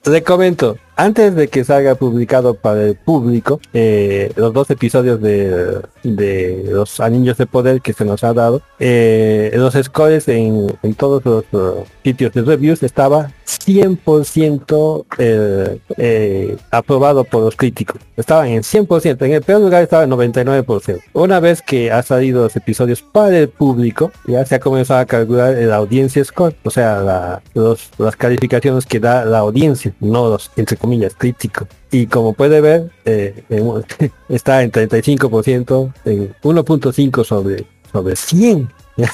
[0.98, 7.39] antes de que salga publicado para el público, eh, los dos episodios de, los anillos
[7.39, 11.85] de poder que se nos ha dado, eh, los scores en, en todos los uh,
[12.02, 18.01] sitios de reviews estaba 100% eh, eh, aprobado por los críticos.
[18.16, 21.01] Estaban en 100%, en el peor lugar estaba en 99%.
[21.12, 25.06] Una vez que ha salido los episodios para el público, ya se ha comenzado a
[25.06, 30.76] calcular el audiencia score, la- los- las calificaciones que da la audiencia, no los, entre
[30.76, 31.68] comillas, críticos.
[31.90, 33.84] Y como puede ver, eh, en-
[34.28, 38.68] está en 35%, en 1.5 sobre, sobre 100.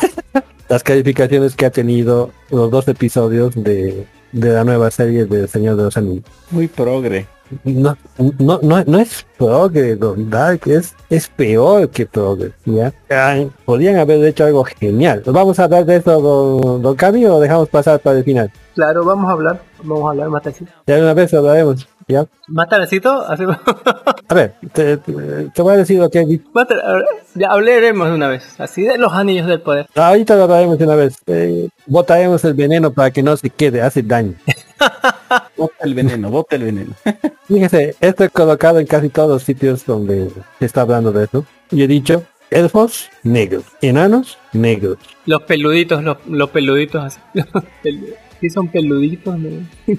[0.69, 5.77] Las calificaciones que ha tenido los dos episodios de, de la nueva serie de Señor
[5.77, 6.25] de los Anillos.
[6.51, 7.27] Muy progre.
[7.65, 7.97] No,
[8.39, 12.93] no, no, no es progre, don Dark, es, es peor que progre, ¿ya?
[13.65, 15.23] Podrían haber hecho algo genial.
[15.27, 18.51] ¿Vamos a hablar de eso, don, don Cami, o dejamos pasar para el final?
[18.75, 19.61] Claro, vamos a hablar.
[19.83, 20.73] Vamos a hablar, Matacito.
[20.87, 22.27] Ya de una vez hablaremos, ¿ya?
[22.49, 23.21] ¿Matacito?
[23.27, 23.45] Así-
[24.29, 26.41] A ver, te, te- voy a decir lo que he
[27.35, 28.59] Ya hablaremos de una vez.
[28.59, 29.87] Así de los anillos del poder.
[29.95, 31.17] Ahorita lo hablaremos de una vez.
[31.27, 34.35] Eh, botaremos el veneno para que no se quede, hace daño.
[35.57, 36.93] Bota el veneno, bota el veneno.
[37.49, 41.45] Fíjese, esto he colocado en casi todos los sitios donde se está hablando de esto.
[41.71, 44.99] Y he dicho, elfos negros, enanos negros.
[45.27, 47.21] Los peluditos, los, los peluditos así.
[47.83, 49.39] Pelu- ¿Qué son peluditos?
[49.39, 49.51] no?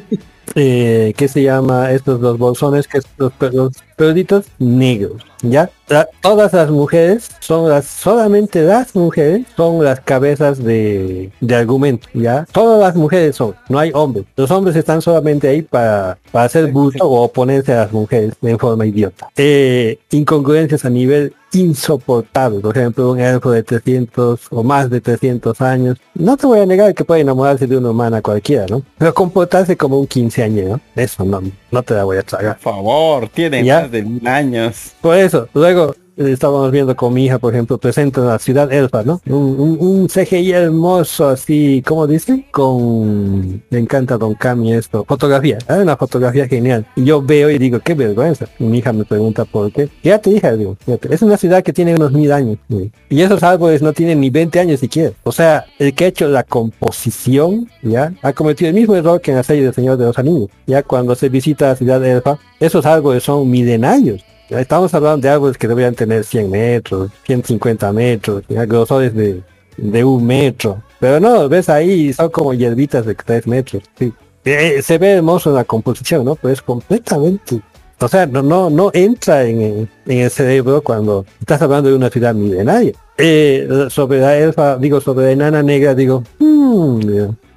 [0.53, 2.88] Eh, ¿Qué se llama estos los bolsones?
[2.88, 5.22] Que es los, los peluditos negros.
[5.41, 5.69] ¿Ya?
[5.89, 12.07] La- todas las mujeres son las, solamente las mujeres son las cabezas de, de argumento.
[12.13, 12.45] ¿Ya?
[12.51, 14.26] Todas las mujeres son, no hay hombres.
[14.35, 18.57] Los hombres están solamente ahí para, para hacer bulto o oponerse a las mujeres en
[18.59, 19.30] forma idiota.
[19.38, 22.59] Eh, incongruencias a nivel insoportable.
[22.59, 25.97] Por ejemplo, un elfo de 300 o más de 300 años.
[26.13, 28.81] No te voy a negar que puede enamorarse de una humana cualquiera, ¿no?
[28.97, 31.41] Pero comportarse como un quinceañero, eso no,
[31.71, 32.57] no te la voy a tragar.
[32.57, 33.81] Por favor, tiene Ya.
[33.81, 34.93] más de mil años.
[35.01, 39.21] Por eso, luego, estábamos viendo con mi hija, por ejemplo, presenta la ciudad elfa, ¿no?
[39.27, 42.45] Un, un, un CGI hermoso, así, ¿cómo dice?
[42.51, 45.79] Con, me encanta Don Cami esto, fotografía, ¿eh?
[45.81, 46.85] una fotografía genial.
[46.95, 48.47] Y yo veo y digo, qué vergüenza.
[48.59, 49.87] Y mi hija me pregunta por qué.
[50.01, 52.57] Fíjate, hija, digo, fíjate, es una ciudad que tiene unos mil años.
[52.69, 52.91] güey.
[53.09, 55.11] Y esos árboles no tienen ni 20 años siquiera.
[55.23, 59.31] O sea, el que ha hecho la composición, ya, ha cometido el mismo error que
[59.31, 60.49] en la serie del Señor de los Anillos.
[60.65, 64.23] Ya cuando se visita la ciudad elfa, esos árboles son milenarios.
[64.49, 69.41] Estamos hablando de árboles que deberían tener 100 metros, 150 metros, grosores de,
[69.77, 70.81] de un metro.
[70.99, 73.84] Pero no, ves ahí, son como hierbitas de 3 metros.
[73.97, 74.13] sí.
[74.47, 76.35] Eh, se ve hermoso la composición, ¿no?
[76.35, 77.61] Pero es completamente...
[77.99, 82.35] O sea, no, no, no entra en, el- cerebro cuando estás hablando de una ciudad
[82.35, 82.93] milenaria.
[83.17, 86.99] Eh, sobre la elfa, digo, sobre la enana negra, digo, hmm,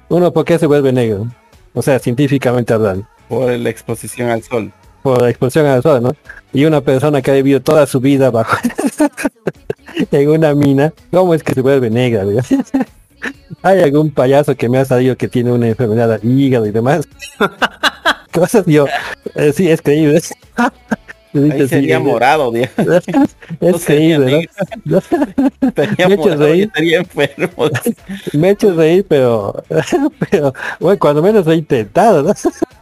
[0.09, 1.27] uno, ¿por qué se vuelve negro?
[1.75, 4.71] O sea, científicamente hablando Por la exposición al sol.
[5.01, 6.11] Por la exposición al sol, ¿no?
[6.53, 8.57] Y una persona que ha vivido toda su vida bajo
[10.11, 12.23] en una mina, ¿cómo es que se vuelve negra?
[13.61, 17.07] Hay algún payaso que me ha salido que tiene una enfermedad al hígado y demás.
[18.31, 18.85] Cosas yo,
[19.35, 20.21] eh, sí, es creíble.
[21.33, 22.65] Ahí sería eh, morado, Me he
[26.13, 26.63] hecho reír.
[26.65, 27.69] estaría enfermo.
[28.33, 29.63] Me he hecho reír, pero,
[30.29, 32.33] pero bueno, cuando menos he intentado, ¿no?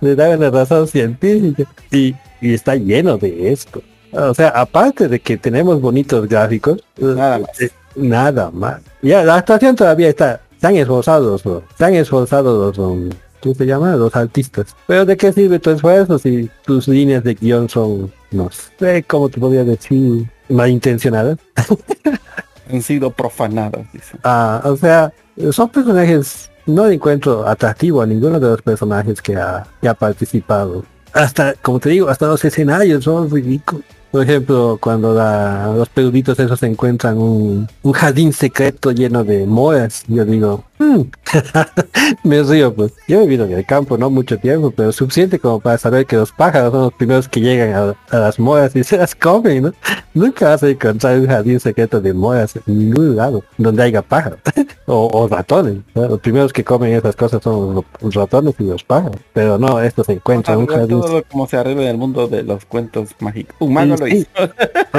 [0.01, 1.63] Le da una razón científica.
[1.91, 3.81] Y, y está lleno de esto.
[4.11, 7.61] O sea, aparte de que tenemos bonitos gráficos, Nada más.
[7.61, 8.81] eh, nada más.
[9.01, 11.61] Ya, la actuación todavía está, están esforzados, ¿no?
[11.69, 13.09] están esforzados los, um,
[13.41, 13.95] ¿qué se llama?
[13.95, 14.75] Los artistas.
[14.87, 19.29] Pero ¿de qué sirve tu esfuerzo si tus líneas de guion son, no sé, cómo
[19.29, 21.37] te podría decir, malintencionadas?
[22.71, 24.17] Han sido profanadas, dice.
[24.23, 25.13] Ah, o sea,
[25.51, 30.83] son personajes, no encuentro atractivo a ninguno de los personajes que ha, que ha participado.
[31.13, 33.85] Hasta, como te digo, hasta los escenarios son ridículos.
[34.18, 40.03] Por ejemplo, cuando la- los peluditos esos encuentran un, un jardín secreto lleno de moras,
[40.07, 41.02] yo digo, "Hmm".
[42.23, 42.94] me río pues.
[43.07, 46.15] Yo he vivido en el campo no mucho tiempo, pero suficiente como para saber que
[46.15, 49.65] los pájaros son los primeros que llegan a, a las moras y se las comen,
[49.65, 49.73] ¿no?
[50.15, 54.39] Nunca vas a encontrar un jardín secreto de moras en ningún lado donde haya pájaros
[54.88, 55.77] o, o ratones.
[55.93, 56.07] ¿no?
[56.07, 59.18] Los primeros que comen esas cosas son los, los ratones y los pájaros.
[59.34, 61.01] Pero no, estos se encuentran un jardín.
[61.01, 63.55] todo como se arregla en el mundo de los cuentos mágicos.
[63.59, 64.03] Sí, lo sí.
[64.18, 64.30] hizo.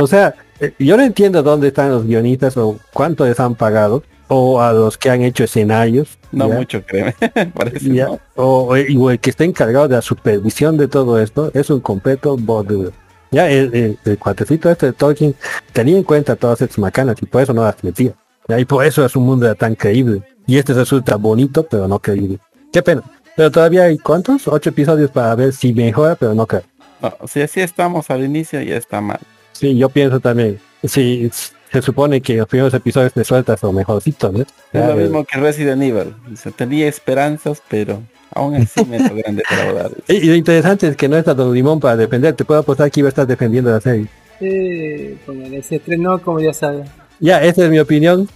[0.01, 4.03] O sea, eh, yo no entiendo dónde están los guionistas o cuánto les han pagado
[4.29, 6.19] o a los que han hecho escenarios.
[6.33, 6.55] No ¿ya?
[6.57, 7.15] mucho, créeme.
[7.55, 8.21] Parece, Ya, ¿no?
[8.37, 12.37] o, o el que está encargado de la supervisión de todo esto es un completo
[12.37, 12.91] borde.
[13.31, 15.35] Ya el, el, el cuatecito este de Tolkien
[15.73, 18.13] tenía en cuenta todas estas macanas y por eso no las metía.
[18.57, 20.23] Y por eso es un mundo tan creíble.
[20.47, 22.39] Y este resulta bonito, pero no creíble.
[22.73, 23.03] Qué pena.
[23.37, 24.49] Pero todavía hay cuántos?
[24.49, 26.63] Ocho episodios para ver si mejora, pero no creo.
[27.01, 29.21] No, si así estamos al inicio, ya está mal.
[29.53, 30.59] Sí, yo pienso también.
[30.83, 31.31] Sí,
[31.71, 34.41] se supone que los primeros episodios de sueltas son mejorcitos, ¿no?
[34.41, 36.15] Es Ya, lo eh, mismo que Resident Evil.
[36.57, 38.03] Tenía esperanzas, pero
[38.35, 39.91] aún así me logran defraudar.
[40.09, 42.35] Y, y lo interesante es que no está Don Limón para defender.
[42.35, 44.07] Te puedo apostar que iba a estar defendiendo la serie.
[44.41, 46.85] Eh, póngale, se estrenó como ya saben.
[47.21, 48.29] Ya, esa es mi opinión.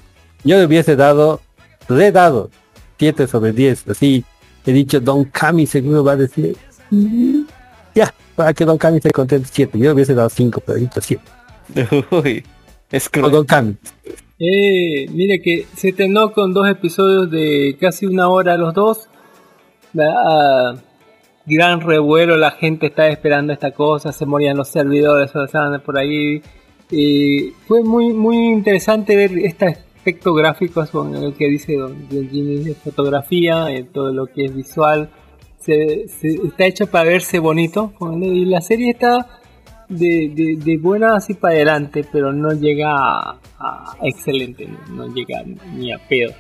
[0.45, 1.41] Yo le hubiese dado,
[1.89, 2.51] le he dado
[2.99, 3.89] 7 sobre 10.
[3.89, 4.25] Así
[4.67, 6.57] he dicho, Don Cami seguro va a decir,
[6.91, 7.43] "Mm".
[7.95, 9.79] ya, para que Don Cami se contente 7.
[9.79, 11.23] Yo le hubiese dado 5, pero ahorita 7.
[12.11, 12.45] Uy,
[12.91, 13.33] es O cruel.
[13.33, 13.77] Don Cami.
[14.39, 19.09] Eh, mire que se estrenó con dos episodios de casi una hora los dos.
[19.93, 20.75] La, ah,
[21.47, 26.43] gran revuelo, la gente estaba esperando esta cosa, se morían los servidores, pasaban por ahí.
[26.91, 32.65] Y fue muy muy interesante ver este aspecto gráfico con el que dice Don, Jimmy
[32.65, 35.09] de fotografía, eh, todo lo que es visual.
[35.61, 39.41] Se, está hecho para verse bonito y la serie está
[39.89, 45.45] de, de, buena así para adelante, pero no llega a, excelente, no, llega
[45.77, 46.33] ni a pedo.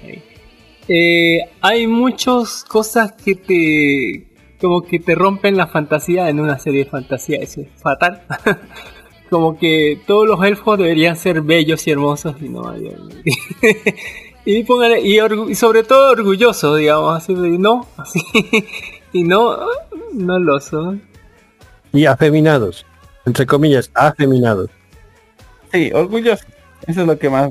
[0.89, 4.26] Eh, hay muchas cosas que te
[4.60, 8.22] como que te rompen la fantasía en una serie de fantasía, eso es fatal.
[9.32, 12.94] como que todos los elfos deberían ser bellos y hermosos y no hay-
[14.44, 18.20] y póngale y, sobre todo orgulloso digamos así de no así
[19.14, 19.56] y no
[20.12, 21.02] no lo son
[21.94, 22.84] Y afeminados.
[23.24, 24.68] Entre comillas, afeminados.
[25.72, 26.44] Sí, orgulloso.
[26.86, 27.50] Eso es lo que más,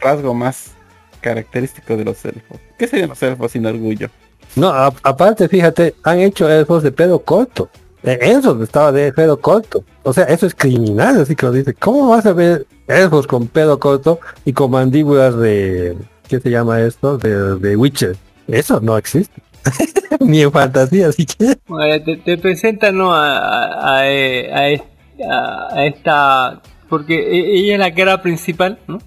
[0.00, 0.72] rasgo más
[1.20, 2.58] característico de los elfos.
[2.78, 4.08] ¿Qué serían los elfos sin orgullo?
[4.56, 7.68] No, a- aparte, fíjate, han hecho elfos de pelo corto.
[8.04, 9.84] Eh, Elfos estaba de pelo corto.
[10.02, 11.74] O sea, eso es criminal, así que lo dice.
[11.74, 15.96] ¿Cómo vas a ver elfos con pelo corto y con mandíbulas de...
[16.28, 17.18] ¿Qué se llama esto?
[17.18, 18.16] De, de Witcher.
[18.46, 19.42] Eso no existe.
[20.20, 21.56] Ni en fantasía, así que...
[21.66, 23.12] Bueno, te, te presentan ¿no?
[23.12, 24.82] a, a, a-
[25.30, 28.98] a- a esta porque e- ella es la cara principal, ¿no?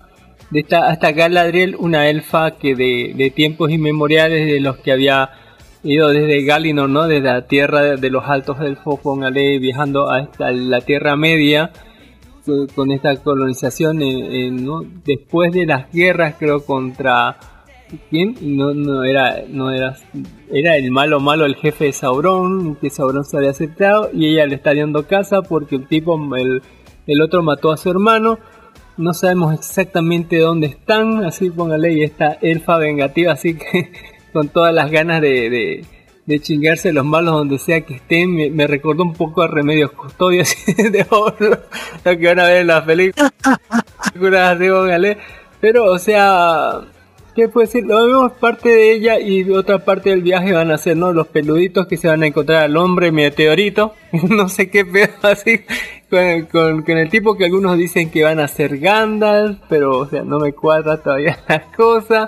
[0.52, 5.30] De esta, hasta Galadriel, una elfa que de, de tiempos inmemoriales de los que había
[5.84, 7.08] ido desde Galinor, ¿no?
[7.08, 11.72] Desde la tierra de, los altos elfos, póngale, viajando hasta la Tierra Media,
[12.46, 14.84] con- con esta colonización, en- en, ¿no?
[15.06, 17.38] Después de las guerras, creo, contra...
[18.10, 18.36] ¿Quién?
[18.42, 19.98] No, no era, no era,
[20.50, 24.46] era el malo malo, el jefe de Sauron, que Sauron se había aceptado, y ella
[24.46, 26.62] le está dando casa porque el tipo, el,
[27.06, 28.40] el otro mató a su hermano,
[28.96, 33.92] no sabemos exactamente dónde están, así póngale, y esta elfa vengativa, así que
[34.32, 35.86] con todas las ganas de, de,
[36.26, 39.92] de chingarse los malos donde sea que estén, me, me recordó un poco a Remedios
[39.92, 41.60] Custodios de oro,
[42.04, 43.32] lo que van a ver en las películas,
[44.14, 45.18] póngale,
[45.60, 46.82] pero o sea...
[47.36, 47.86] ¿Qué puede decir?
[47.86, 51.14] Lo vemos parte de ella y otra parte del viaje van a ser, ¿no?
[51.14, 53.94] Los peluditos que se van a encontrar al hombre meteorito.
[54.30, 55.62] no sé qué pedo así.
[56.10, 60.06] Con, con, con el tipo que algunos dicen que van a ser Gandalf, pero, o
[60.08, 62.28] sea, no me cuadra todavía la cosa.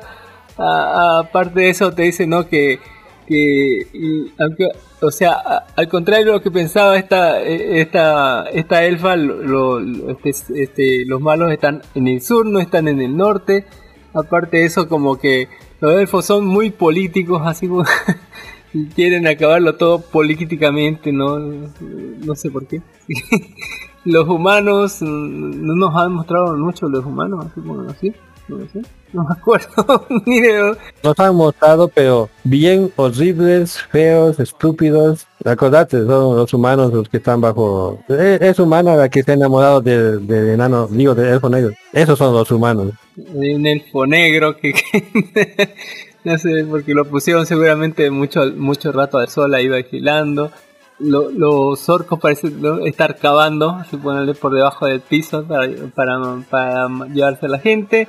[0.57, 2.47] Aparte de eso, te dicen, ¿no?
[2.47, 2.79] Que,
[3.27, 4.67] que aunque,
[5.01, 5.33] o sea,
[5.75, 11.05] al contrario de lo que pensaba esta, eh, esta, esta elfa, lo- lo- este- este,
[11.05, 13.65] los malos están en el sur, no están en el norte.
[14.13, 15.47] Aparte de eso, como que
[15.81, 17.83] los elfos son muy políticos, así como
[18.95, 21.39] quieren acabarlo todo políticamente, ¿no?
[21.39, 22.81] No sé por qué.
[24.05, 28.13] los humanos, no nos han mostrado mucho los humanos, así como así.
[28.47, 35.27] No me acuerdo ni de Nos han mostrado, pero bien horribles, feos, estúpidos.
[35.45, 37.99] Acordate, son los humanos los que están bajo...
[38.09, 41.71] Es, es humana la que está enamorado del del enano, digo, del elfo negro.
[41.91, 42.91] Esos son los humanos.
[43.15, 45.75] de un elfo negro que, que-
[46.23, 50.51] no sé porque lo pusieron seguramente mucho mucho rato al sol ahí vigilando
[50.99, 56.17] Lo- los orcos parecen estar cavando así ponerle por debajo del piso para, para,
[56.49, 58.07] para llevarse a la gente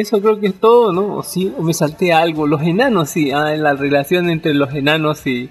[0.00, 3.30] eso creo que es todo no o sí o me salté algo los enanos sí
[3.30, 5.50] ah, la relación entre los enanos y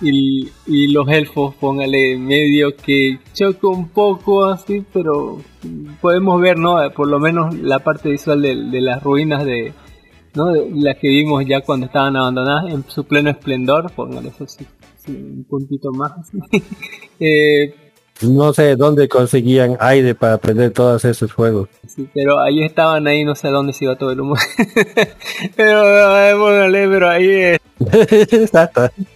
[0.00, 5.38] y, los elfos, póngale medio que choca un poco así, pero
[6.00, 6.76] podemos ver, ¿no?
[6.94, 9.72] Por lo menos la parte visual de, de las ruinas de,
[10.34, 10.52] ¿no?
[10.52, 14.66] De las que vimos ya cuando estaban abandonadas en su pleno esplendor, póngale eso sí,
[14.96, 16.12] sí, un puntito más.
[16.18, 16.38] así.
[17.20, 17.72] Eh,
[18.28, 21.68] No sé dónde conseguían aire para prender todos esos fuegos.
[21.86, 24.34] sí, pero ahí estaban ahí, no sé dónde se iba todo el humo.
[25.56, 27.58] pero, eh, póngale, pero ahí eh,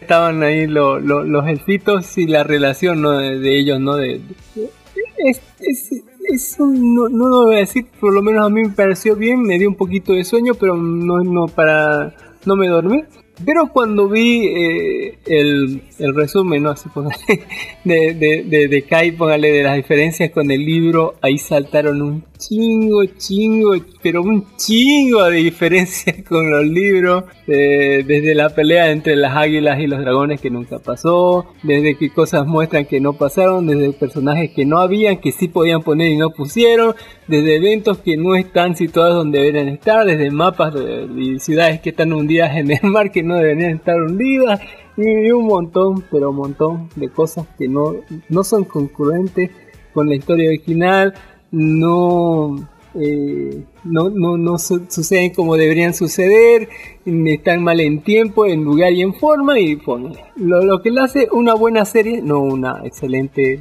[0.01, 3.13] estaban ahí lo- lo- los elfitos y la relación ¿no?
[3.13, 3.97] de, de ellos, ¿no?
[3.97, 4.21] De,
[4.55, 4.71] de-
[5.19, 9.17] es, es, no, no lo voy a decir, por lo menos a mí me pareció
[9.17, 12.15] bien, me dio un poquito de sueño, pero no, no para
[12.45, 13.03] no me dormí.
[13.45, 16.71] Pero cuando vi eh, el, el resumen, ¿no?
[16.71, 17.17] Así, póngale,
[17.85, 22.25] de, de, de, de Kai, póngale, de las diferencias con el libro, ahí saltaron un
[22.39, 29.17] chingo, chingo, pero un chingo de diferencias con los libros, eh, desde la pelea entre
[29.17, 33.67] las águilas y los dragones que nunca pasó, desde que cosas muestran que no pasaron,
[33.67, 36.95] desde personajes que no habían, que sí podían poner y no pusieron,
[37.27, 41.91] desde eventos que no están situados donde deberían estar, desde mapas de, de ciudades que
[41.91, 44.61] están hundidas en el mar que no deberían estar hundidas,
[44.97, 47.95] y un montón, pero un montón de cosas que no,
[48.29, 49.51] no son concurrentes
[49.95, 51.15] con la historia original,
[51.53, 52.57] no,
[52.95, 56.69] eh, no, no, no su- suceden como deberían suceder,
[57.05, 61.01] están mal en tiempo, en lugar y en forma, y pone lo, lo que le
[61.01, 63.61] hace una buena serie, no una excelente,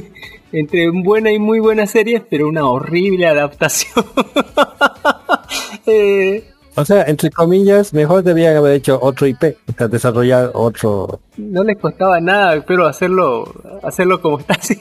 [0.52, 4.04] entre buena y muy buena serie, pero una horrible adaptación.
[5.86, 11.20] Eh, O sea, entre comillas, mejor debían haber hecho otro IP, o sea, desarrollar otro...
[11.36, 13.44] no les costaba nada, pero hacerlo,
[13.82, 14.76] hacerlo como está así.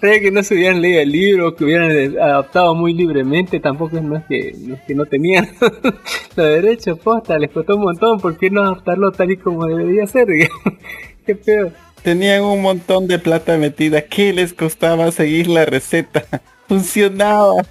[0.00, 4.24] Que no se hubieran leído el libro, que hubieran adaptado muy libremente, tampoco no es
[4.24, 8.50] que no, es que no tenían los derechos, posta, les costó un montón, ¿por qué
[8.50, 10.26] no adaptarlo tal y como debería ser?
[11.26, 11.72] Qué peor.
[12.02, 14.02] Tenían un montón de plata metida.
[14.02, 16.24] ¿Qué les costaba seguir la receta?
[16.68, 17.62] Funcionaba.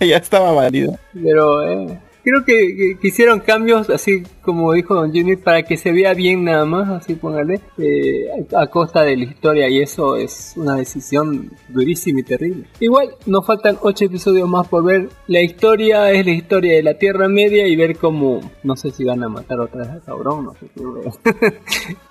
[0.00, 0.98] ya estaba válido.
[1.12, 5.76] Pero eh, creo que, que- que hicieron cambios, así como dijo Don Jimmy, para que
[5.76, 8.26] se vea bien nada más, así póngale, eh,
[8.56, 12.64] a, costa de la historia, y eso es una decisión durísima y terrible.
[12.80, 15.08] Igual, nos faltan ocho episodios más por ver.
[15.28, 19.04] La historia es la historia de la Tierra Media y ver cómo, no sé si
[19.04, 21.94] van a matar otra vez a Sauron, no sé qué.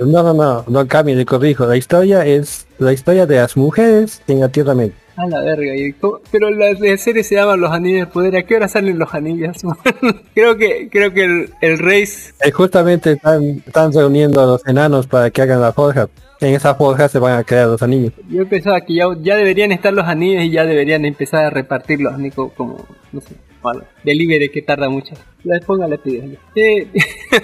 [0.00, 1.66] No, no, no, no cambie, le corrijo.
[1.66, 4.94] La historia es la historia de las mujeres en la Tierra Media.
[5.20, 5.94] A la verga, y
[6.30, 8.36] pero la, la serie se llama Los Anillos del Poder.
[8.36, 9.56] ¿A qué hora salen los anillos?
[10.34, 12.04] creo que creo que el, el rey
[12.44, 16.08] Eh, justamente están, están reuniendo a los enanos para que hagan la forja.
[16.40, 18.12] en esa forja se van a crear los anillos.
[18.28, 22.16] Yo pensaba que ya, ya deberían estar los anillos y ya deberían empezar a repartirlos,
[22.18, 23.34] Nico, como, no sé,
[23.72, 25.14] bueno, delivery que tarda mucho.
[25.44, 26.38] Ya póngale pide.
[26.54, 26.88] Eh,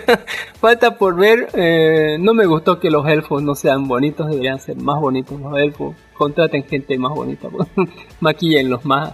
[0.61, 4.77] falta por ver, eh, no me gustó que los elfos no sean bonitos, deberían ser
[4.77, 5.97] más bonitos los elfos.
[6.15, 7.49] Contraten gente más bonita,
[8.21, 9.13] maquillenlos más.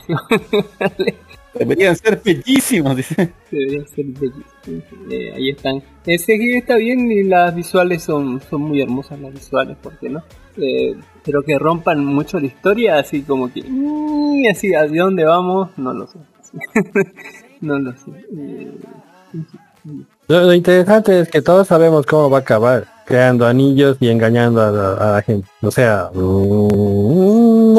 [1.55, 3.33] Deberían ser bellísimos, dice.
[3.51, 4.85] Deberían ser bellísimos.
[5.11, 5.83] Eh, ahí están.
[6.05, 10.23] CGI está bien y las visuales son, son muy hermosas las visuales, ¿por qué no?
[10.57, 13.63] Eh, pero que rompan mucho la historia, así como que...
[13.63, 15.71] mm, así, ¿a dónde vamos?
[15.77, 16.19] No lo sé.
[17.61, 18.11] no lo sé.
[20.29, 24.61] Lo, lo interesante es que todos sabemos cómo va a acabar, creando anillos y engañando
[24.63, 25.49] a la, a la gente.
[25.63, 27.79] O sea, mm,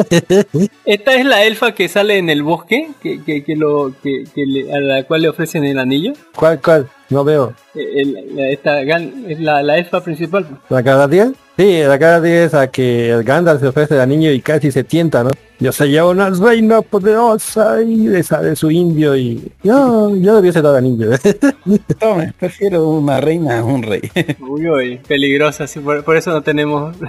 [0.84, 4.44] Esta es la elfa que sale en el bosque, que, que, que lo, que, que
[4.46, 6.12] le- a la cual le ofrecen el anillo.
[6.34, 6.88] ¿cuál, cuál?
[7.08, 7.54] No veo.
[7.74, 10.46] Eh, el- esta, la, la elfa principal.
[10.68, 11.32] ¿La cara 10?
[11.56, 14.70] Sí, la cara 10 es a que el Gandalf se ofrece al niño y casi
[14.72, 15.30] se tienta, ¿no?
[15.62, 20.74] Yo ya una reina poderosa y le sale su indio y yo, yo debiese dar
[20.74, 21.10] anillo.
[22.00, 24.02] Tome, prefiero una reina a un rey.
[24.40, 26.96] Uy, uy, peligrosa, sí, por, por eso no tenemos...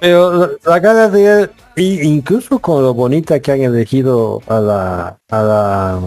[0.00, 5.18] Pero la cara de él, y incluso con lo bonita que han elegido a la,
[5.30, 6.00] a la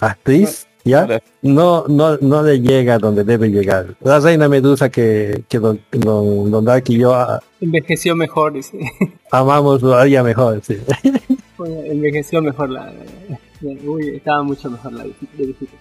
[0.00, 1.22] actriz, ¿ya?
[1.42, 3.94] No, no, no le llega donde debe llegar.
[4.00, 8.78] La reina Medusa que, que don, don, don Dark y yo ah, Envejeció mejor, dice.
[9.30, 10.78] amamos lo haría mejor, sí.
[11.86, 12.92] envejeció mejor la,
[13.84, 15.76] Uy, estaba mucho mejor la visita.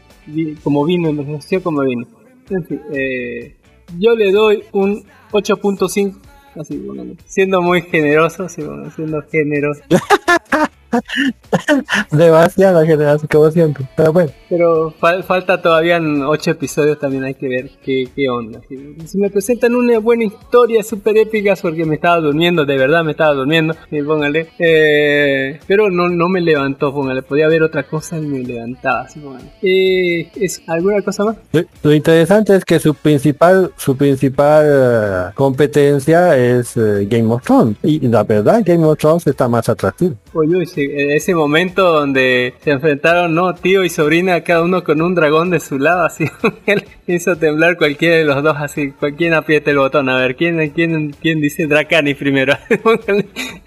[0.64, 2.06] Como vino, envejeció como vino.
[2.50, 3.56] En fin, eh,
[3.98, 6.20] yo le doy un 8.5.
[6.60, 9.82] Así, bueno, siendo muy generoso, sí, bueno, siendo generoso.
[12.12, 13.86] Demasiada generación, como siempre.
[13.96, 14.32] Pero bueno.
[14.50, 18.60] Pero fal- falta todavía en ocho episodios, también hay que ver qué, qué onda.
[18.68, 18.78] Si,
[19.08, 23.12] si me presentan una buena historia súper épica, porque me estaba durmiendo, de verdad me
[23.12, 24.48] estaba durmiendo, póngale.
[24.60, 27.22] Eh, pero no, no me levantó, póngale.
[27.22, 29.22] Podía ver otra cosa y me levantaba, así.
[29.62, 31.38] Eh, ¿es ¿Alguna cosa más?
[31.54, 37.44] Lo- Lo interesante es que su principal, su principal eh, competencia es eh, Game of
[37.44, 37.78] Thrones.
[37.84, 40.16] Y la verdad, Game of Thrones está más atractivo.
[40.34, 40.81] Oye, ese,
[41.16, 43.54] ese momento donde se enfrentaron, ¿no?
[43.56, 46.26] Tío y sobrina, cada uno con un dragón de su lado, así.
[46.66, 48.92] Él hizo temblar cualquiera de los dos, así.
[48.92, 50.10] Cualquiera aprieta el botón.
[50.10, 52.54] A ver, ¿quién, quién, quién dice Dracani primero?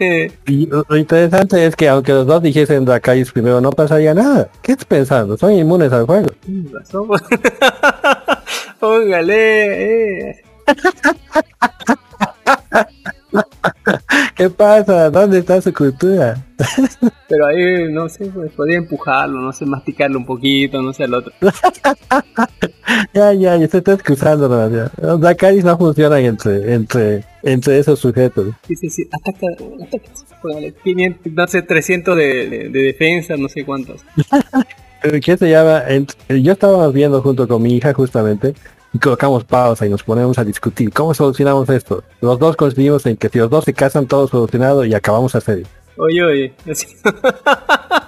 [0.00, 4.48] Eh, Y lo interesante es que aunque los dos dijesen Dracarys primero, no pasaría nada.
[4.60, 5.36] ¿Qué estás pensando?
[5.36, 6.28] Son inmunes al juego.
[8.80, 10.30] Póngale.
[10.30, 10.42] eh.
[14.36, 15.10] ¿Qué pasa?
[15.10, 16.44] ¿Dónde está su cultura?
[17.28, 21.14] Pero ahí, no sé, pues, podía empujarlo, no sé, masticarlo un poquito, no sé, al
[21.14, 21.32] otro.
[23.12, 24.90] Ya, ya, ya se está excusando demasiado.
[25.00, 28.54] Los Dracarys no funcionan entre, entre, entre esos sujetos.
[28.68, 29.46] Dice, sí, ataca,
[29.84, 30.08] ataca.
[30.42, 34.04] Póngale 500, no sé, 300 de, de, de defensa, no sé cuántos.
[35.24, 35.82] ¿Qué se llama?
[36.28, 38.54] Yo estaba viendo junto con mi hija justamente
[38.94, 42.04] y colocamos pausa y nos ponemos a discutir cómo solucionamos esto.
[42.20, 45.40] Los dos coincidimos en que si los dos se casan todo solucionado y acabamos la
[45.40, 45.66] serie.
[45.96, 46.54] Oye, oye.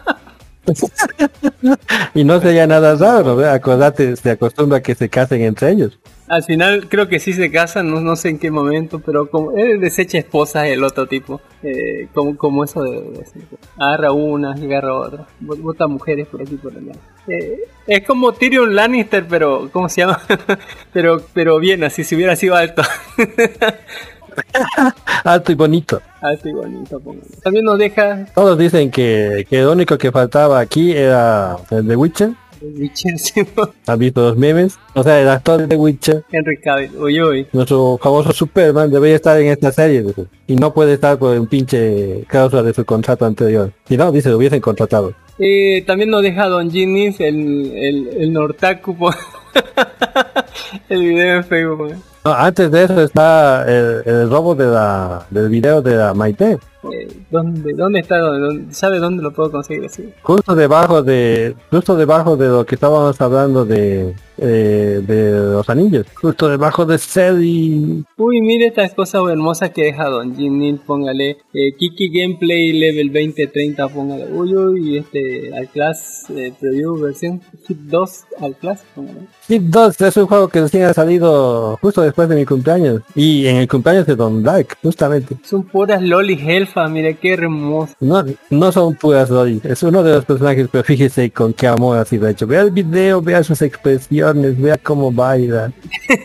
[2.14, 3.55] Y no sería nada raro, ¿verdad?
[3.55, 5.98] Acordate, se acostumbra a que se casen entre ellos.
[6.28, 9.80] Al final creo que sí se casan, no, sé en qué momento, pero como él
[9.80, 13.44] desecha esposas el otro tipo, eh, como, eso de, decir,
[13.78, 16.93] agarra una y agarra otra, Bot- bota mujeres por aquí por allá.
[17.28, 20.20] Eh, es como Tyrion Lannister, pero ¿cómo se llama?
[20.93, 22.82] pero pero bien, así si hubiera sido alto.
[25.24, 26.00] Alto y bonito.
[26.20, 27.26] alto y bonito, póngale.
[27.42, 31.96] También nos deja Todos dicen que, que lo único que faltaba aquí era el de
[31.96, 32.30] Witcher.
[33.86, 34.78] ¿Has visto los memes?
[34.94, 37.46] O sea, el actor de Witcher, Henry Cavill, uy uy.
[37.52, 40.02] nuestro famoso Superman, debería estar en esta serie.
[40.02, 40.26] dice.
[40.46, 43.72] Y no puede estar por un pinche cláusula de su contrato anterior.
[43.86, 45.12] Si no, dice, lo hubiesen contratado.
[45.38, 48.96] Eh, también nos deja Don Ginnis, el, el, el Nortaku,
[50.88, 51.90] el video en Facebook.
[51.92, 51.96] ¿eh?
[52.26, 56.58] No, antes de eso está el, el robo de la, del video de la Maite.
[56.92, 58.18] Eh, ¿dónde, ¿Dónde está?
[58.18, 60.12] ¿Dónde- ¿Sabe dónde lo puedo conseguir así?
[60.22, 66.04] Justo debajo de, justo debajo de lo que estábamos hablando de, eh, de los anillos.
[66.20, 68.04] Justo debajo de Celi.
[68.16, 71.38] Uy, mire estas cosas hermosas que deja Don Ginnis, póngale.
[71.54, 74.26] Eh, Kiki Gameplay Level 2030, póngale.
[74.32, 79.20] Uy, uy, este, al class eh, preview versión Hit 2 al class, póngale.
[79.48, 83.02] Hit 2 es un juego que recién ha salido justo después de mi cumpleaños.
[83.14, 85.36] Y en el cumpleaños de Don Dark, justamente.
[85.44, 87.94] Son puras loli elfa, mire qué hermoso.
[88.01, 91.98] No, no son puras Loli, es uno de los personajes, pero fíjese con qué amor
[91.98, 92.48] ha sido hecho.
[92.48, 95.70] Vea el video, vea sus expresiones, vea cómo baila.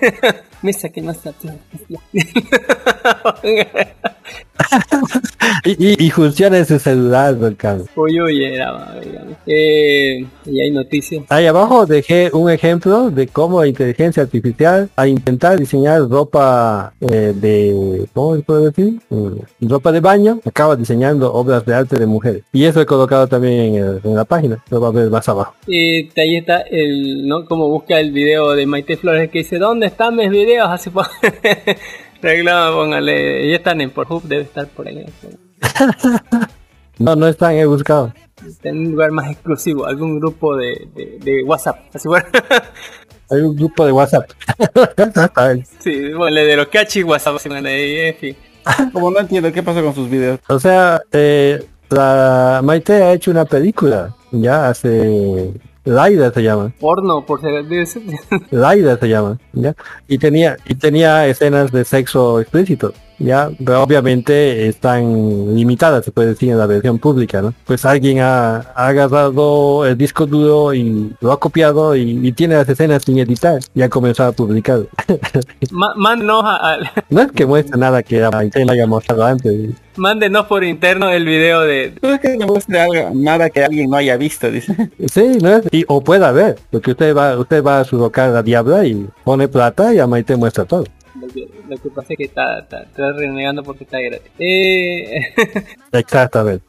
[0.64, 1.32] Mesa que no está.
[5.66, 7.86] Y, y, funciona en su celular, Ricardo.
[7.96, 8.96] Uy, uy, era.
[9.46, 11.24] Eh, y hay noticias.
[11.30, 17.34] Ahí abajo dejé un ejemplo de cómo la inteligencia artificial a intentar diseñar ropa eh,
[17.36, 19.00] de ¿cómo se puede decir?
[19.10, 23.28] Mm, ropa de baño acaba diseñando obras de arte de mujeres y eso he colocado
[23.28, 25.54] también en, el- en la página lo va a ver más abajo
[26.22, 27.46] ahí está el, ¿no?
[27.46, 30.70] Como busca el video de Maite Flores que dice, ¿dónde están mis videos?
[30.70, 30.90] Así
[32.22, 33.50] Reclama, póngale.
[33.50, 35.06] Ya están en Pornhub, debe estar por ahí.
[37.00, 38.14] no no están he buscado
[38.46, 41.78] Está en un lugar más exclusivo, algún grupo de, de, de WhatsApp.
[41.94, 42.26] Así bueno.
[43.32, 44.30] hay un grupo de WhatsApp
[45.80, 47.36] sí, ponle de los cachi WhatsApp.
[47.38, 48.36] así, ahí, en fin.
[48.92, 50.40] Como no entiendo qué pasa con sus videos.
[50.48, 55.52] o sea eh, la Maite ha hecho una película ya hace
[55.84, 57.66] Laida se llama Porno, por ser.
[57.66, 58.04] debe ser-
[58.52, 59.76] Laida se llama, ¿ya?
[60.08, 62.94] Y tenía, y tenía escenas de sexo explícito,
[63.24, 63.50] ¿ya?
[63.64, 67.54] Pero obviamente están limitadas, se puede decir, en la versión pública, ¿no?
[67.66, 72.56] Pues alguien ha, ha agarrado el disco duro y lo ha copiado y, y tiene
[72.56, 74.82] las escenas sin editar y ha comenzado a publicar.
[75.72, 76.78] Mándenos, a- a-
[77.10, 79.72] no es que muestre nada que le haya mostrado antes.
[79.96, 81.94] mándenos por interno el video de.
[82.02, 84.76] No es que me muestre algo, nada que alguien no haya visto, dice.
[85.12, 85.64] Sí, ¿no es?
[85.72, 89.08] Y, o pueda ver, porque usted va, usted va a su local a Diabla y
[89.24, 90.86] pone plata y a Maite muestra todo.
[91.22, 94.32] Lo que, lo que pasa es que está, está, está renegando porque está gratis.
[94.40, 95.22] Eh,
[95.92, 96.66] Exactamente.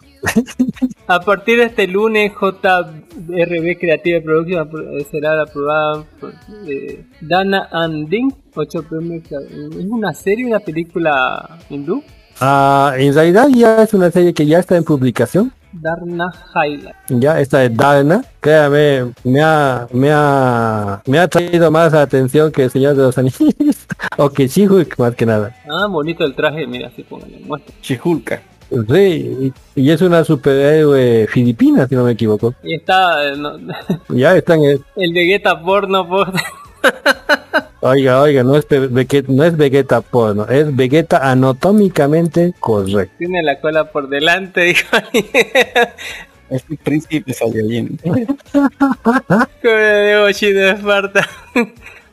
[1.06, 6.32] a partir de este lunes, JRB Creative Production apro- será aprobada por
[6.66, 8.32] eh, Dana Anding.
[8.54, 9.24] 8 premios.
[9.32, 12.02] ¿Es una serie, una película hindú?
[12.40, 15.52] Ah, en realidad ya es una serie que ya está en publicación.
[15.72, 16.94] Darna Highlight.
[17.08, 22.64] Ya esta de Darna, créame, me ha, me ha, me ha traído más atención que
[22.64, 23.86] el Señor de los Anillos.
[24.16, 25.54] o que She-Hulk más que nada.
[25.68, 27.74] Ah, bonito el traje, mira, así póngale, muestra.
[27.80, 28.42] Chihulka.
[28.88, 32.54] Sí, y, es una superhéroe filipina, si no me equivoco.
[32.62, 33.52] Y está eh, no,
[34.08, 34.84] Ya está en el...
[34.96, 36.32] el Vegeta porno por...
[37.84, 43.12] Oiga, oiga, no es, Ve- Vegeta, no es Vegeta porno, es Vegeta anatómicamente correcto.
[43.18, 44.86] Tiene la cola por delante, dijo.
[46.48, 47.98] Es el príncipe Saiyajin.
[48.04, 51.28] Como de Oshi de Esparta.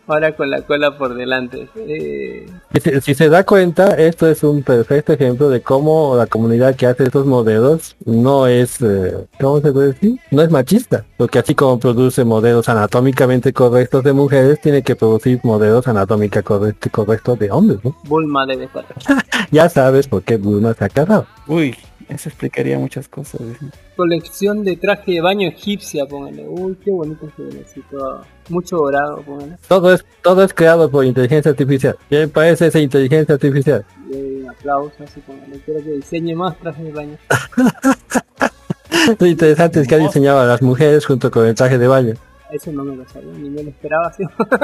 [0.09, 1.69] Ahora con la cola por delante.
[1.75, 2.45] Eh,
[2.81, 6.87] Si, si se da cuenta, esto es un perfecto ejemplo de cómo la comunidad que
[6.87, 10.19] hace estos modelos no es, eh, ¿cómo se puede decir?
[10.31, 15.39] No es machista, porque así como produce modelos anatómicamente correctos de mujeres, tiene que producir
[15.43, 17.95] modelos anatómicamente correctos correctos de hombres, ¿no?
[18.05, 18.95] Bulma de Esparta.
[19.51, 21.25] Ya sabes por qué Bulma se ha casado.
[21.47, 21.75] Uy,
[22.09, 23.39] eso explicaría muchas cosas.
[23.47, 23.65] dice.
[23.95, 26.47] Colección de traje de baño egipcia, póngale.
[26.47, 28.25] Uy, qué bonito se ve así todo.
[28.49, 29.57] Mucho dorado, póngale.
[29.67, 31.95] Todo es, todo es creado por inteligencia artificial.
[32.09, 33.85] ¿Qué me parece esa inteligencia artificial?
[34.11, 35.59] Y un aplauso, así póngale.
[35.63, 37.17] Quiero que diseñe más trajes de baño.
[39.19, 42.15] Lo interesante es que ha diseñado a las mujeres junto con el traje de baño.
[42.51, 44.23] Eso no me lo sabía, ni me lo esperaba así.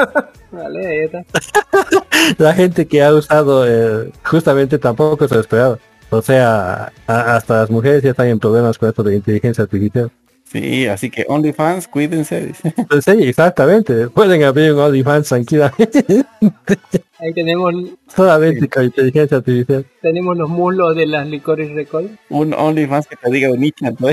[0.51, 1.23] vale, ahí está.
[2.39, 5.77] La gente que ha usado eh, justamente tampoco se lo esperaba.
[6.17, 10.11] O sea, a- hasta las mujeres ya están en problemas con esto de inteligencia artificial.
[10.43, 12.73] Sí, así que OnlyFans, cuídense, dice.
[12.89, 14.07] Pues sí, exactamente.
[14.09, 16.05] Pueden abrir un OnlyFans tranquilamente.
[17.19, 17.73] Ahí tenemos,
[18.13, 19.85] Solamente con inteligencia artificial.
[20.01, 22.17] tenemos los muslos de las licores recoil.
[22.29, 24.07] Un OnlyFans que te diga Nietzsche, ¿no?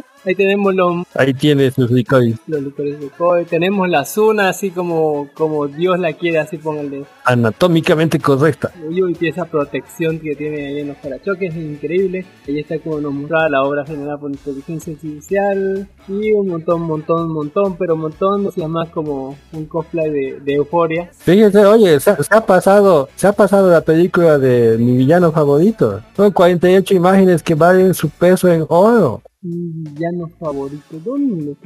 [0.24, 3.46] Ahí tenemos los, Ahí tiene sus licores los licores recoil.
[3.46, 7.04] Tenemos la Zuna así como, como Dios la quiere, así póngale.
[7.24, 8.70] anatómicamente correcta.
[8.86, 12.26] Uy, uy, esa protección que tiene ahí en los parachoques es increíble.
[12.46, 15.88] Ahí está como nos mostraba la obra generada por inteligencia artificial.
[16.08, 18.46] Y un montón, montón, montón, pero montón.
[18.46, 21.10] O sea, más como un cosplay de, de euforia.
[21.18, 25.32] Fíjense, oye, se, ha- se ha pasado, se ha pasado la película de mi villano
[25.32, 26.00] favorito.
[26.16, 29.22] Son 48 imágenes que valen su peso en oro.
[29.42, 30.98] Mi villano favorito.
[31.04, 31.56] ¿Dónde?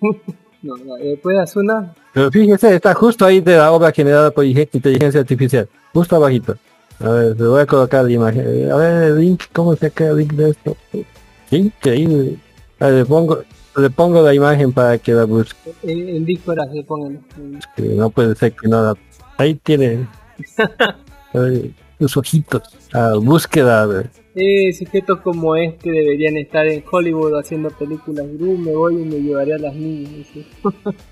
[0.64, 5.20] No, no, eh, Asuna, Pero fíjese, está justo ahí de la obra generada por inteligencia
[5.20, 5.68] artificial.
[5.92, 6.56] Justo abajito.
[7.00, 8.44] A ver, le voy a colocar la imagen.
[8.46, 10.74] Eh, A ver, el link, ¿cómo se queda el link de esto?
[11.50, 12.38] Increíble.
[12.80, 13.42] A ver, le pongo,
[13.76, 15.74] le pongo la imagen para que la busque.
[15.82, 17.20] en, en Discord así pónganlo.
[17.76, 18.94] que no puede ser que no la...
[19.36, 20.08] Ahí tiene.
[21.34, 21.72] A ver,
[22.08, 22.62] sus ojitos.
[22.92, 23.86] A búsqueda.
[23.86, 24.10] ver.
[24.36, 29.20] Eh, sujetos como este deberían estar en Hollywood haciendo películas Gru, me voy y me
[29.20, 30.26] llevaré a las niñas.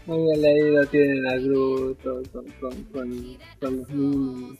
[0.08, 4.56] ahí lo tienen a Gru con, con, con, con los niños.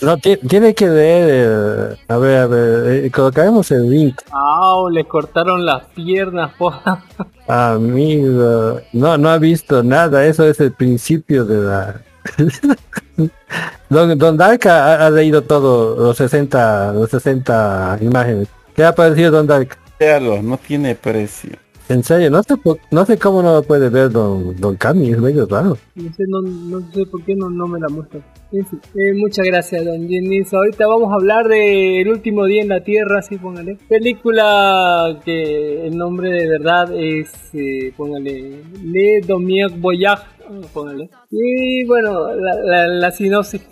[0.00, 1.28] No, ti- tiene que leer.
[1.30, 3.04] eh, a ver, a ver.
[3.04, 4.16] eh, colocaremos el link.
[4.30, 4.88] ¡Au!
[4.88, 7.04] Le cortaron las piernas, poja.
[7.48, 8.80] Amigo.
[8.94, 10.24] No, no ha visto nada.
[10.26, 12.00] Eso es el principio de la
[13.88, 18.48] Don, Don Dark ha, ha leído todo, los 60, los 60 imágenes.
[18.74, 19.76] ¿Qué ha parecido Don Dark?
[19.98, 21.52] Véalo, no tiene precio.
[21.88, 25.12] En serio, no sé, por- no sé cómo no lo puede ver Don, don Cami,
[25.12, 25.78] es medio raro.
[25.94, 28.18] No sé, no, no sé por qué no, no me la muestra.
[28.50, 30.52] En fin, eh, muchas gracias, don Jennings.
[30.52, 33.78] Ahorita vamos a hablar de El último día en la Tierra, sí, póngale.
[33.88, 40.24] Película que el nombre de verdad es, eh, póngale, Le Domier Voyage,
[40.72, 41.10] póngale.
[41.30, 43.62] Y bueno, la, la, la sinopsis.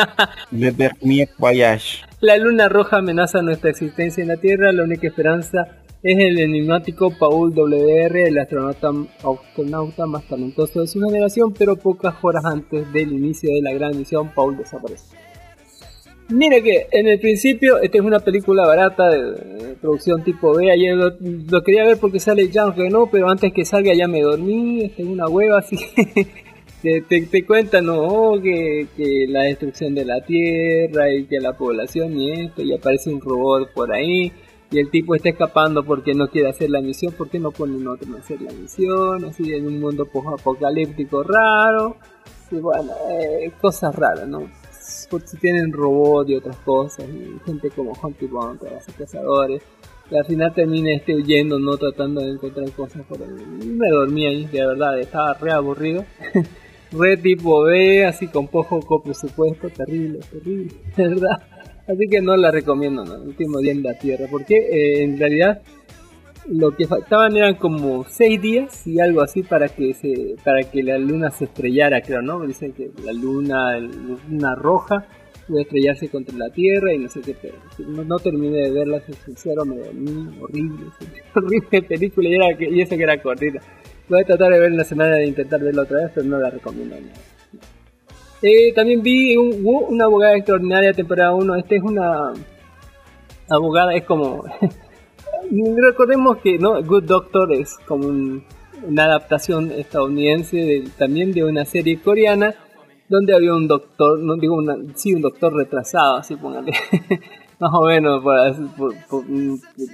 [0.50, 2.04] Le Dernier Voyage.
[2.20, 5.68] La luna roja amenaza nuestra existencia en la Tierra, la única esperanza
[6.02, 8.90] es el enigmático Paul W.R., el astronauta,
[9.24, 13.96] astronauta más talentoso de su generación, pero pocas horas antes del inicio de la gran
[13.96, 15.16] misión, Paul desaparece.
[16.28, 20.70] Mire que en el principio, esta es una película barata de, producción tipo B.
[20.72, 24.86] Ayer lo, quería ver porque sale Jean Reno, pero antes que salga ya me dormí.
[24.86, 26.26] Esta es una hueva, así que
[26.82, 28.40] te, te, te cuentan ¿no?
[28.42, 33.10] que, que la destrucción de la tierra y que la población y esto, y aparece
[33.10, 34.32] un robot por ahí.
[34.72, 38.08] Y el tipo está escapando porque no quiere hacer la misión, porque no ponen otro
[38.08, 41.96] en hacer la misión, así en un mundo post-apocalíptico raro.
[42.50, 44.65] Y bueno, eh, cosas raras, ¿no?
[45.10, 49.62] Porque si tienen robots y otras cosas, y gente como Hunty Bunter, así cazadores.
[50.10, 53.66] Y al final termina este huyendo, no tratando de encontrar cosas por ahí.
[53.66, 56.04] Me dormí ahí, de verdad, estaba re aburrido.
[56.92, 61.42] re tipo B, así con poco presupuesto, terrible, terrible, de verdad.
[61.86, 63.14] Así que no la recomiendo, ¿no?
[63.14, 65.62] El último día en la Tierra, porque eh, en realidad
[66.48, 70.82] lo que faltaban eran como seis días y algo así para que se para que
[70.82, 72.40] la luna se estrellara, creo, ¿no?
[72.46, 75.06] Dicen que la luna, luna roja,
[75.48, 77.54] a estrellarse contra la Tierra y no sé qué, pero
[78.04, 80.86] no, terminé de verla, soy sincero, me dormí, horrible,
[81.34, 83.60] horrible película y, era y eso que era cortita.
[84.08, 86.38] Voy a tratar de ver en la semana de intentar verla otra vez, pero no
[86.38, 86.96] la recomiendo.
[86.96, 87.58] no.
[88.42, 91.56] Eh, también vi un- una abogada extraordinaria temporada 1.
[91.56, 92.32] Esta es una
[93.48, 94.44] abogada, es como...
[95.76, 98.44] Recordemos que no Good Doctor es como un-
[98.86, 102.54] una adaptación estadounidense de- también de una serie coreana
[103.08, 106.72] donde había un doctor, no digo una, sí, un doctor retrasado, así póngale.
[107.58, 108.22] Más o menos,
[108.76, 109.24] por por-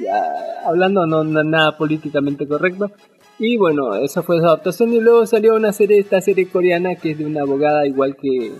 [0.00, 0.24] ya,
[0.66, 2.90] hablando no, no nada políticamente correcto.
[3.38, 7.12] Y bueno, esa fue su adaptación y luego salió una serie, esta serie coreana que
[7.12, 8.52] es de una abogada igual que,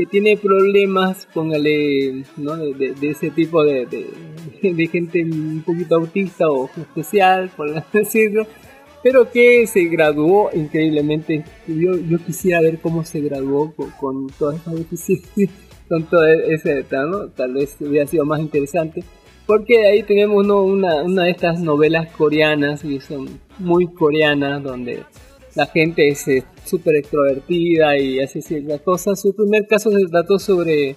[0.00, 2.56] que tiene problemas, póngale, ¿no?
[2.56, 8.46] De, de- de ese tipo de, de, gente un poquito autista o especial, por decirlo,
[9.02, 11.44] pero que se graduó increíblemente.
[11.66, 15.50] Yo, yo quisiera ver cómo se graduó con, con esas deficiencias,
[15.88, 17.28] con todo ese, ¿no?
[17.28, 19.04] Tal vez hubiera sido más interesante.
[19.46, 20.62] Porque ahí tenemos ¿no?
[20.62, 23.28] una, una de estas novelas coreanas, y son
[23.58, 25.00] muy coreanas, donde
[25.54, 29.20] la gente es eh, súper extrovertida y hace ciertas cosas.
[29.20, 30.96] Su primer caso se trató sobre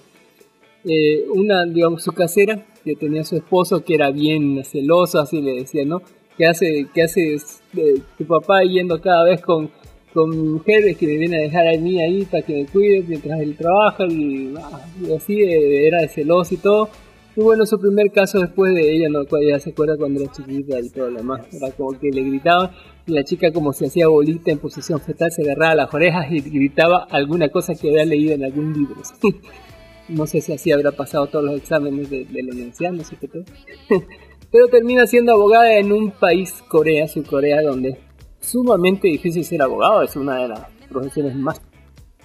[0.84, 5.54] eh, una, digamos, su casera, que tenía su esposo, que era bien celoso, así le
[5.54, 6.02] decía, ¿no?
[6.36, 9.70] ¿Qué hace, qué hace eh, tu papá yendo cada vez con,
[10.12, 13.40] con mujeres que me viene a dejar a mí ahí para que me cuide mientras
[13.40, 14.04] él trabaja?
[14.06, 14.84] Y, ah,
[15.16, 16.90] así eh, era celoso y todo.
[17.36, 20.78] Y bueno, su primer caso después de ella, no, ella se acuerda cuando era chiquita
[20.80, 22.70] y todo lo demás, era como que le gritaban
[23.06, 26.40] y la chica como se hacía bolita en posición fetal se agarraba las orejas y
[26.40, 28.96] gritaba alguna cosa que había leído en algún libro.
[30.08, 33.16] no sé si así habrá pasado todos los exámenes de, de la universidad, no sé
[33.20, 33.44] qué todo.
[34.50, 37.98] Pero termina siendo abogada en un país, Corea, Corea, donde es
[38.40, 41.60] sumamente difícil ser abogado, es una de las profesiones más,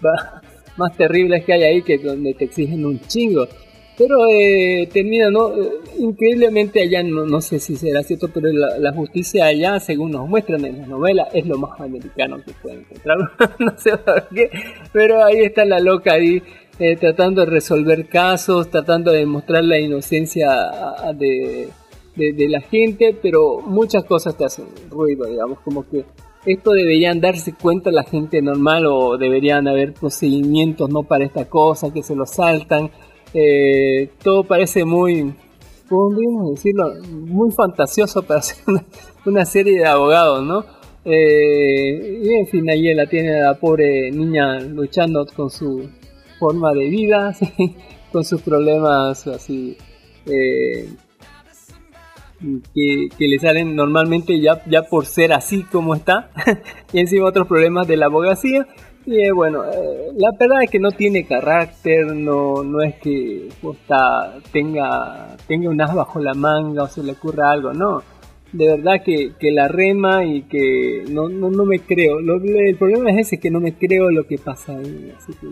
[0.77, 3.47] más terribles que hay ahí, que donde te exigen un chingo.
[3.99, 5.53] Pero eh, termina, ¿no?
[5.53, 10.25] Eh, increíblemente allá, no, no sé si será cierto, pero la, justicia allá, según nos
[10.27, 13.17] muestran en las novelas, es lo más americano que pueden encontrar.
[13.59, 14.49] no sé por qué,
[14.93, 16.41] pero ahí está la loca ahí,
[16.79, 20.49] eh, tratando de resolver casos, tratando de mostrar la inocencia
[21.13, 21.67] de,
[22.15, 26.05] de, de la gente, pero muchas cosas te hacen ruido, digamos, como que
[26.45, 31.91] esto deberían darse cuenta la gente normal o deberían haber procedimientos no para esta cosa,
[31.91, 32.91] que se lo saltan.
[33.33, 35.33] Eh, todo parece muy,
[35.87, 36.93] ¿cómo decirlo?
[37.11, 38.57] Muy fantasioso para hacer
[39.25, 40.65] una, serie de abogados, ¿no?
[41.05, 45.89] Eh, y en fin, ahí la tiene la pobre niña luchando con su
[46.39, 47.35] forma de vida,
[48.11, 49.77] con sus problemas así.
[50.25, 50.89] Eh,
[52.73, 56.31] que, que, le salen normalmente ya, ya por ser así como está
[56.93, 58.65] y encima otros problemas de la abogacía
[59.05, 63.49] y eh, bueno eh, la verdad es que no tiene carácter no no es que
[63.61, 68.03] posta, tenga tenga un as bajo la manga o se le ocurra algo no
[68.51, 72.19] de verdad que, que la rema y que no, no, no me creo.
[72.19, 75.13] Lo- el problema es ese, que no me creo lo que pasa ahí.
[75.15, 75.45] Así que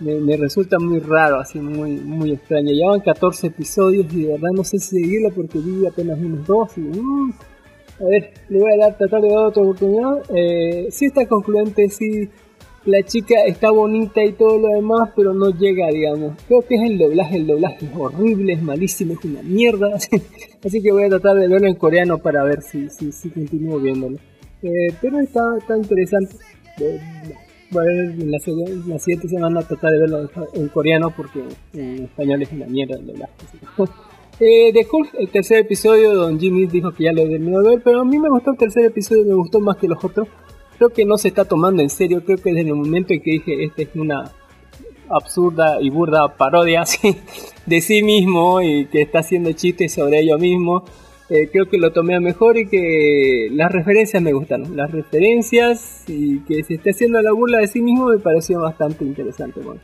[0.00, 2.70] me, resulta muy raro, así muy, muy extraño.
[2.72, 6.78] Ya van 14 episodios y de verdad no sé seguirlo porque vi apenas unos dos
[6.78, 6.80] y...
[6.80, 7.30] mm,
[8.00, 10.22] a ver, le voy a dar, tratar de dar otra oportunidad.
[10.34, 12.28] Eh, sí está concluente, sí.
[12.88, 16.32] La chica está bonita y todo lo demás, pero no llega, digamos.
[16.46, 19.94] Creo que es el doblaje, el doblaje es horrible, es malísimo, es una mierda.
[20.64, 23.78] Así que voy a tratar de verlo en coreano para ver si, si, si continúo
[23.78, 24.16] viéndolo.
[24.62, 26.36] Eh, pero está, está interesante.
[26.80, 26.98] Eh,
[27.70, 28.38] voy a ver en la,
[28.86, 31.44] la siguiente semana tratar de verlo en, coreano porque
[31.74, 33.32] en español es una mierda el doblaje.
[34.40, 37.82] Eh, de Hulk, el tercer episodio, Don Jimmy dijo que ya lo terminó de ver,
[37.82, 40.28] pero a mí me gustó el tercer episodio, me gustó más que los otros.
[40.78, 43.32] Creo que no se está tomando en serio, creo que desde el momento en que
[43.32, 44.32] dije, esta es una
[45.10, 46.84] absurda y burda parodia
[47.66, 50.84] de sí mismo y que está haciendo chistes sobre ello mismo,
[51.30, 54.76] eh, creo que lo tomé a mejor y que las referencias me gustaron.
[54.76, 59.04] Las referencias y que se esté haciendo la burla de sí mismo me pareció bastante
[59.04, 59.60] interesante.
[59.60, 59.80] Bueno.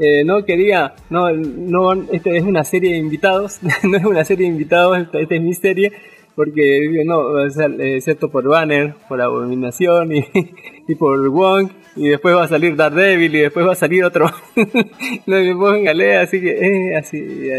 [0.00, 4.46] Eh, no quería, no, no, esta es una serie de invitados, no es una serie
[4.46, 5.92] de invitados, esta, esta es mi serie,
[6.38, 10.24] porque no, o sea, excepto por Banner, por Abominación y,
[10.88, 14.26] y por Wong, y después va a salir Daredevil y después va a salir otro,
[15.26, 15.52] no me
[15.82, 16.50] galera, así que
[16.92, 17.18] eh, así,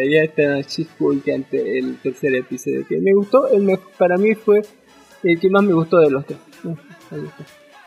[0.10, 0.64] ya está
[1.34, 4.62] ante el tercer episodio, que me gustó, el me- para mí fue
[5.24, 6.40] el que más me gustó de los tres.
[6.64, 7.18] Eh.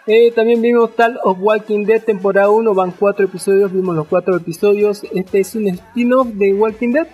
[0.06, 4.36] Eh, también vimos Tal of Walking Dead temporada 1, van cuatro episodios, vimos los cuatro
[4.36, 5.04] episodios.
[5.14, 7.06] Este es un spin-off de Walking Dead.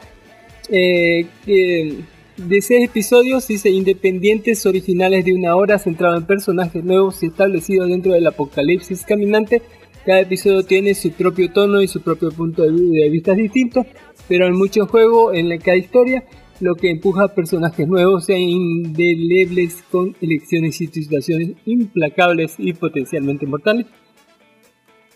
[0.70, 2.00] eh, que
[2.39, 7.89] de seis episodios dice independientes originales de una hora centrado en personajes nuevos y establecidos
[7.89, 9.62] dentro del apocalipsis caminante.
[10.06, 13.85] Cada episodio tiene su propio tono y su propio punto de vi- de vista distinto,
[14.28, 16.24] pero hay mucho juego en cada historia,
[16.60, 23.47] lo que empuja a personajes nuevos e indelebles con elecciones y situaciones implacables y potencialmente
[23.47, 23.86] mortales.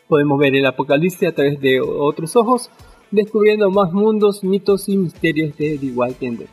[0.08, 2.70] Podemos ver el apocalipsis a través de otros ojos,
[3.10, 6.48] descubriendo más mundos, mitos y misterios de The Walking Dead.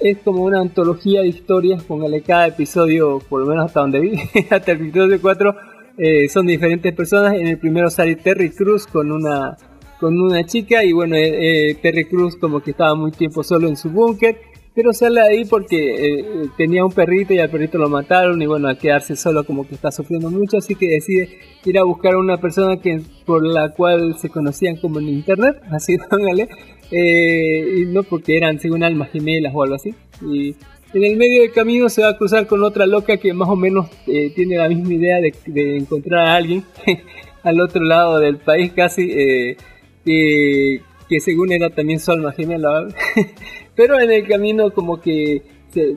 [0.00, 4.18] Es como una antología de historias, póngale cada episodio, por lo menos hasta donde vi,
[4.50, 5.56] hasta el episodio 4,
[5.98, 7.34] eh, son diferentes personas.
[7.34, 9.56] En el primero sale Terry Cruz con una
[10.00, 13.66] con una chica y bueno, eh, eh, Terry Cruz como que estaba muy tiempo solo
[13.66, 14.38] en su búnker,
[14.78, 18.46] pero sale ahí porque eh, eh, tenía un perrito y al perrito lo mataron y
[18.46, 21.30] bueno, al quedarse solo como que está sufriendo mucho, así que decide
[21.64, 25.56] ir a buscar a una persona que por la cual se conocían como en internet,
[25.72, 26.48] así póngale,
[26.90, 29.94] eh, no porque eran según almas gemelas o algo así.
[30.22, 30.54] Y
[30.94, 33.56] en el medio del camino se va a cruzar con otra loca que más o
[33.56, 36.64] menos eh, tiene la misma idea de, de encontrar a alguien
[37.42, 39.56] al otro lado del país casi, eh,
[40.04, 42.88] que, que según era también su alma gemela,
[43.76, 45.42] pero en el camino como que...
[45.72, 45.94] se-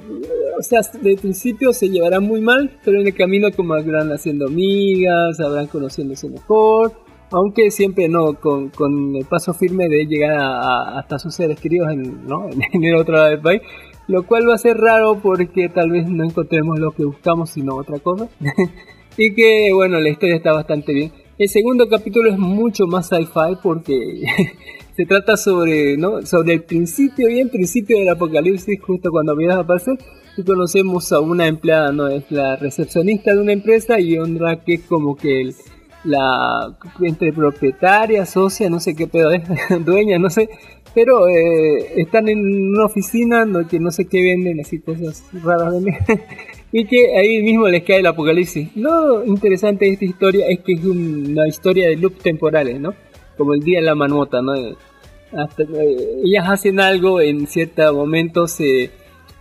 [0.59, 4.45] o sea, de principio se llevará muy mal, pero en el camino como habrán haciendo
[4.47, 6.93] amigas, habrán conociéndose mejor,
[7.31, 11.59] aunque siempre no con, con el paso firme de llegar a, a- hasta sus seres
[11.59, 12.49] queridos en, ¿no?
[12.73, 13.61] en el otro lado del país,
[14.07, 17.75] lo cual va a ser raro porque tal vez no encontremos lo que buscamos sino
[17.75, 18.27] otra cosa.
[19.17, 21.11] y que bueno, la historia está bastante bien.
[21.37, 24.21] El segundo capítulo es mucho más sci-fi porque
[24.95, 26.21] se trata sobre, ¿no?
[26.25, 29.97] sobre el principio, bien principio del apocalipsis, justo cuando vienes a aparecer.
[30.37, 32.07] Y conocemos a una empleada, ¿no?
[32.07, 35.55] Es la recepcionista de una empresa y otra que como que el-
[36.03, 39.43] la entre propietaria, socia, no sé qué pedo es,
[39.85, 40.49] dueña, no sé.
[40.93, 42.39] Pero eh, están en
[42.75, 45.95] una oficina no, que no sé qué venden, así cosas raras venden.
[46.73, 48.75] y que ahí mismo les cae el apocalipsis.
[48.75, 52.93] Lo interesante de esta historia es que es un- una historia de loop temporales, ¿no?
[53.37, 54.53] Como el día de la marmota, ¿no?
[54.55, 54.75] Eh,
[55.31, 58.91] Hasta, eh, ellas hacen algo, en cierto momento se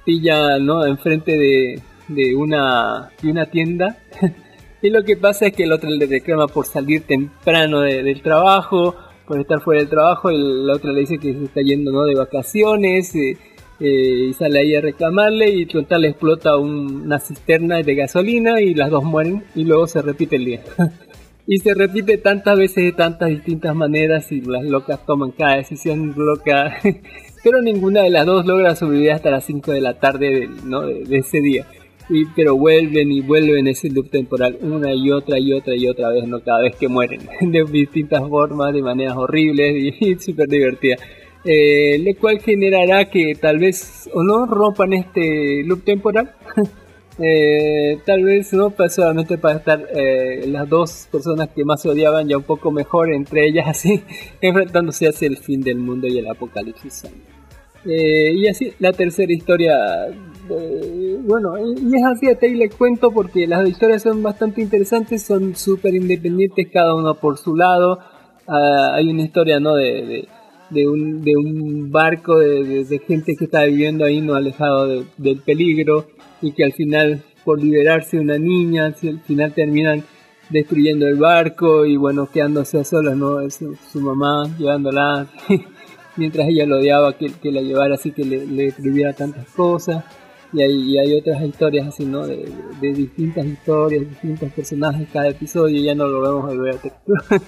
[0.04, 0.86] pilla, ¿no?
[0.86, 3.98] Enfrente de, de, una, de una tienda.
[4.82, 8.22] y lo que pasa es que el otro le reclama por salir temprano de- del
[8.22, 8.94] trabajo,
[9.26, 12.04] por estar fuera del trabajo, y la otra le dice que se está yendo, ¿no?
[12.04, 13.14] De vacaciones.
[13.14, 13.36] eh,
[13.82, 18.74] eh, y sale ahí a reclamarle y total explota un- una cisterna de gasolina y
[18.74, 20.60] las dos mueren y luego se repite el día.
[21.46, 26.12] y se repite tantas veces de tantas distintas maneras y las locas toman cada decisión
[26.14, 26.76] loca,
[27.42, 30.82] pero ninguna de las dos logra sobrevivir hasta las 5 de la tarde del- ¿no?
[30.82, 31.66] de, de ese día.
[32.10, 36.08] Y, pero vuelven y vuelven ese loop temporal una y otra y otra y otra
[36.10, 41.00] vez, no cada vez que mueren, de distintas formas, de maneras horribles y, súper divertidas.
[41.44, 46.34] Eh, lo cual generará que tal vez o no rompan este loop temporal
[47.22, 51.90] Eh, tal vez no pues, solamente para estar eh, las dos personas que más se
[51.90, 54.02] odiaban ya un poco mejor entre ellas así
[54.40, 57.04] enfrentándose hacia el fin del mundo y el apocalipsis.
[57.84, 59.74] Eh, y así la tercera historia
[60.50, 65.22] eh, bueno, y es así, hasta ahí les cuento porque las historias son bastante interesantes,
[65.22, 67.98] son súper independientes, cada uno por su lado.
[68.46, 69.74] Ah, hay una historia, ¿no?
[69.74, 70.28] De, de,
[70.70, 74.34] de un, de un barco de, gente que está viviendo ahí, ¿no?
[74.34, 76.06] Alejado de- del peligro
[76.42, 80.02] y que al final, por liberarse una niña, al final terminan
[80.48, 83.48] destruyendo el barco y bueno, quedándose a solas, ¿no?
[83.50, 85.28] Su, su mamá llevándola
[86.16, 90.04] mientras ella lo odiaba que, la llevara así que le, le escribiera tantas cosas
[90.52, 92.26] y hay, y hay otras historias así, ¿no?
[92.26, 92.48] De,
[92.80, 96.76] de distintas historias, distintos personajes cada episodio, ya no lo vemos a ver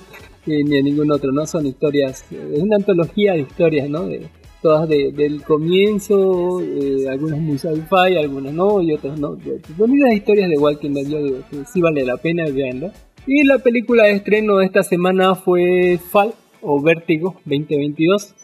[0.46, 1.46] ni a ningún otro, ¿no?
[1.46, 4.06] Son historias, es una antología de historias, ¿no?
[4.06, 4.26] De,
[4.60, 9.36] todas de- del comienzo, eh, algunas muy sci-fi, algunas no, y otras no.
[9.76, 12.92] Bonitas historias de Walking Dead, yo digo que sí vale la pena verla.
[13.26, 18.34] Y la película de estreno de esta semana fue Fall o Vértigo 2022.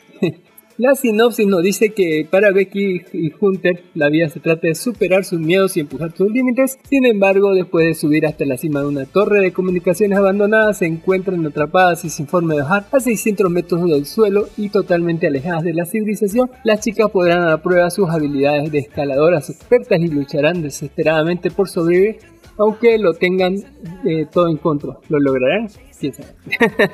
[0.79, 5.25] La sinopsis nos dice que para Becky y Hunter la vida se trata de superar
[5.25, 6.79] sus miedos y empujar sus límites.
[6.89, 10.87] Sin embargo, después de subir hasta la cima de una torre de comunicaciones abandonada, se
[10.87, 15.65] encuentran atrapadas y sin forma de bajar a 600 metros del suelo y totalmente alejadas
[15.65, 16.49] de la civilización.
[16.63, 22.19] Las chicas podrán a prueba sus habilidades de escaladoras expertas y lucharán desesperadamente por sobrevivir.
[22.57, 23.57] Aunque lo tengan
[24.05, 25.69] eh, todo en contra, ¿lo lograrán?
[25.99, 26.29] ¿Quién sabe?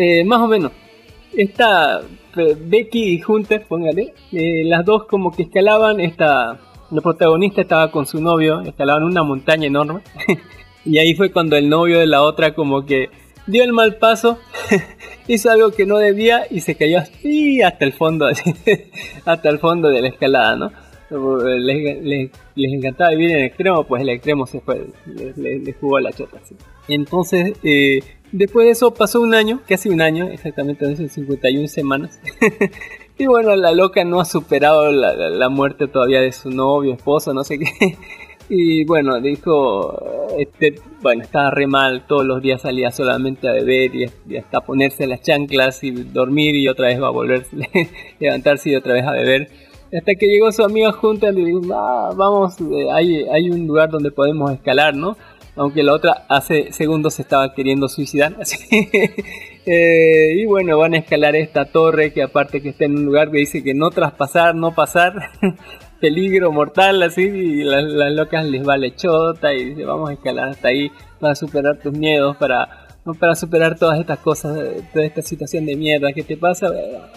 [0.00, 0.70] Eh, más o menos.
[1.42, 2.00] Esta
[2.36, 6.58] eh, Becky y Hunter, póngale, eh, las dos como que escalaban, esta,
[6.90, 10.00] la protagonista estaba con su novio, escalaban una montaña enorme,
[10.84, 13.10] y ahí fue cuando el novio de la otra como que
[13.46, 14.38] dio el mal paso,
[15.28, 18.26] hizo algo que no debía y se cayó así hasta el fondo,
[19.24, 20.72] hasta el fondo de la escalada, ¿no?
[21.10, 25.76] Les, les- les encantaba vivir en el extremo, pues el extremo se fue, les, les-
[25.80, 26.38] jugó la chota.
[26.42, 26.54] así.
[26.88, 28.00] Entonces, eh,
[28.32, 32.20] después de eso pasó un año, casi un año, exactamente hace 51 semanas.
[33.18, 37.32] y bueno, la loca no ha superado la, la- muerte todavía de su novio, esposo,
[37.34, 37.96] no sé qué.
[38.50, 40.02] Y bueno, dijo,
[40.38, 44.62] este, bueno, estaba re mal, todos los días salía solamente a beber y, y hasta
[44.62, 47.44] ponerse las chanclas y dormir y otra vez va a volver,
[48.18, 49.50] levantarse y otra vez a beber.
[49.94, 53.66] Hasta que llegó su amiga junta y le dijo, "Ah, vamos, eh, hay, hay un
[53.66, 55.18] lugar donde podemos escalar, ¿no?
[55.58, 58.36] Aunque la otra hace segundos se estaba queriendo suicidar.
[59.70, 63.30] Eh, y bueno, van a escalar esta torre que aparte que está en un lugar
[63.30, 65.12] que dice que no traspasar, no pasar.
[66.00, 70.68] peligro mortal así y las, locas les vale chota y dice vamos a escalar hasta
[70.68, 70.90] ahí
[71.20, 72.86] para superar tus miedos para
[73.18, 74.56] para superar todas estas cosas
[74.92, 76.70] toda esta situación de mierda que te pasa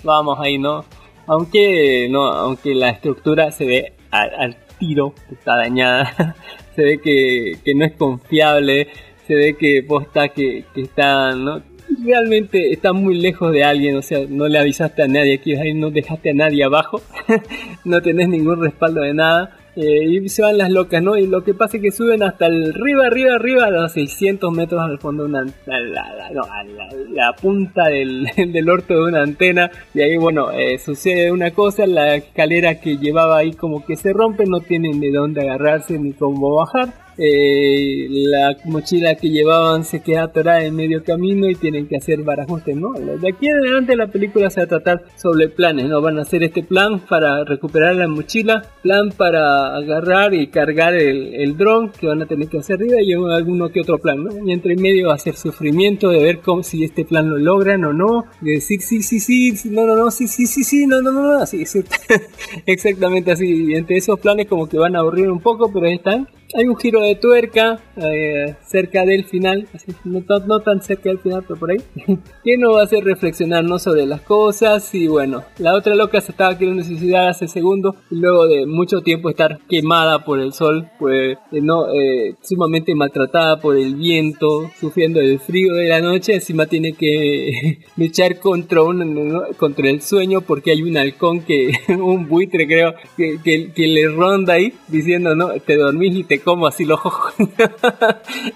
[0.04, 0.84] vamos ahí no
[1.28, 6.36] aunque no aunque la estructura se ve al, al tiro está dañada
[6.76, 8.88] se ve que, que no es confiable
[9.28, 11.62] se ve que posta que, que está no
[12.04, 15.92] realmente está muy lejos de alguien, o sea, no le avisaste a nadie que no
[15.92, 17.02] dejaste a nadie abajo,
[17.86, 19.58] no tenés ningún respaldo de nada.
[19.76, 21.16] Eh, y se van las locas, ¿no?
[21.16, 24.52] Y lo que pasa es que suben hasta el arriba, arriba, arriba, a los 600
[24.52, 26.64] metros al fondo de una, la, no, a
[27.12, 29.72] la punta del, del orto de una antena.
[29.94, 34.12] Y ahí, bueno, eh, sucede una cosa, la escalera que llevaba ahí como que se
[34.12, 36.94] rompe, no tienen de dónde agarrarse ni cómo bajar.
[37.18, 42.24] Eh, la mochila que llevaban se queda atorada en medio camino y tienen que hacer
[42.24, 42.94] barajustes, ¿no?
[42.94, 46.02] De aquí en adelante la película se va a tratar sobre planes, ¿no?
[46.02, 51.34] Van a hacer este plan para recuperar la mochila, plan para agarrar y cargar el,
[51.36, 54.48] el dron que van a tener que hacer arriba y alguno que otro plan, ¿no?
[54.48, 57.84] Y entre medio va a ser sufrimiento de ver cómo, si este plan lo logran
[57.86, 60.88] o no, de decir sí, sí, sí, sí, no, no, no, sí, sí, sí, sí,
[60.88, 61.84] no, no, no, no, así, sí,
[62.66, 63.72] exactamente así.
[63.72, 66.28] Y entre esos planes como que van a aburrir un poco, pero ahí están.
[66.54, 71.20] Hay un giro de tuerca eh, cerca del final, así, no, no tan cerca del
[71.20, 71.78] final, pero por ahí,
[72.44, 73.80] que nos va a hacer reflexionar ¿no?
[73.80, 74.94] sobre las cosas.
[74.94, 79.02] Y bueno, la otra loca se estaba queriendo suicidar hace segundos, y luego de mucho
[79.02, 84.70] tiempo estar quemada por el sol, pues eh, no, eh, sumamente maltratada por el viento,
[84.80, 90.42] sufriendo el frío de la noche, encima tiene que luchar contra, un, contra el sueño
[90.42, 95.34] porque hay un halcón que, un buitre creo, que, que, que le ronda ahí diciendo,
[95.34, 97.34] no, te dormís y te como así ojos.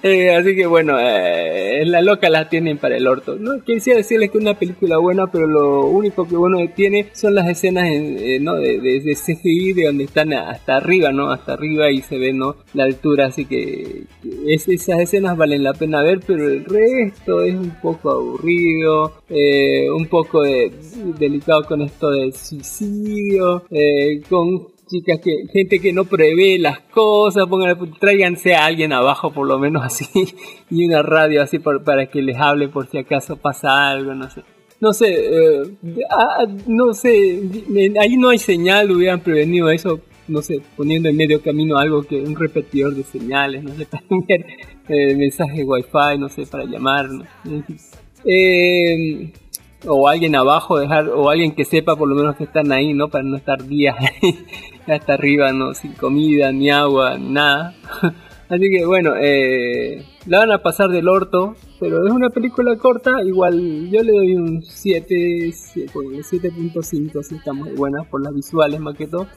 [0.03, 3.35] Eh, así que bueno, eh, la loca la tienen para el orto.
[3.37, 7.35] No quisiera decirles que es una película buena, pero lo único que bueno tiene son
[7.35, 8.55] las escenas en, eh, ¿no?
[8.55, 11.31] de, de, de CGI de donde están hasta arriba, ¿no?
[11.31, 12.55] Hasta arriba y se ve, ¿no?
[12.73, 17.41] La altura, así que que es- esas escenas valen la pena ver, pero el resto
[17.41, 20.71] es un poco aburrido, eh, un poco de-
[21.19, 27.45] delicado con esto del suicidio, eh, con chicas que gente que no prevé las cosas
[27.47, 30.05] pongan tráiganse a alguien abajo por lo menos así
[30.69, 34.29] y una radio así por- para que les hable por si acaso pasa algo no
[34.29, 34.41] sé.
[34.81, 35.63] No sé eh,
[36.11, 37.41] ah, no sé
[37.99, 42.19] ahí no hay señal hubieran prevenido eso no sé, poniendo en medio camino algo que
[42.19, 44.43] un repetidor de señales, no sé, para enviar
[44.89, 47.25] eh, mensajes wifi, no sé, para llamar, ¿no?
[48.25, 49.31] Eh,
[49.87, 53.09] o alguien abajo dejar o alguien que sepa por lo menos que están ahí no
[53.09, 54.35] para no estar días ahí
[54.87, 57.75] hasta arriba no sin comida ni agua nada.
[58.49, 63.23] Así que bueno eh, la van a pasar del orto pero es una película corta
[63.23, 68.95] igual yo le doy un 7 7.5 si está muy buena por las visuales más
[68.95, 69.27] que todo.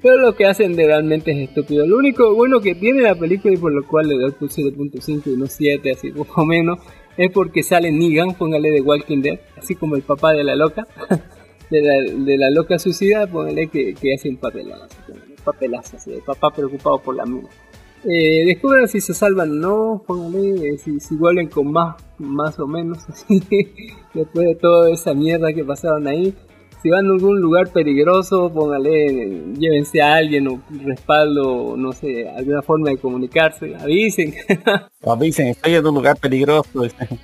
[0.00, 1.84] Pero lo que hacen de realmente es estúpido.
[1.84, 5.22] Lo único bueno que tiene la película y por lo cual le doy un 7.5
[5.26, 6.78] y no 7, así poco menos,
[7.16, 10.86] es porque sale Negan, póngale de Walking Dead, así como el papá de la loca,
[11.70, 14.86] de la, de la loca suicida, póngale que, que hace un papelazo,
[15.44, 17.48] papelazo, así, papá preocupado por la mina.
[18.04, 22.58] Eh, descubran si se salvan o no, póngale eh, si, si vuelven con más, más
[22.60, 23.42] o menos, así,
[24.14, 26.34] después de toda esa mierda que pasaron ahí.
[26.82, 32.62] Si van a algún lugar peligroso, póngale, llévense a alguien o respaldo, no sé, alguna
[32.62, 34.34] forma de comunicarse, avisen.
[35.06, 36.68] Avisen, estoy en un lugar peligroso.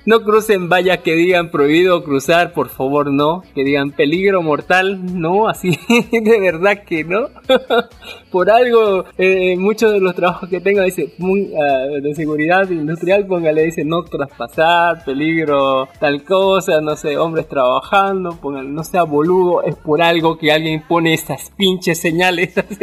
[0.05, 3.43] No crucen vallas que digan prohibido cruzar, por favor, no.
[3.53, 5.77] Que digan peligro mortal, no, así
[6.11, 7.27] de verdad que no.
[8.31, 13.27] por algo, eh, muchos de los trabajos que tengo dice muy, uh, de seguridad industrial,
[13.27, 19.44] póngale, dice no traspasar, peligro, tal cosa, no sé, hombres trabajando, póngale, no sea boludo,
[19.63, 22.53] es por algo que alguien pone estas pinches señales.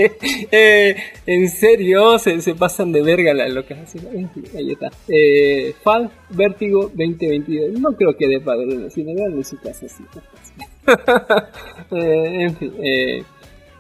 [0.51, 4.31] eh, en serio, se, se, pasan de verga la, lo que hacen.
[4.57, 4.91] Ahí está.
[5.09, 7.81] Eh, Fall Vértigo 2022.
[7.81, 9.87] No creo que de padre en el cine, en su casa.
[9.89, 10.05] Sí.
[11.93, 13.23] eh, en fin, eh,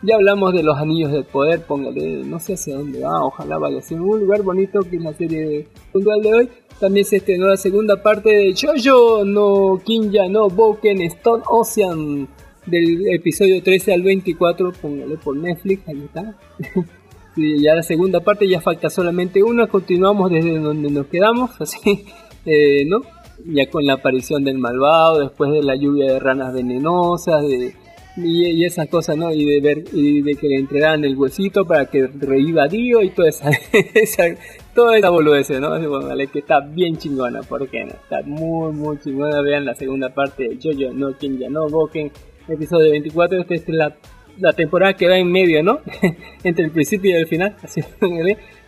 [0.02, 3.78] ya hablamos de los anillos del poder, póngale, no sé hacia dónde va, ojalá vaya
[3.78, 6.48] a un lugar bonito que es la serie puntual de hoy.
[6.80, 12.28] También se estrenó la segunda parte de Jojo no Kinja no Boken Stone Ocean
[12.66, 16.36] del episodio 13 al 24, póngale por Netflix, ahí está.
[17.36, 22.04] y ya la segunda parte ya falta solamente una, continuamos desde donde nos quedamos, así,
[22.46, 23.00] eh, ¿no?
[23.44, 27.74] Ya con la aparición del malvado, después de la lluvia de ranas venenosas, de,
[28.16, 29.32] y, y, esas cosas, ¿no?
[29.32, 33.10] Y de ver, y de que le entregaran el huesito para que reviva Dio y
[33.10, 33.50] toda esa,
[33.94, 34.24] esa
[34.74, 35.70] toda esa boludez, ¿no?
[35.70, 37.92] Bueno, vale, que está bien chingona, ¿por qué no?
[37.92, 42.10] Está muy, muy chingona, vean la segunda parte de Jojo, no, quien ya no, Boken,
[42.48, 43.96] episodio 24, esta es la,
[44.38, 45.80] la temporada que va en medio, ¿no?
[46.44, 47.82] Entre el principio y el final, así,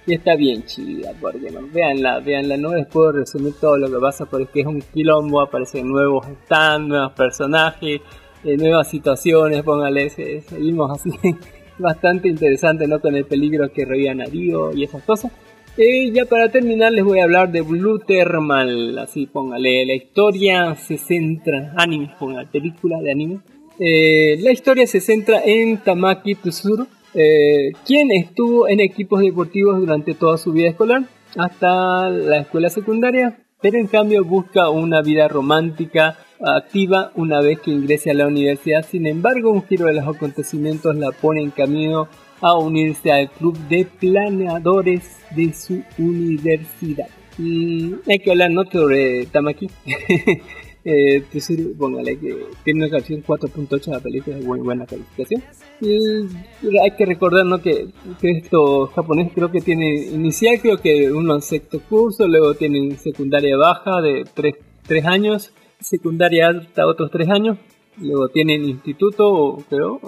[0.07, 3.99] y está bien chida, porque no, veanla, veanla, no les puedo resumir todo lo que
[3.99, 8.01] pasa porque es un quilombo, aparecen nuevos stands, nuevos personajes,
[8.45, 11.11] eh, nuevas situaciones, póngale, seguimos así,
[11.79, 13.01] bastante interesante, ¿no?
[13.01, 15.33] Con el peligro que reían a Dio y esas cosas.
[15.77, 20.77] Y ya para terminar les voy a hablar de Blue Thermal, así póngale, la historia
[20.77, 23.41] se centra, anime, póngale, película de anime,
[23.79, 30.15] eh, la historia se centra en Tamaki Tsuru, eh, quien estuvo en equipos deportivos durante
[30.15, 31.05] toda su vida escolar
[31.37, 37.71] hasta la escuela secundaria, pero en cambio busca una vida romántica activa una vez que
[37.71, 38.85] ingrese a la universidad.
[38.85, 42.09] Sin embargo, un giro de los acontecimientos la pone en camino
[42.41, 47.09] a unirse al club de planeadores de su universidad.
[47.39, 49.69] Y hay que hablar no sobre Tamaki.
[50.87, 55.43] Eh, Tsuru, póngale que tiene una calificación 4.8 la película, es muy buena calificación.
[55.81, 57.59] Y hay que recordar ¿no?
[57.63, 57.89] que,
[58.21, 63.57] que esto japonés creo que tiene inicial, creo que uno sexto curso, luego tienen secundaria
[63.57, 67.59] baja de 3, años, secundaria alta otros 3 años,
[67.97, 70.01] luego tienen instituto, creo,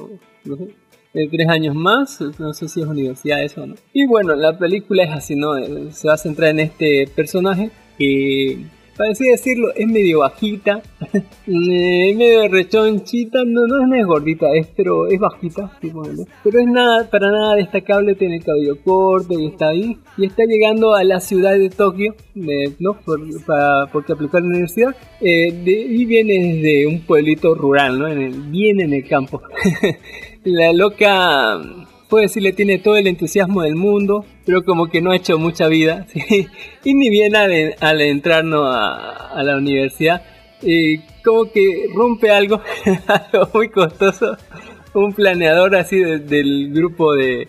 [0.45, 0.75] no sé,
[1.15, 3.77] de 3 años más, no sé si es universidad eso o no.
[3.95, 5.55] Y bueno, la película es así, ¿no?
[5.91, 8.67] Se va a centrar en este personaje que
[8.97, 10.83] para decirlo, es medio bajita,
[11.13, 16.61] es medio rechonchita, no, no es medio gordita, es, pero es bajita, sí, bueno, pero
[16.61, 20.95] es nada, para nada destacable, tiene el cabello corto y está ahí, y está llegando
[20.95, 22.97] a la ciudad de Tokio, ¿no?
[23.47, 28.07] Para, porque aplicó a la universidad, eh, y viene desde un pueblito rural, ¿no?
[28.51, 29.43] Bien en el campo.
[30.45, 31.61] la loca
[32.09, 35.69] puede decirle tiene todo el entusiasmo del mundo, pero como que no ha hecho mucha
[35.69, 36.07] vida.
[36.85, 38.65] Y ni bien al, al entrar ¿no?
[38.65, 40.23] a, la universidad,
[40.63, 42.61] eh, como que rompe algo,
[43.07, 44.37] algo muy costoso.
[44.95, 47.49] Un planeador así de, del grupo de,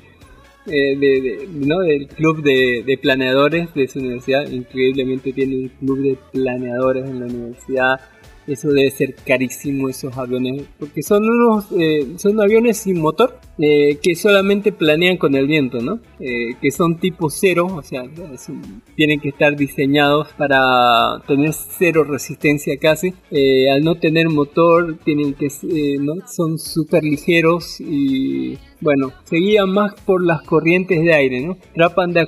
[0.66, 1.80] eh, de, ¿no?
[1.80, 4.48] del club de, de, planeadores de su universidad.
[4.50, 8.00] Increíblemente tiene un club de planeadores en la universidad.
[8.48, 13.98] Eso debe ser carísimo esos aviones, porque son unos, eh, son aviones sin motor eh,
[14.02, 16.00] que solamente planean con el viento, ¿no?
[16.20, 22.04] Eh, que son tipo cero, o sea, un- tienen que estar diseñados para tener cero
[22.04, 23.14] resistencia casi.
[23.32, 26.14] Eh, al no tener motor, tienen que eh, ¿no?
[26.28, 31.58] son súper ligeros y bueno, se guían más por las corrientes de aire, ¿no?
[31.74, 32.22] Tratan de,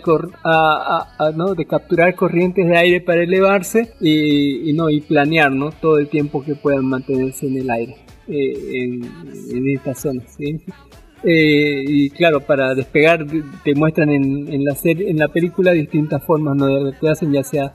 [0.43, 1.53] a- a- ¿no?
[1.53, 5.71] de capturar corrientes de aire para elevarse y, y no y planear, ¿no?
[5.71, 7.95] Todo el tiempo que puedan mantenerse en el aire.
[8.27, 9.03] eh, en,
[9.55, 10.35] en estas zonas.
[10.37, 10.59] ¿sí?
[11.23, 13.25] Eh, y claro, para despegar
[13.63, 16.67] te muestran en, en la serie, en la película distintas formas ¿no?
[16.67, 17.73] de lo que hacen, ya sea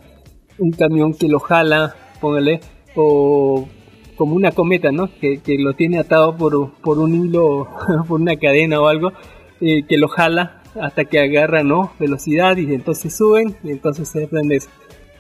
[0.59, 2.61] un camión que lo jala, póngale,
[2.95, 3.69] o
[4.17, 5.09] como una cometa, ¿no?
[5.21, 7.69] Que, que lo tiene atado por, por un hilo,
[8.09, 9.13] por una cadena o algo,
[9.61, 11.93] eh, que lo jala hasta que agarra, ¿no?
[11.99, 14.69] Velocidad y entonces suben y entonces se prende eso.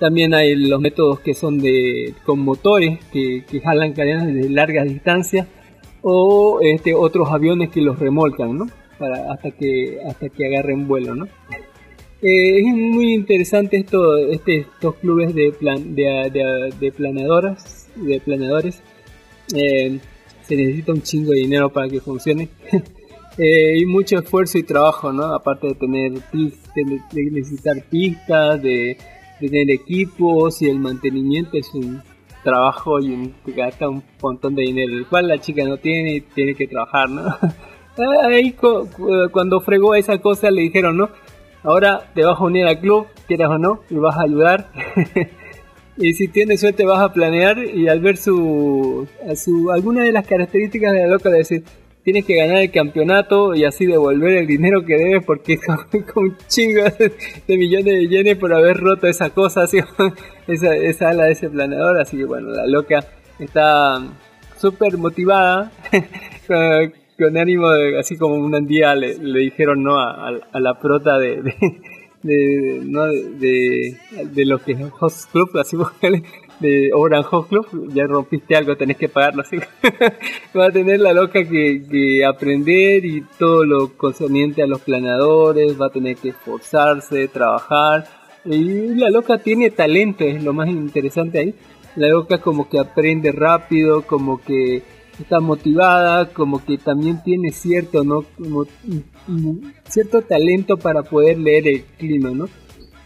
[0.01, 4.87] También hay los métodos que son de con motores que, que jalan cadenas de largas
[4.87, 5.47] distancias
[6.03, 8.67] o este otros aviones que los remolcan, ¿no?
[8.99, 11.27] Para hasta que hasta que agarren vuelo, ¿no?
[12.23, 18.21] Eh, es muy interesante esto, este, estos clubes de plan, de, de, de planeadoras, de
[18.21, 18.83] planeadores.
[19.55, 19.99] Eh,
[20.43, 22.49] se necesita un chingo de dinero para que funcione.
[23.37, 25.25] Eh, y mucho esfuerzo y trabajo, ¿no?
[25.35, 26.53] Aparte de tener de,
[27.11, 28.97] de necesitar pistas, de,
[29.41, 32.01] tener equipos y el mantenimiento es un
[32.45, 36.21] trabajo y un, gasta un montón de dinero, el cual la chica no tiene y
[36.21, 37.25] tiene que trabajar, ¿no?
[38.31, 41.09] Ahí cu- cu- cuando fregó esa cosa le dijeron, ¿no?
[41.65, 44.71] Ahora te vas a unir al club, quieras o no, y vas a ayudar.
[45.97, 49.07] y si tienes suerte vas a planear y al ver su,
[49.37, 51.63] su alguna de las características de la loca de decir,
[52.03, 56.25] tienes que ganar el campeonato y así devolver el dinero que debes porque con, con
[56.25, 59.79] un chingo de millones de yenes por haber roto esa cosa, así,
[60.49, 61.99] esa, esa ala de ese planeador.
[62.01, 63.05] Así que bueno, la loca
[63.39, 64.03] está
[64.59, 65.71] súper motivada.
[67.19, 71.19] con- ánimo de, así como un día le, le dijeron no a, a- la prota
[71.19, 71.43] de,
[72.25, 73.97] de, no, de,
[74.33, 75.77] de lo que es Host Club, así
[76.61, 79.59] de Orange Host Club, ya rompiste algo, tenés que pagarlo, así
[80.59, 85.79] va a tener la loca que, que aprender y todo lo concerniente a los planeadores,
[85.81, 88.07] va a tener que esforzarse, trabajar,
[88.47, 91.55] y la loca tiene talento, es lo más interesante ahí,
[91.97, 94.83] la loca como que aprende rápido, como que
[95.21, 98.23] está motivada, como que también tiene cierto, ¿no?
[98.23, 98.67] Como,
[99.95, 102.49] cierto talento para poder leer el clima, ¿no?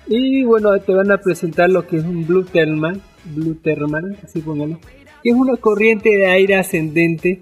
[0.07, 3.03] Y bueno, te van a presentar lo que es un Blue Thermal,
[3.37, 4.81] Blue Thermal, así póngalo,
[5.23, 7.41] que es una corriente de aire ascendente,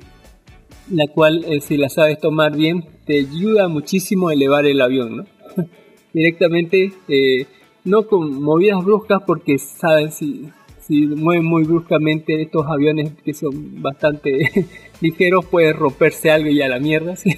[0.91, 5.19] la cual, eh, si la sabes tomar bien, te ayuda muchísimo a elevar el avión,
[5.19, 5.25] ¿no?
[6.13, 7.47] Directamente, eh,
[7.85, 10.49] no con movidas bruscas, porque saben si,
[10.81, 14.67] si mueven muy bruscamente estos aviones que son bastante
[15.01, 17.15] ligeros, puede romperse algo y a la mierda.
[17.17, 17.31] ¿sí?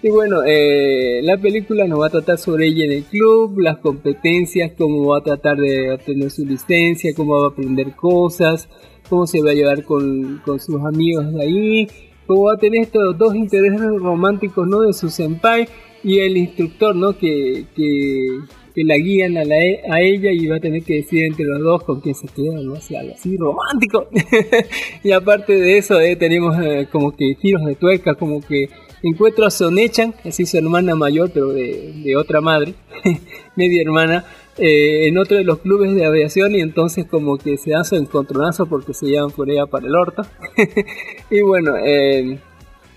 [0.00, 3.78] Y bueno, eh, la película nos va a tratar sobre ella en el club, las
[3.78, 8.68] competencias, cómo va a tratar de obtener su licencia, cómo va a aprender cosas,
[9.08, 11.88] cómo se va a llevar con, con sus amigos ahí,
[12.26, 14.82] cómo va a tener estos dos intereses románticos ¿no?
[14.82, 15.68] de su senpai
[16.04, 17.18] y el instructor ¿no?
[17.18, 18.38] que, que,
[18.74, 21.60] que la guían a, la, a ella y va a tener que decidir entre los
[21.60, 22.74] dos con quién se queda, ¿no?
[22.74, 24.08] O algo así romántico.
[25.02, 28.68] y aparte de eso, eh, tenemos eh, como que giros de tuerca, como que
[29.02, 32.74] encuentro a Sonechan, así su hermana mayor, pero de, de otra madre,
[33.56, 34.24] media hermana,
[34.56, 38.66] eh, en otro de los clubes de aviación y entonces como que se hace encontronazo
[38.66, 40.22] porque se llevan por ella para el orto.
[41.30, 42.38] y bueno, eh,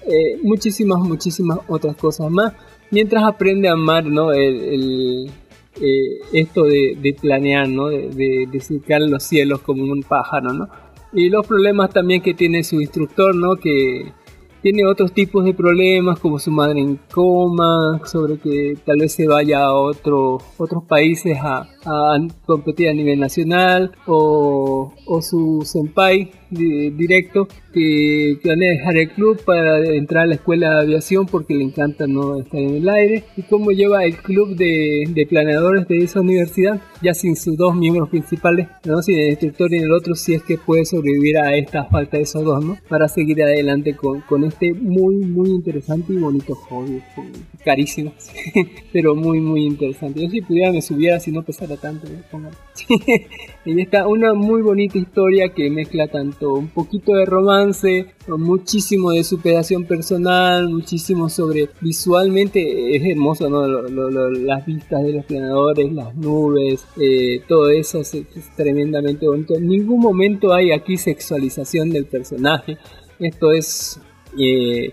[0.07, 2.53] eh, muchísimas, muchísimas otras cosas más.
[2.89, 4.33] Mientras aprende a amar, ¿no?
[4.33, 5.31] El, el,
[5.79, 7.87] eh, esto de, de, planear, ¿no?
[7.87, 10.67] De, de, de surcar los cielos como un pájaro, ¿no?
[11.13, 13.55] Y los problemas también que tiene su instructor, ¿no?
[13.55, 14.11] Que
[14.61, 19.27] tiene otros tipos de problemas como su madre en coma, sobre que tal vez se
[19.27, 26.31] vaya a otro, otros países a, a competir a nivel nacional o, o su senpai
[26.51, 31.63] directo que planea dejar el club para entrar a la escuela de aviación porque le
[31.63, 36.03] encanta no estar en el aire y cómo lleva el club de, de planeadores de
[36.03, 40.15] esa universidad ya sin sus dos miembros principales, no sin el instructor y el otro
[40.15, 42.77] si es que puede sobrevivir a esta falta de esos dos, ¿no?
[42.87, 47.01] Para seguir adelante con, con este muy muy interesante y bonito hobby,
[47.63, 48.13] carísimo,
[48.93, 50.21] pero muy muy interesante.
[50.21, 52.49] Yo si pudiera me subiera si no pesara tanto, ¿no?
[53.63, 59.23] y está una muy bonita historia que mezcla tanto un poquito de romance, muchísimo de
[59.23, 63.67] superación personal, muchísimo sobre visualmente es hermoso, ¿no?
[63.67, 68.55] Lo, lo, lo, las vistas de los planeadores, las nubes, eh, todo eso es, es,
[68.55, 69.55] tremendamente bonito.
[69.55, 72.77] En ningún momento hay aquí sexualización del personaje.
[73.19, 73.99] Esto es
[74.39, 74.91] eh,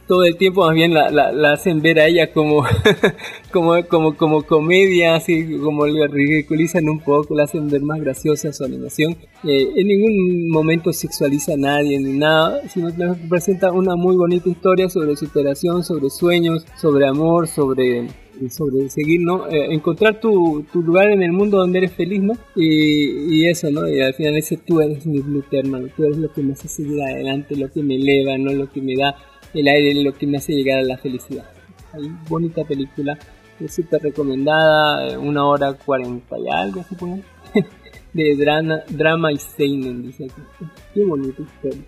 [0.00, 2.64] todo el tiempo más bien la, la, la hacen ver a ella como,
[3.52, 8.52] como, como, como comedia, así como la ridiculizan un poco, la hacen ver más graciosa
[8.52, 9.16] su animación.
[9.44, 14.48] Eh, en ningún momento sexualiza a nadie ni nada, sino que presenta una muy bonita
[14.48, 18.08] historia sobre superación, sobre sueños, sobre amor, sobre
[18.50, 19.48] sobre seguir, ¿no?
[19.48, 22.34] Eh, encontrar tu, tu, lugar en el mundo donde eres feliz, ¿no?
[22.54, 23.88] Y, y, eso, ¿no?
[23.88, 26.68] Y al final ese tú eres mi blue hermano, tú eres lo que me hace
[26.68, 28.52] seguir adelante, lo que me eleva, ¿no?
[28.52, 29.16] Lo que me da
[29.56, 31.44] el aire, lo que me hace llegar a la felicidad.
[31.92, 33.18] Hay bonita película,
[33.58, 37.22] es súper recomendada, eh, una hora cuarenta y algo, supongo,
[38.12, 40.42] de drama, drama y seinen, dice aquí.
[40.94, 41.82] Qué bonito historia.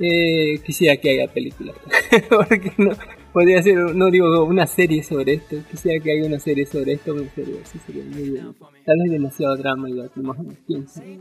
[0.00, 1.76] Eh, quisiera que haya películas,
[2.30, 2.92] porque no,
[3.32, 7.14] podría ser, no digo una serie sobre esto, quisiera que haya una serie sobre esto,
[7.14, 8.54] pero sería, sí sería muy bien.
[8.84, 10.36] Tal vez demasiado drama y más
[10.66, 11.18] quién sabe.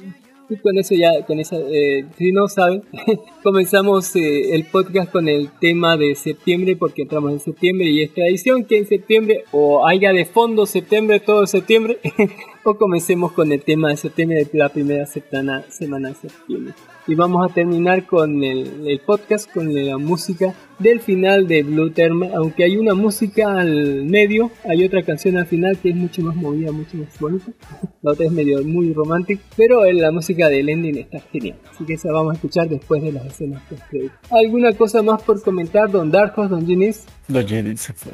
[0.49, 2.83] Y con eso ya, con esa, eh, si no saben,
[3.43, 8.13] comenzamos eh, el podcast con el tema de septiembre porque entramos en septiembre y es
[8.13, 11.99] tradición que en septiembre o haya de fondo septiembre, todo septiembre,
[12.63, 16.73] o comencemos con el tema de septiembre la primera semana, semana de septiembre
[17.09, 22.21] y vamos a terminar con el, podcast con la música del final de Blue Term
[22.35, 26.35] aunque hay una música al medio hay otra canción al final que es mucho más
[26.35, 27.51] movida mucho más bonita.
[28.03, 31.57] La otra es medio muy romántica pero la música del ending está genial.
[31.71, 33.81] Así que esa vamos a escuchar después de las escenas post
[34.29, 38.13] alguna cosa más por comentar don Darkos don Ginis don Ginis se fue.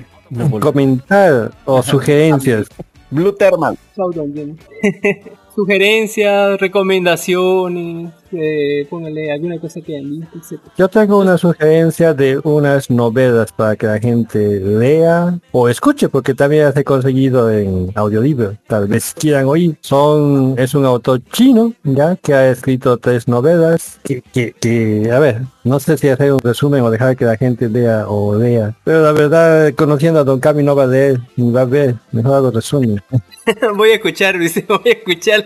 [0.62, 2.68] Comentar o sugerencias.
[3.12, 3.78] Blue Thermal.
[3.96, 4.34] Chao, don
[5.56, 12.90] sugerencias, recomendaciones, eh, póngale alguna cosa que han visto, Yo tengo una sugerencia de unas
[12.90, 18.56] novelas para que la gente lea o escuche, porque también las he conseguido en audiolibro.
[18.68, 19.78] Tal vez quieran oír.
[19.82, 25.20] Son, es un autor chino, ya, que ha escrito tres novelas que, que, que a
[25.20, 28.76] ver, no sé si hacer un resumen o dejar que la gente lea o lea.
[28.84, 31.96] Pero la verdad, conociendo a Don Cami no va a leer, ni va a ver.
[32.12, 33.02] Mejor hago resumen.
[33.76, 35.46] voy a escuchar, dice, voy a escuchar.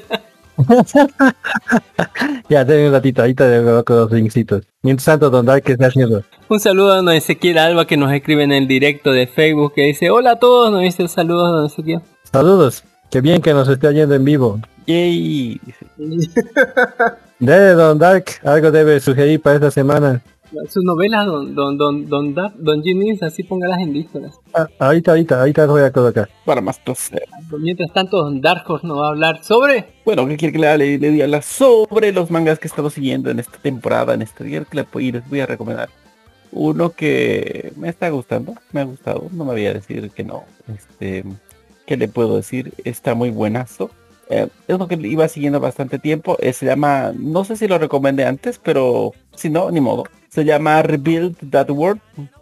[2.50, 4.64] ya, tengo un ratito, ahí te con los linkcitos.
[4.82, 6.24] Mientras tanto, Don Dark, ¿qué está haciendo?
[6.50, 9.84] Un saludo a don Ezequiel Alba que nos escribe en el directo de Facebook que
[9.84, 12.02] dice, hola a todos, nos dice saludos, don Ezequiel.
[12.32, 14.60] Saludos, qué bien que nos esté yendo en vivo.
[14.86, 15.62] Yay.
[17.40, 20.22] Debe, Don Dark, algo debe sugerir para esta semana.
[20.68, 22.82] Sus novelas, don, don, don, don, Dark, don
[23.22, 24.40] así póngalas en listas.
[24.54, 26.30] Ah, ahorita, ahorita, ahorita voy a colocar.
[26.46, 27.24] Para más placer.
[27.60, 29.94] Mientras tanto, Don Dark Horse nos va a hablar sobre...
[30.06, 33.30] Bueno, ¿qué quiere que le, le, le diga sobre los mangas que he estado siguiendo
[33.30, 35.90] en esta temporada, en este día que le les voy a recomendar?
[36.52, 40.46] Uno que me está gustando, me ha gustado, no me voy a decir que no.
[40.74, 41.24] Este,
[41.86, 42.74] ¿qué le puedo decir?
[42.84, 43.92] Está muy buenazo.
[44.30, 46.38] Eh, es uno que iba siguiendo bastante tiempo.
[46.40, 50.06] Eh, se llama, no sé si lo recomendé antes, pero si no, ni modo.
[50.30, 52.02] Se llama Rebuild That World,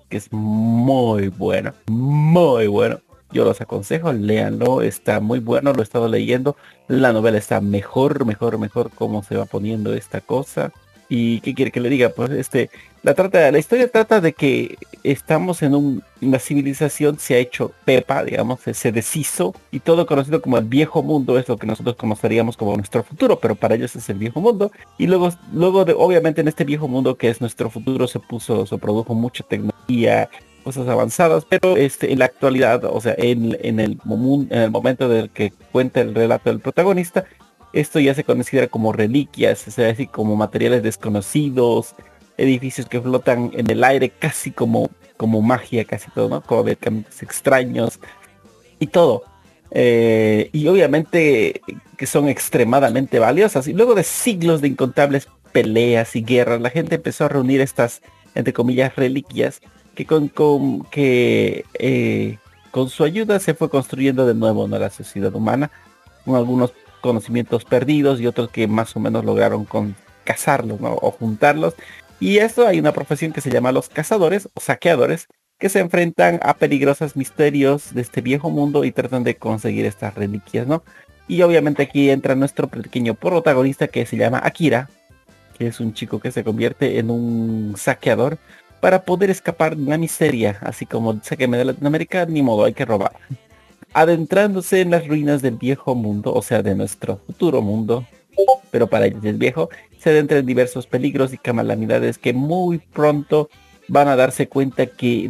[0.10, 3.00] que es muy bueno, muy bueno.
[3.32, 6.56] Yo los aconsejo, léanlo, está muy bueno, lo he estado leyendo.
[6.88, 10.72] La novela está mejor, mejor, mejor cómo se va poniendo esta cosa.
[11.10, 12.10] ¿Y qué quiere que le diga?
[12.10, 12.70] Pues este,
[13.08, 17.72] la trata, la historia trata de que estamos en un, una civilización se ha hecho
[17.86, 21.96] pepa, digamos, se, deshizo y todo conocido como el viejo mundo es lo que nosotros
[21.96, 24.74] conoceríamos como nuestro futuro, pero para ellos es el viejo mundo.
[24.98, 28.66] Y luego, luego de, obviamente en este viejo mundo que es nuestro futuro se puso,
[28.66, 30.30] se produjo mucha tecnología,
[30.66, 33.98] cosas avanzadas, pero este, en la actualidad, o sea, en, en, el,
[34.50, 37.24] en el momento del que cuenta el relato del protagonista,
[37.72, 41.96] esto ya se considera como reliquias, es decir, como materiales desconocidos,
[42.38, 46.42] edificios que flotan en el aire, casi como, como magia, casi todo, ¿no?
[46.42, 48.00] Como caminos extraños
[48.80, 49.24] y todo.
[49.72, 51.62] Eh, y obviamente
[51.98, 53.68] que son extremadamente valiosas.
[53.68, 58.02] Y luego de siglos de incontables peleas y guerras, la gente empezó a reunir estas,
[58.36, 59.62] entre comillas, reliquias
[59.96, 62.38] que con, con que eh,
[62.70, 65.72] con su ayuda se fue construyendo de nuevo la sociedad humana,
[66.24, 71.74] con algunos conocimientos perdidos y otros que más o menos lograron con cazarlos o juntarlos.
[72.20, 75.28] Y esto hay una profesión que se llama los cazadores o saqueadores
[75.60, 80.14] que se enfrentan a peligrosos misterios de este viejo mundo y tratan de conseguir estas
[80.16, 80.84] reliquias, ¿no?
[81.28, 84.90] Y obviamente aquí entra nuestro pequeño protagonista que se llama Akira,
[85.58, 88.38] que es un chico que se convierte en un saqueador
[88.80, 92.86] para poder escapar de la miseria, así como saqueme de Latinoamérica, ni modo, hay que
[92.86, 93.14] robar
[93.94, 98.06] adentrándose en las ruinas del viejo mundo, o sea, de nuestro futuro mundo,
[98.70, 99.70] pero para ellos es viejo,
[100.08, 103.50] se adentra en diversos peligros y calamidades que muy pronto
[103.90, 105.30] van a darse cuenta que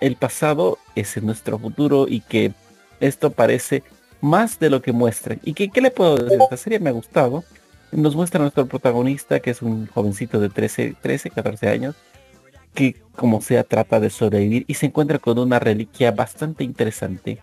[0.00, 2.52] el pasado es nuestro futuro y que
[3.00, 3.82] esto parece
[4.22, 5.36] más de lo que muestra.
[5.44, 6.40] ¿Y que, qué le puedo decir?
[6.40, 7.44] Esta serie me ha gustado.
[7.92, 11.94] Nos muestra nuestro protagonista, que es un jovencito de 13, 13 14 años,
[12.72, 17.42] que como sea trata de sobrevivir y se encuentra con una reliquia bastante interesante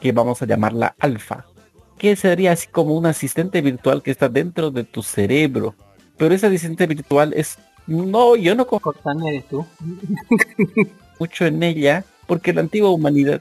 [0.00, 1.46] que vamos a llamarla alfa,
[1.98, 5.76] que sería así como un asistente virtual que está dentro de tu cerebro.
[6.16, 9.64] Pero ese asistente virtual es no, yo no Cortana eres tú.
[11.18, 13.40] mucho en ella porque la antigua humanidad,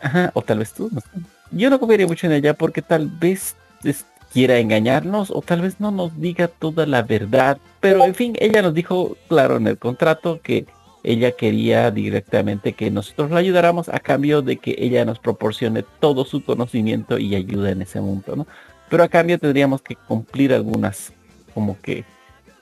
[0.00, 1.08] ajá, o tal vez tú, no sé.
[1.50, 5.80] yo no confiaría mucho en ella porque tal vez es- quiera engañarnos o tal vez
[5.80, 7.56] no nos diga toda la verdad.
[7.80, 10.66] Pero en fin, ella nos dijo claro en el contrato que
[11.02, 16.26] ella quería directamente que nosotros la ayudáramos a cambio de que ella nos proporcione todo
[16.26, 18.46] su conocimiento y ayuda en ese mundo, ¿no?
[18.90, 21.12] Pero a cambio tendríamos que cumplir algunas,
[21.58, 22.04] como que,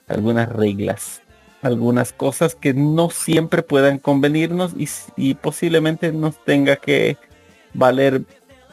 [0.07, 1.21] algunas reglas,
[1.61, 4.73] algunas cosas que no siempre puedan convenirnos
[5.15, 7.15] y, posiblemente nos tenga que
[7.75, 8.23] valer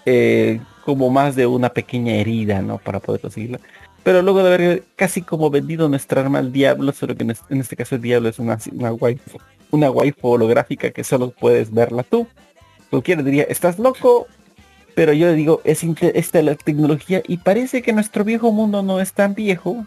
[0.06, 2.78] eh, como más de una pequeña herida, ¿no?
[2.78, 3.60] Para poder conseguirla.
[4.02, 7.44] Pero luego de haber casi como vendido nuestra arma al diablo, solo que en, es-
[7.50, 9.38] en este caso el diablo es una, una waifu,
[9.72, 12.26] una waifu holográfica que solo puedes verla tú.
[12.88, 14.26] Cualquiera diría, estás loco,
[14.94, 18.82] pero yo le digo, es esta es la tecnología y parece que nuestro viejo mundo
[18.82, 19.84] no es tan viejo,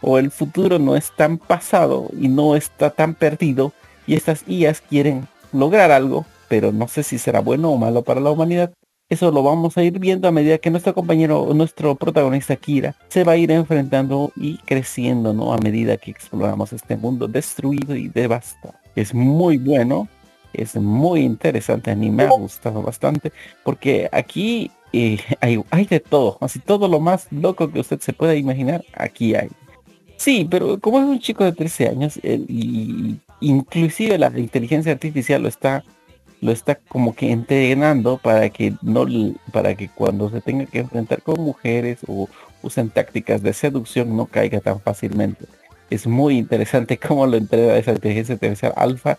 [0.00, 3.72] o el futuro no es tan pasado y no está tan perdido,
[4.06, 8.20] y estas IAs quieren lograr algo, pero no sé si será bueno o malo para
[8.20, 8.72] la humanidad.
[9.08, 13.22] Eso lo vamos a ir viendo a medida que nuestro compañero, nuestro protagonista Kira, se
[13.22, 15.52] va a ir enfrentando y creciendo, ¿no?
[15.52, 18.74] A medida que exploramos este mundo destruido y devastado.
[18.96, 20.08] Es muy bueno,
[20.52, 23.32] es muy interesante, a mí me ha gustado bastante,
[23.62, 28.12] porque aquí eh, hay, hay de todo, así todo lo más loco que usted se
[28.12, 29.50] pueda imaginar, aquí hay.
[30.16, 35.48] Sí, pero como es un chico de 13 años, y inclusive la inteligencia artificial lo
[35.48, 35.84] está
[36.40, 39.06] lo está como que entrenando para que no
[39.52, 42.28] para que cuando se tenga que enfrentar con mujeres o
[42.62, 45.46] usen tácticas de seducción no caiga tan fácilmente.
[45.90, 49.18] Es muy interesante cómo lo entrena esa inteligencia artificial alfa,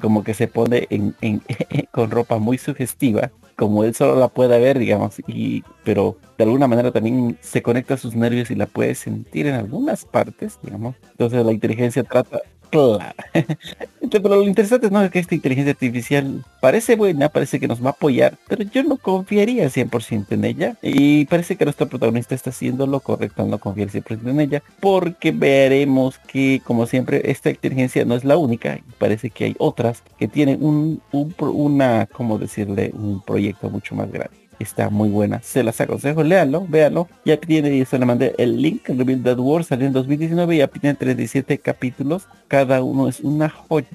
[0.00, 0.88] como que se pone
[1.92, 6.68] con ropa muy sugestiva, como él solo la puede ver, digamos, y pero de alguna
[6.68, 10.94] manera también se conecta a sus nervios y la puede sentir en algunas partes, digamos.
[11.12, 12.40] Entonces la inteligencia trata,
[12.70, 13.14] claro.
[14.10, 15.02] Pero lo interesante ¿no?
[15.02, 18.82] es que esta inteligencia artificial parece buena, parece que nos va a apoyar, pero yo
[18.84, 20.76] no confiaría 100% en ella.
[20.82, 24.62] Y parece que nuestro protagonista está haciendo lo correcto al no confiar 100% en ella,
[24.80, 28.78] porque veremos que, como siempre, esta inteligencia no es la única.
[28.98, 32.92] Parece que hay otras que tienen un, un una, ¿cómo decirle?
[32.94, 34.45] Un proyecto mucho más grande.
[34.58, 37.08] Está muy buena, se las aconsejo, léalo, véalo.
[37.24, 40.68] Ya tiene, se le mandé el link, Reveal That War, salió en 2019 y ya
[40.68, 42.26] tiene 37 capítulos.
[42.48, 43.86] Cada uno es una joya.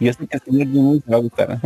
[0.00, 1.60] Yo sé que al señor Jimmy va a gustar.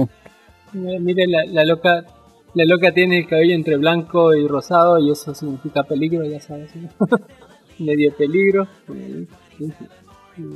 [0.72, 2.04] Mire, la, la loca
[2.52, 6.74] la loca tiene el cabello entre blanco y rosado y eso significa peligro, ya sabes.
[6.74, 6.88] ¿no?
[7.78, 8.66] Medio peligro.
[8.92, 9.26] Eh,
[9.60, 9.70] eh,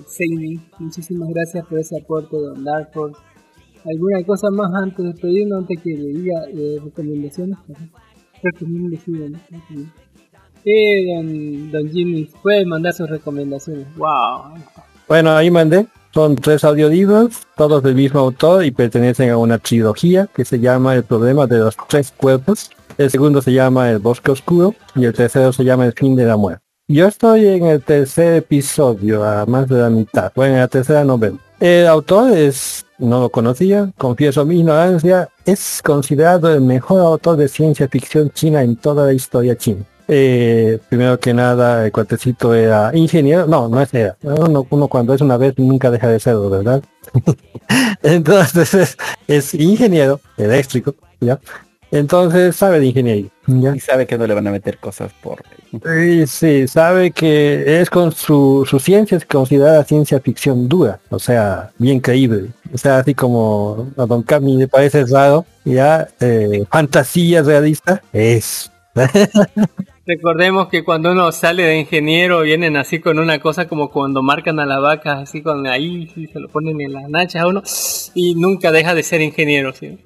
[0.06, 3.20] Seini, muchísimas gracias por ese aporte, Don Dark Horse.
[3.84, 7.58] ¿Alguna cosa más antes de despedirnos, antes que le diga eh, recomendaciones?
[8.42, 9.58] Recomendaciones, ¿no?
[10.64, 13.86] Eh, don, don Jimmy, puede mandar sus recomendaciones.
[13.96, 14.54] ¡Wow!
[15.06, 15.86] Bueno, ahí mandé.
[16.14, 20.94] Son tres audiolibros, todos del mismo autor y pertenecen a una trilogía que se llama
[20.94, 22.70] El problema de los tres cuerpos.
[22.96, 26.24] El segundo se llama El bosque oscuro y el tercero se llama El fin de
[26.24, 26.62] la muerte.
[26.86, 30.32] Yo estoy en el tercer episodio, a más de la mitad.
[30.36, 31.36] Bueno, en la tercera novela.
[31.64, 37.48] El autor es, no lo conocía, confieso mi ignorancia, es considerado el mejor autor de
[37.48, 39.82] ciencia ficción china en toda la historia china.
[40.06, 43.46] Eh, primero que nada, el cuatecito era ingeniero.
[43.46, 44.14] No, no es era.
[44.20, 46.82] Uno, cuando es una vez nunca deja de serlo, ¿verdad?
[48.02, 51.40] Entonces es, es ingeniero eléctrico, ¿ya?
[51.90, 53.30] Entonces sabe de ingeniería.
[53.46, 53.74] ¿ya?
[53.74, 55.42] Y sabe que no le van a meter cosas por...
[55.82, 61.18] Y sí, sabe que es con su, su ciencia es considerada ciencia ficción dura, o
[61.18, 62.50] sea, bien creíble.
[62.72, 68.70] O sea, así como a Don Cami le parece raro, ya, eh, fantasía realista, es.
[70.06, 74.60] Recordemos que cuando uno sale de ingeniero vienen así con una cosa como cuando marcan
[74.60, 77.62] a la vaca, así con ahí sí, se lo ponen en las nachas a uno
[78.14, 79.72] y nunca deja de ser ingeniero.
[79.72, 79.98] ¿sí?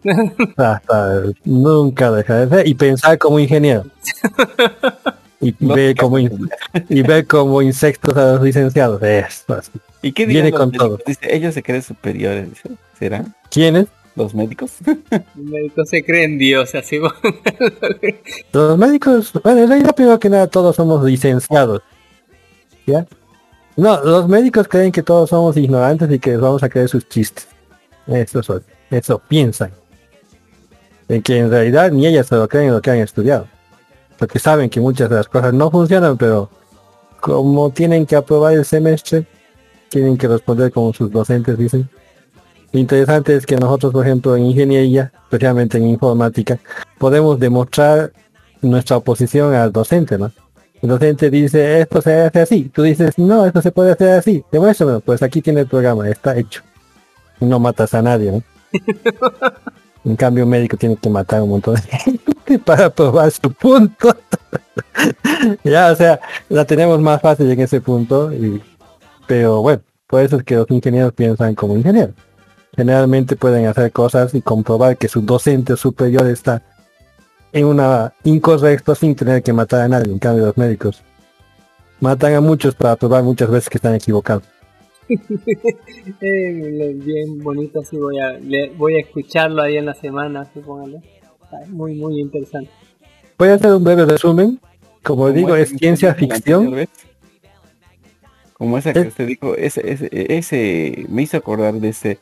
[0.56, 3.86] Hasta nunca deja de ser y pensar como ingeniero.
[5.40, 6.48] Y, No te como in-
[6.88, 9.02] y ver como insectos a los licenciados.
[9.02, 9.70] Eso, así.
[10.02, 10.90] ¿Y qué Viene los con todo.
[10.90, 11.04] médicos?
[11.06, 12.48] Dice, ellos se creen superiores.
[12.50, 12.70] dice.
[12.98, 13.24] ¿Será?
[13.50, 13.86] ¿Quiénes?
[14.16, 14.72] ¿Los médicos?
[14.84, 16.98] El médico se cree en Dios, así.
[18.52, 21.82] Los médicos, bueno, en realidad primero que nada todos somos licenciados.
[22.86, 23.06] ¿Ya?
[23.76, 27.08] No, los médicos creen que todos somos ignorantes y que les vamos a creer sus
[27.08, 27.46] chistes.
[28.08, 29.70] Eso son, eso piensan.
[31.08, 33.46] En que en realidad ni ellas se lo creen en lo que han estudiado.
[34.18, 36.50] Porque saben que muchas de las cosas no funcionan, pero
[37.20, 39.26] como tienen que aprobar el semestre,
[39.88, 41.88] tienen que responder como sus docentes dicen.
[42.72, 46.58] Lo interesante es que nosotros, por ejemplo, en ingeniería, especialmente en informática,
[46.98, 48.12] podemos demostrar
[48.60, 50.30] nuestra oposición al docente, ¿no?
[50.82, 52.70] El docente dice, esto se hace así.
[52.72, 54.44] Tú dices, no, esto se puede hacer así.
[54.52, 55.00] Demuéstramelo.
[55.00, 56.62] Pues aquí tiene el programa, está hecho.
[57.40, 58.42] No matas a nadie, ¿no?
[60.08, 64.16] En cambio, un médico tiene que matar un montón de gente para probar su punto.
[65.64, 66.18] ya, o sea,
[66.48, 68.32] la tenemos más fácil en ese punto.
[68.32, 68.62] Y,
[69.26, 72.14] pero bueno, por eso es que los ingenieros piensan como ingenieros.
[72.74, 76.62] Generalmente pueden hacer cosas y comprobar que su docente superior está
[77.52, 80.10] en una incorrecto sin tener que matar a nadie.
[80.10, 81.02] En cambio, los médicos
[82.00, 84.44] matan a muchos para probar muchas veces que están equivocados.
[86.20, 91.00] Eh, bien bonito, así voy a, le- voy a escucharlo ahí en la semana, supóngale.
[91.68, 92.70] Muy, muy interesante.
[93.38, 94.58] Voy a hacer un breve resumen.
[95.02, 96.86] Como digo, es ciencia ficción.
[98.54, 102.18] Como esa que usted dijo, ese, ese, ese me hizo acordar de ese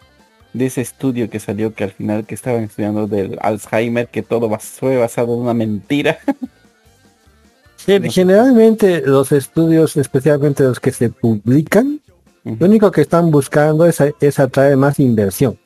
[0.52, 4.48] de ese estudio que salió que al final que estaban estudiando del Alzheimer, que todo
[4.48, 6.18] bas- fue basado en una mentira.
[7.84, 12.00] Gen- Generalmente los estudios, especialmente los que se publican,
[12.47, 15.59] lo único que están buscando es, es atraer más inversión.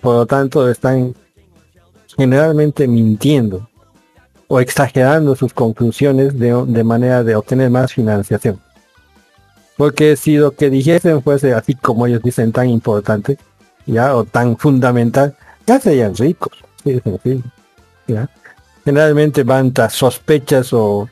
[0.00, 1.12] Por lo tanto, están
[2.16, 3.68] generalmente mintiendo
[4.46, 8.60] o exagerando sus conclusiones de, de manera de obtener más financiación.
[9.76, 13.36] Porque si lo que dijesen fuese así como ellos dicen tan importante,
[13.84, 15.36] ya, o tan fundamental,
[15.66, 16.52] ya serían ricos.
[18.84, 21.08] Generalmente van tras sospechas o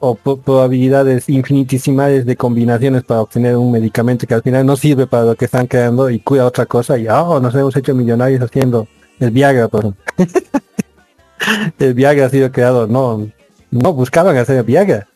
[0.00, 5.24] o probabilidades infinitesimales de combinaciones para obtener un medicamento que al final no sirve para
[5.24, 8.86] lo que están creando y cura otra cosa y oh, nos hemos hecho millonarios haciendo
[9.18, 9.94] el Viagra por
[11.78, 13.28] el Viagra ha sido creado no
[13.70, 15.06] no buscaban hacer el Viagra.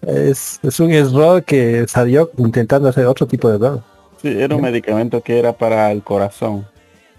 [0.00, 3.82] Es, es un error que salió intentando hacer otro tipo de error.
[4.20, 6.66] Sí, era un medicamento que era para el corazón.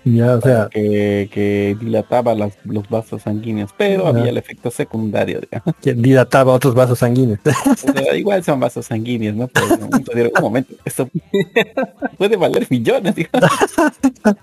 [0.05, 5.39] Ya o sea que, que dilataba las- los vasos sanguíneos, pero había el efecto secundario,
[5.41, 5.75] digamos.
[5.81, 9.47] que dilataba otros vasos sanguíneos O sea, igual son vasos sanguíneos, ¿no?
[9.47, 11.09] Pero en un momento dieron, un momento, esto
[12.17, 13.49] puede valer millones, digamos.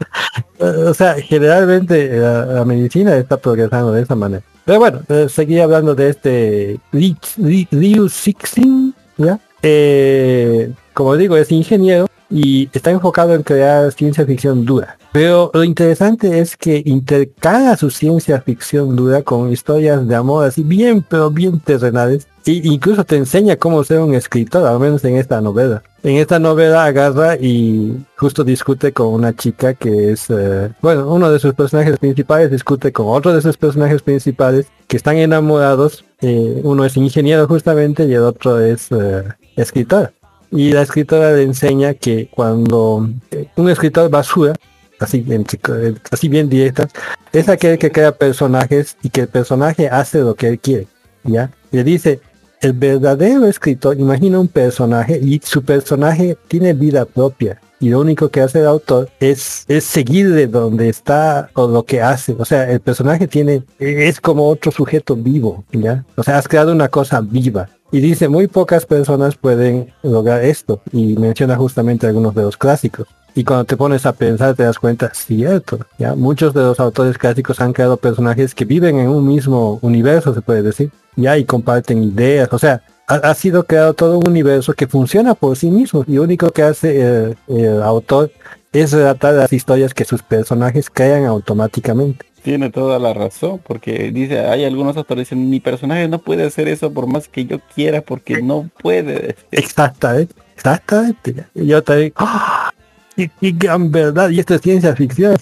[0.59, 4.43] O sea, generalmente eh, la, la medicina está progresando de esa manera.
[4.67, 9.39] Pero bueno, eh, seguí hablando de este Li- Li- Liu Cixin, ¿ya?
[9.63, 14.99] Eh, como digo, es ingeniero y está enfocado en crear ciencia ficción dura.
[15.13, 20.63] Pero lo interesante es que intercala su ciencia ficción dura con historias de amor así
[20.63, 22.29] bien, pero bien terrenales.
[22.47, 25.83] E incluso te enseña cómo ser un escritor, al menos en esta novela.
[26.03, 31.31] En esta novela agarra y justo discute con una chica que es, eh, bueno, uno
[31.31, 36.05] de sus personajes principales discute con otro de sus personajes principales que están enamorados.
[36.23, 39.25] Eh, uno es ingeniero justamente y el otro es eh,
[39.57, 40.13] escritor.
[40.53, 44.55] Y la escritora le enseña que cuando eh, un escritor basura,
[45.01, 46.89] así, en eh, así bien directa,
[47.33, 50.87] es aquel que crea personajes y que el personaje hace lo que él quiere.
[51.25, 51.51] ¿Ya?
[51.71, 52.21] Le dice,
[52.61, 57.61] el verdadero escritor imagina un personaje y su personaje tiene vida propia.
[57.83, 61.83] Y lo único que hace el autor es, es seguir de donde está o lo
[61.85, 62.37] que hace.
[62.39, 66.05] O sea, el personaje tiene, es como otro sujeto vivo, ¿ya?
[66.15, 67.71] O sea, has creado una cosa viva.
[67.91, 70.83] Y dice, muy pocas personas pueden lograr esto.
[70.93, 73.09] Y menciona justamente algunos de los clásicos.
[73.35, 77.19] Y cuando te pones a pensar te das cuenta, cierto, ya muchos de los autores
[77.19, 81.45] clásicos han creado personajes que viven en un mismo universo, se puede decir, ya y
[81.45, 85.71] comparten ideas, o sea, ha, ha sido creado todo un universo que funciona por sí
[85.71, 88.31] mismo y lo único que hace el, el autor
[88.73, 92.25] es relatar las historias que sus personajes crean automáticamente.
[92.43, 96.45] Tiene toda la razón, porque dice, hay algunos autores que dicen, mi personaje no puede
[96.45, 99.37] hacer eso por más que yo quiera, porque no puede.
[99.51, 101.47] Exactamente, exactamente.
[101.55, 102.73] yo también, ¡ah!
[103.21, 104.31] ¡Qué, qué gran verdad!
[104.31, 105.37] Y esto es ciencia ficción.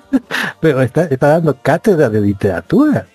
[0.60, 3.08] Pero está, está dando cátedra de literatura.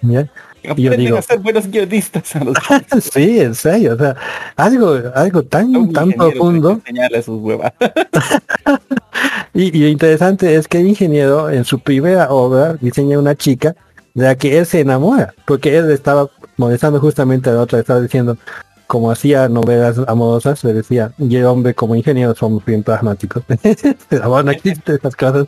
[0.00, 0.26] ¿ya?
[0.74, 2.56] Y yo digo, a ser buenos guionistas a los
[3.12, 4.16] sí, en serio, o sea,
[4.56, 6.80] algo, algo tan, tan profundo.
[7.22, 7.72] sus huevas.
[9.54, 13.74] Y, y lo interesante es que el ingeniero en su primera obra diseña una chica
[14.12, 18.02] de la que él se enamora, porque él estaba molestando justamente a la otra, estaba
[18.02, 18.36] diciendo,
[18.86, 23.42] como hacía novelas amorosas, le decía, y el hombre como ingeniero somos bien pragmáticos.
[24.10, 25.46] el amor no existe, esas cosas.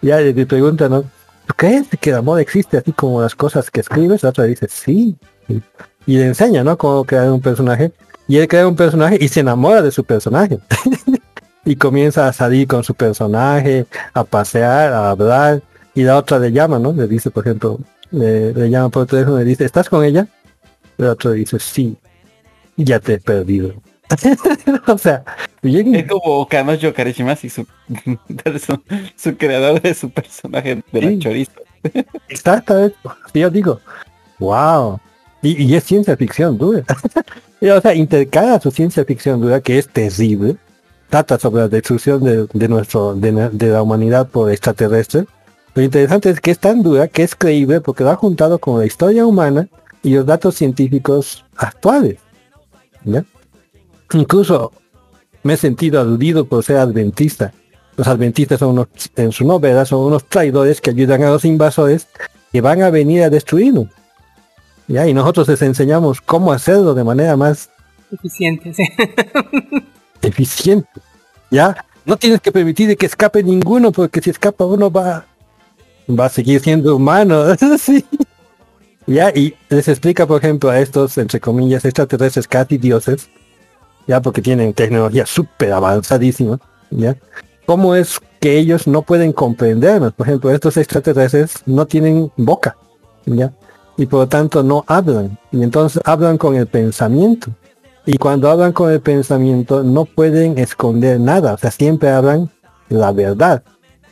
[0.00, 1.02] Ya le pregunta, ¿no?
[1.02, 4.22] ¿Tú crees que el amor existe así como las cosas que escribes?
[4.22, 5.16] La otra dice, sí.
[6.06, 6.76] Y le enseña, ¿no?
[6.78, 7.92] Cómo crear un personaje.
[8.26, 10.58] Y él crea un personaje y se enamora de su personaje.
[11.64, 15.62] y comienza a salir con su personaje, a pasear, a hablar,
[15.94, 16.92] y la otra le llama, ¿no?
[16.92, 17.78] Le dice, por ejemplo,
[18.10, 20.26] le, le llama por teléfono y le dice, ¿estás con ella?
[20.96, 21.96] El otro dice, sí,
[22.84, 23.74] ya te he perdido.
[24.86, 25.22] o sea,
[25.62, 27.66] bien, Es como Kanojo Karishimasu, su,
[28.66, 28.82] su,
[29.16, 31.18] su creador de su personaje de la Sí.
[31.18, 31.52] chorizo.
[32.28, 32.96] Exactamente.
[33.32, 33.80] Sí, yo digo,
[34.38, 34.98] wow.
[35.42, 36.82] Y, y es ciencia ficción dura.
[37.60, 40.56] Y, o sea, intercala su ciencia ficción dura, que es terrible.
[41.10, 45.24] Trata sobre la destrucción de, de nuestro, de la humanidad por extraterrestres.
[45.74, 48.78] Lo interesante es que es tan dura que es creíble porque lo ha juntado con
[48.80, 49.68] la historia humana
[50.02, 52.16] y los datos científicos actuales.
[53.12, 53.24] ¿Ya?
[54.12, 54.72] Incluso
[55.42, 57.52] me he sentido aludido por ser adventista.
[57.96, 62.06] Los adventistas son unos, en su novela, son unos traidores que ayudan a los invasores
[62.52, 63.88] que van a venir a destruirnos.
[64.86, 65.06] ¿Ya?
[65.06, 67.70] Y nosotros les enseñamos cómo hacerlo de manera más
[68.10, 68.84] Eficiente, sí.
[70.22, 70.88] eficiente.
[71.50, 71.84] ¿Ya?
[72.04, 75.26] No tienes que permitir que escape ninguno, porque si escapa uno va,
[76.08, 77.44] va a seguir siendo humano.
[77.78, 78.04] sí.
[79.08, 83.30] Ya, y les explica, por ejemplo, a estos, entre comillas, extraterrestres casi dioses,
[84.06, 87.16] ya porque tienen tecnología súper avanzadísima, ya,
[87.64, 90.12] cómo es que ellos no pueden comprendernos.
[90.12, 92.76] Por ejemplo, estos extraterrestres no tienen boca,
[93.24, 93.50] ya,
[93.96, 97.50] y por lo tanto no hablan, y entonces hablan con el pensamiento.
[98.04, 102.50] Y cuando hablan con el pensamiento no pueden esconder nada, o sea, siempre hablan
[102.90, 103.62] la verdad,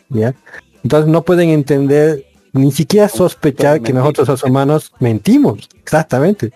[0.08, 0.34] ¿ya?
[0.82, 2.24] Entonces no pueden entender,
[2.56, 6.52] ni siquiera sospechar que nosotros los humanos mentimos, exactamente.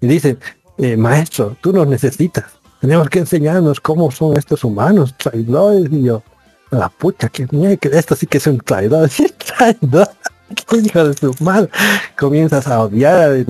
[0.00, 0.38] Y dicen,
[0.78, 2.44] eh, maestro, tú nos necesitas,
[2.80, 6.22] tenemos que enseñarnos cómo son estos humanos, traidores, y yo,
[6.70, 7.48] la pucha, que,
[7.92, 10.08] esto sí que es un traidor, sí, traidor,
[10.84, 11.68] hijo de su madre,
[12.16, 13.44] comienzas a odiar, a-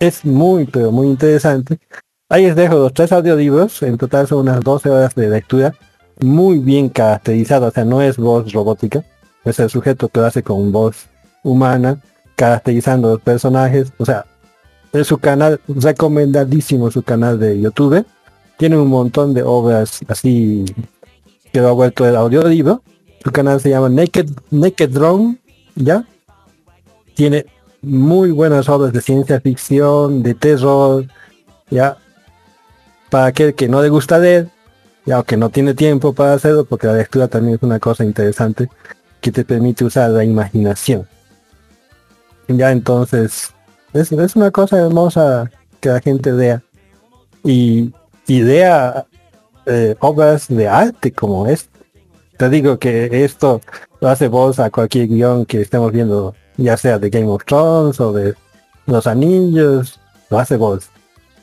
[0.00, 1.78] es muy, pero muy interesante.
[2.28, 5.74] Ahí les dejo los tres audiolibros, en total son unas 12 horas de lectura,
[6.20, 9.04] muy bien caracterizado, o sea, no es voz robótica,
[9.44, 11.06] es el sujeto que lo hace con voz
[11.42, 11.98] humana,
[12.36, 14.26] caracterizando los personajes, o sea,
[14.92, 18.04] es su canal, recomendadísimo su canal de YouTube,
[18.58, 20.64] tiene un montón de obras así
[21.52, 22.82] que lo ha vuelto el audiolibro,
[23.22, 25.38] su canal se llama Naked, Naked Drone,
[25.76, 26.04] ¿ya?
[27.14, 27.46] Tiene
[27.82, 31.06] muy buenas obras de ciencia ficción, de terror,
[31.70, 31.98] ya
[33.10, 34.48] para aquel que no le gusta leer,
[35.04, 38.04] ya o que no tiene tiempo para hacerlo, porque la lectura también es una cosa
[38.04, 38.68] interesante
[39.20, 41.06] que te permite usar la imaginación.
[42.48, 43.52] Ya entonces,
[43.92, 46.62] es, es una cosa hermosa que la gente lea.
[47.44, 47.92] Y,
[48.26, 49.06] lea
[49.66, 51.68] eh, obras de arte como es.
[52.38, 53.60] Te digo que esto
[54.00, 58.00] lo hace voz a cualquier guion que estemos viendo, ya sea de Game of Thrones
[58.00, 58.34] o de
[58.86, 60.88] Los Anillos, lo hace voz.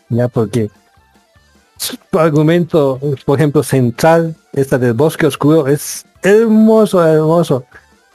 [0.09, 0.69] Ya porque
[1.77, 7.63] su argumento, por ejemplo, central, esta del bosque oscuro, es hermoso, hermoso.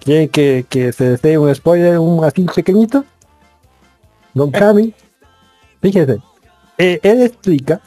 [0.04, 3.04] ¿Quieren que, que se dé un spoiler un así pequeñito?
[4.34, 4.92] Don Cami,
[5.80, 6.18] fíjese,
[6.76, 7.80] eh, él explica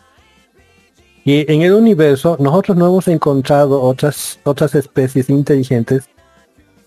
[1.23, 6.09] que en el universo nosotros no hemos encontrado otras, otras especies inteligentes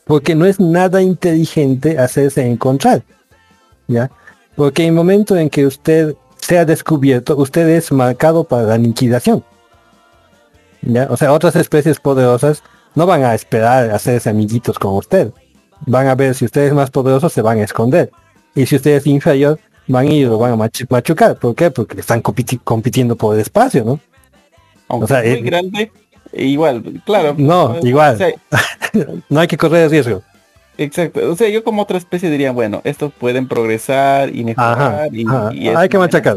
[0.05, 3.05] porque no es nada inteligente hacerse encontrar.
[3.87, 4.11] ¿Ya?
[4.57, 9.45] Porque en el momento en que usted sea descubierto, usted es marcado para la aniquilación.
[10.83, 11.07] ¿Ya?
[11.11, 15.33] O sea, otras especies poderosas no van a esperar a hacerse amiguitos con usted.
[15.87, 18.11] Van a ver si usted es más poderoso, se van a esconder.
[18.55, 21.37] Y si usted es inferior, van a ir lo van a machu- machucar.
[21.39, 21.71] ¿Por qué?
[21.71, 24.01] Porque están compiti- compitiendo por el espacio, ¿no?
[24.89, 25.93] Aunque O sea, es muy eh, grande,
[26.33, 27.35] e igual, claro.
[27.39, 28.19] No, igual.
[28.19, 28.29] sea,
[29.29, 30.23] no hay que correr el riesgo.
[30.77, 31.31] exacto.
[31.31, 34.73] O sea, yo como otra especie diría, bueno, estos pueden progresar y mejorar.
[34.81, 35.51] Ajá, y, ajá.
[35.55, 36.37] y es Hay que machacar.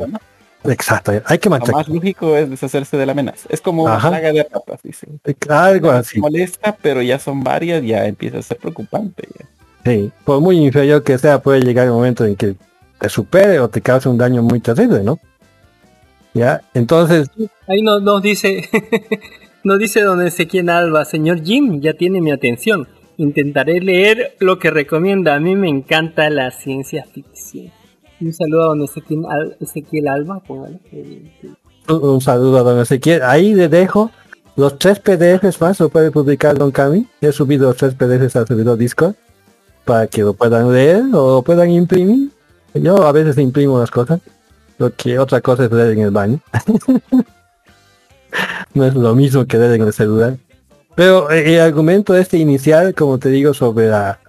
[0.66, 1.76] Exacto, hay que Lo machacar.
[1.76, 3.48] más lógico es deshacerse de la amenaza.
[3.50, 4.10] Es como una Ajá.
[4.10, 5.08] plaga de ratas, dice.
[5.50, 6.20] Algo así.
[6.20, 9.28] Molesta, pero ya son varias, ya empieza a ser preocupante.
[9.38, 9.46] ya.
[9.86, 12.56] Sí, por muy inferior que sea, puede llegar el momento en que
[13.00, 15.20] te supere o te cause un daño muy terrible, ¿no?
[16.34, 17.30] Ya, entonces,
[17.68, 18.68] Ahí nos, nos dice,
[19.64, 22.88] nos dice don Ezequiel Alba, señor Jim, ya tiene mi atención.
[23.18, 25.36] Intentaré leer lo que recomienda.
[25.36, 27.72] A mí me encanta la ciencia ficción.
[28.24, 30.42] Un saludo a don Ezequiel, Al- Ezequiel Alba.
[30.50, 30.80] un,
[31.88, 33.22] un saludo a don Ezequiel.
[33.24, 34.12] Ahí le dejo
[34.56, 37.08] los tres PDFs más, lo puede publicar Don Cami.
[37.22, 39.16] He subido los tres PDFs al servidor Discord
[39.84, 42.30] para que lo puedan leer o lo puedan imprimir.
[42.74, 44.20] Yo a veces imprimo las cosas,
[44.78, 46.40] lo que otra cosa es leer en el baño.
[48.74, 50.38] no es lo mismo que leer en el celular.
[50.96, 54.20] Pero eh, el argumento este inicial, como te digo, sobre la,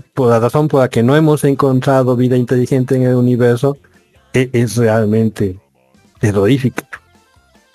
[0.00, 3.76] por la razón por la que no hemos encontrado vida inteligente en el universo,
[4.32, 5.58] e- es realmente
[6.20, 6.88] terrorífica.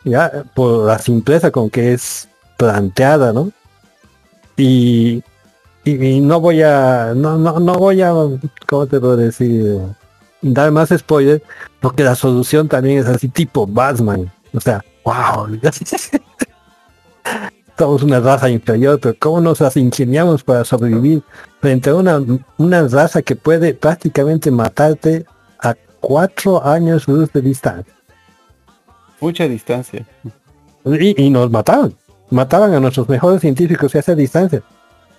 [0.04, 2.28] Ya, por la simpleza con que es
[2.58, 3.52] planteada, ¿no?
[4.58, 5.24] Y,
[5.84, 8.12] y, y no voy a, no, no, no voy a,
[8.68, 9.80] ¿cómo te puedo decir?
[10.42, 11.44] Dar más spoilers,
[11.80, 14.32] porque la solución también es así tipo Batman.
[14.54, 15.48] O sea, wow,
[17.82, 21.24] somos una raza inferior, pero ¿cómo nos las ingeniamos para sobrevivir
[21.62, 22.22] frente a una,
[22.60, 25.26] una raza que puede prácticamente matarte
[25.60, 27.92] a cuatro años luz de distancia?
[29.20, 30.06] Mucha distancia.
[30.86, 31.96] Y, y nos mataban,
[32.30, 34.62] mataban a nuestros mejores científicos a esa distancia.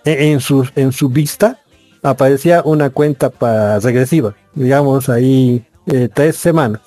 [0.05, 1.59] E- En su, en su vista
[2.01, 6.81] aparecía una cuenta para regresiva, digamos ahí eh, tres semanas.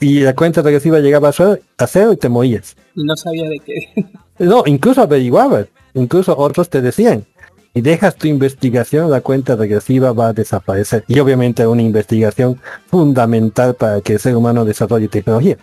[0.00, 2.74] Y la cuenta regresiva llegaba a cero, a cero y te morías.
[2.96, 4.06] No sabía de qué.
[4.38, 7.24] No, incluso averiguabas, incluso otros te decían,
[7.72, 11.04] y dejas tu investigación, la cuenta regresiva va a desaparecer.
[11.08, 12.60] Y obviamente una investigación
[12.90, 15.56] fundamental para que el ser humano desarrolle tecnología.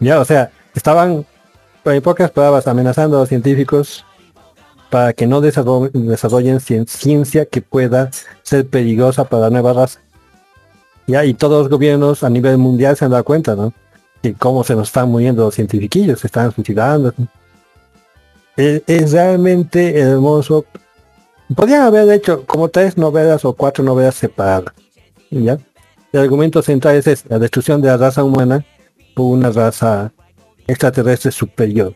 [0.00, 1.24] Ya, o sea, estaban,
[1.84, 4.04] en pocas palabras, amenazando a los científicos
[4.90, 8.10] para que no desarro- desarrollen cien- ciencia que pueda
[8.42, 10.00] ser peligrosa para la nueva raza.
[11.06, 13.72] Ya, y todos los gobiernos a nivel mundial se han dado cuenta, ¿no?
[14.22, 17.14] Que cómo se nos están muriendo los cientifiquillos, se están suicidando.
[18.56, 20.66] Es, realmente hermoso.
[21.54, 24.74] Podrían haber hecho como tres novelas o cuatro novelas separadas.
[25.30, 25.58] ¿Ya?
[26.12, 28.64] El argumento central es la destrucción de la raza humana
[29.14, 30.12] por una raza
[30.66, 31.94] extraterrestre superior.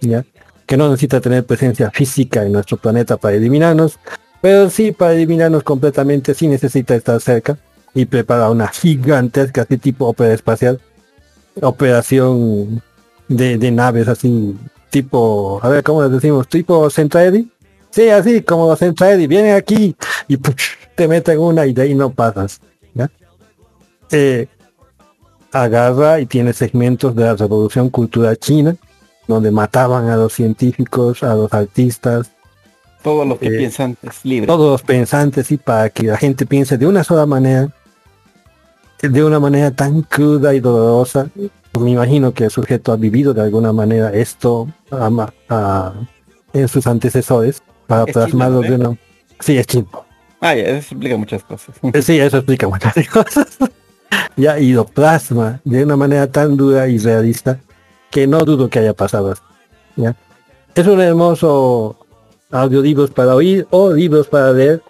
[0.00, 0.24] ¿Ya?
[0.66, 3.98] Que no necesita tener presencia física en nuestro planeta para eliminarnos,
[4.42, 7.56] pero sí para eliminarnos completamente sí necesita estar cerca
[7.94, 10.80] y prepara una gigantesca así tipo ópera espacial
[11.62, 12.82] operación
[13.28, 14.56] de, de naves así
[14.90, 17.50] tipo a ver cómo les decimos tipo Centraedi
[17.90, 19.96] sí así como Centraedi viene aquí
[20.28, 20.76] y ¡puch!
[20.94, 22.60] te meten una y de ahí no pasas
[22.94, 23.10] ¿ya?
[24.10, 24.46] Eh,
[25.52, 28.76] agarra y tiene segmentos de la revolución cultural china
[29.26, 32.30] donde mataban a los científicos a los artistas
[33.02, 37.04] Todos los que Eh, todos los pensantes y para que la gente piense de una
[37.04, 37.68] sola manera,
[39.02, 41.28] de una manera tan cruda y dolorosa.
[41.72, 45.92] Pues me imagino que el sujeto ha vivido de alguna manera esto ama- a-
[46.52, 48.98] en sus antecesores para Es plasmarlo chino, de una...
[49.40, 49.86] Sí, es chino.
[50.40, 51.76] Ah, ya, eso explica muchas cosas.
[51.82, 53.46] Eh, Sí, eso explica muchas cosas.
[54.36, 57.58] ya, y lo plasma de una manera tan dura y realista
[58.10, 59.34] que no dudo que haya pasado.
[59.96, 60.16] ¿ya?
[60.74, 61.96] Es un hermoso
[62.50, 64.82] audiolibros para oír o libros para leer.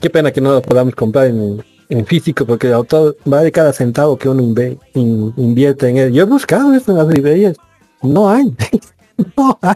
[0.00, 1.62] Qué pena que no los podamos comprar en,
[1.92, 6.12] en físico porque el autor vale cada centavo que uno inve- in- invierte en él.
[6.12, 7.56] Yo he buscado esto en las librerías.
[8.02, 8.54] No hay.
[9.36, 9.74] no hay.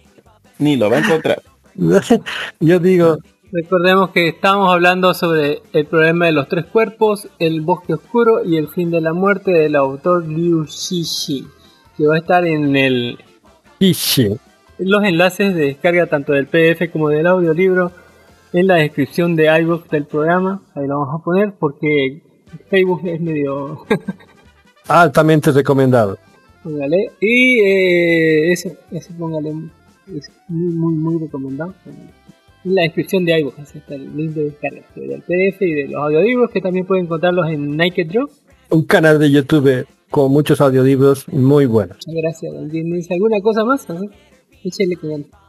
[0.59, 1.43] Ni lo va a encontrar.
[2.61, 3.19] Yo digo,
[3.53, 8.57] Recordemos que estábamos hablando sobre el problema de los tres cuerpos, el bosque oscuro y
[8.57, 11.47] el fin de la muerte del autor Liu Shishi,
[11.97, 13.19] que va a estar en el
[13.78, 14.36] Ishi.
[14.78, 17.93] los enlaces de descarga tanto del PDF como del audiolibro
[18.52, 20.62] en la descripción de iVoox del programa.
[20.75, 22.23] Ahí lo vamos a poner porque
[22.70, 23.84] Facebook es medio...
[24.89, 26.18] altamente recomendado.
[26.62, 27.10] póngale.
[27.20, 29.52] Y eh, eso, eso póngale.
[30.15, 31.75] Es muy, muy, muy recomendado.
[32.65, 36.02] En la descripción de iVoox está el link de descarga del PDF y de los
[36.02, 38.28] audiolibros que también pueden encontrarlos en Naked Draw.
[38.70, 41.99] Un canal de YouTube con muchos audiolibros muy buenos.
[42.07, 43.00] Muchas gracias, Jimmy.
[43.10, 43.89] ¿Alguna cosa más?
[43.91, 44.08] Así,
[44.65, 44.97] Échele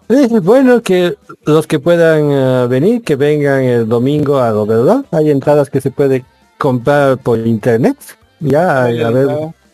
[0.09, 5.05] Es bueno que los que puedan eh, venir, que vengan el domingo a lo verdad.
[5.11, 6.23] Hay entradas que se puede
[6.57, 7.97] comprar por internet.
[8.39, 9.27] Ya, a, a ver,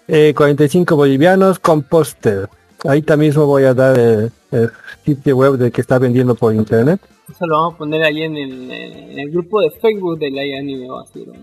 [0.08, 2.50] eh, 45 bolivianos con póster.
[2.86, 4.72] Ahí también mismo voy a dar el, el
[5.06, 7.00] sitio web del que está vendiendo por internet.
[7.30, 10.42] Eso lo vamos a poner ahí en el, en el grupo de Facebook de la
[10.60, 11.34] Anime va a ser, ¿no?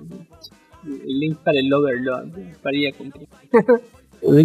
[0.84, 2.30] El link para el Overlord,
[2.62, 3.24] para ir a comprar.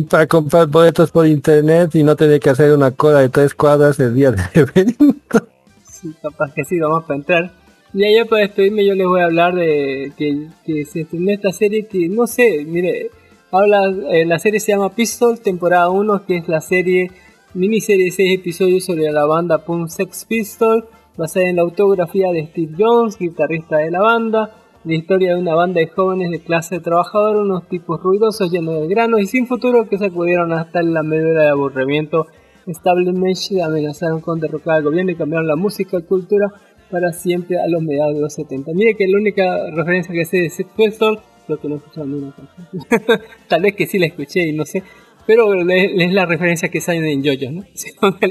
[0.10, 4.00] Para comprar boletos por internet y no tener que hacer una cola de tres cuadras
[4.00, 5.48] el día del evento.
[5.90, 7.52] Sí, capaz que sí, vamos para entrar.
[7.94, 11.52] Y allá para despedirme yo les voy a hablar de que, que se estrenó esta
[11.52, 13.10] serie que no sé, mire,
[13.52, 17.12] habla, eh, la serie se llama Pistol, temporada 1, que es la serie,
[17.54, 22.48] miniserie de 6 episodios sobre la banda punk Sex Pistol, basada en la autografía de
[22.48, 24.52] Steve Jones, guitarrista de la banda,
[24.86, 28.88] la historia de una banda de jóvenes de clase trabajadora, unos tipos ruidosos llenos de
[28.88, 32.28] granos y sin futuro que sacudieron hasta la medida de aburrimiento
[32.68, 36.48] establishment amenazaron con derrocar al gobierno y cambiaron la música y cultura
[36.90, 38.72] para siempre a los mediados de los 70.
[38.74, 43.20] Mire que la única referencia que sé de Pistol, creo que no he escuchado canción.
[43.48, 44.84] Tal vez que sí la escuché y no sé.
[45.28, 47.64] Pero es la referencia que sale en Jojo, ¿no?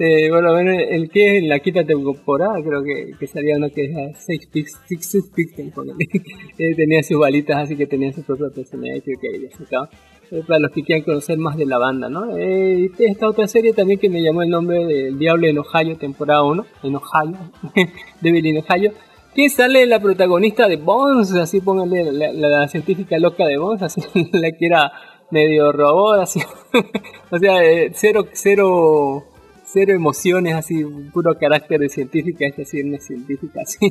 [0.00, 4.18] Eh, bueno, el que es la quinta temporada, creo que, que salía uno que es
[4.24, 6.04] Six Pix- Six Six Pixel, póngale.
[6.58, 9.90] Eh, tenía sus balitas, así que tenía su propia personalidad, creo que ahí ya sacaba.
[10.30, 12.36] Eh, para los que quieran conocer más de la banda, ¿no?
[12.36, 16.44] Eh, esta otra serie también que me llamó el nombre del Diablo en Ohio, temporada
[16.44, 17.38] 1, en Ohio,
[18.20, 18.92] Devil in Ohio,
[19.34, 23.82] que sale la protagonista de Bones, así pónganle la, la- la científica loca de Bones,
[23.82, 24.00] así
[24.32, 24.92] la quiera
[25.30, 26.40] medio robot, así.
[27.30, 29.24] o sea, eh, cero, cero,
[29.70, 30.82] cero emociones, así,
[31.12, 33.86] puro carácter de científica, es una científica, así,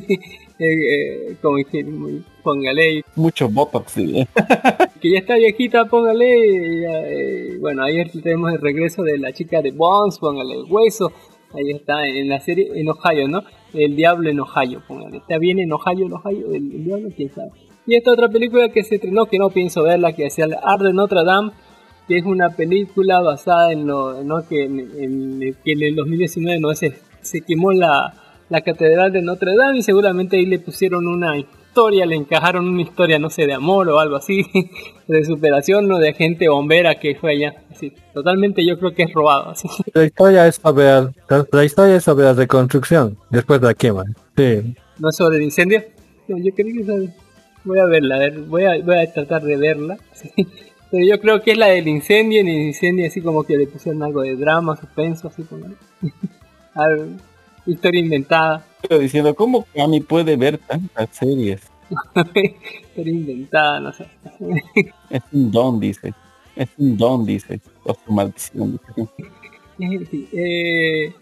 [0.58, 4.26] eh, eh, muy, póngale, Mucho botox, sí.
[5.00, 9.70] que ya está viejita, póngale, eh, bueno, ayer tenemos el regreso de la chica de
[9.70, 11.12] Bones, póngale, hueso,
[11.54, 13.42] ahí está, en la serie, en Ohio, ¿no?
[13.72, 17.30] El diablo en Ohio, póngale, está bien en Ohio, en Ohio, el, el diablo, quién
[17.32, 17.50] sabe.
[17.88, 20.82] Y esta otra película que se estrenó, que no pienso verla, que es el Art
[20.82, 21.52] de Notre Dame,
[22.06, 24.46] que es una película basada en lo ¿no?
[24.46, 28.12] que, en, en- que en el 2019 no se, se quemó la,
[28.50, 32.82] la catedral de Notre Dame y seguramente ahí le pusieron una historia, le encajaron una
[32.82, 34.44] historia, no sé, de amor o algo así,
[35.08, 37.54] de superación o de gente bombera que fue allá.
[37.70, 39.48] Así, totalmente yo creo que es robado.
[39.50, 39.66] Así.
[39.94, 41.10] La historia es sobre la,
[41.52, 44.04] la historia es sobre la reconstrucción después de la quema.
[44.36, 44.74] Sí.
[44.98, 45.82] ¿No es sobre el incendio?
[46.26, 47.27] No, yo creo que es sobre-
[47.64, 49.96] Voy a verla, a ver, voy a, voy a tratar de verla.
[50.12, 50.30] sí.
[50.90, 53.66] Pero yo creo que es la del incendio, en el incendio así como que le
[53.66, 55.66] pusieron algo de drama, suspenso, así como...
[56.74, 57.08] algo-
[57.66, 58.64] historia inventada.
[58.82, 61.60] Estoy diciendo, ¿cómo Cami puede ver tantas series?
[62.88, 64.06] historia inventada, no sé.
[65.10, 66.14] Es un don, dice.
[66.56, 67.60] Es un don, dice.
[67.84, 69.10] O su maldición, dice.
[69.76, 71.12] Fin, eh,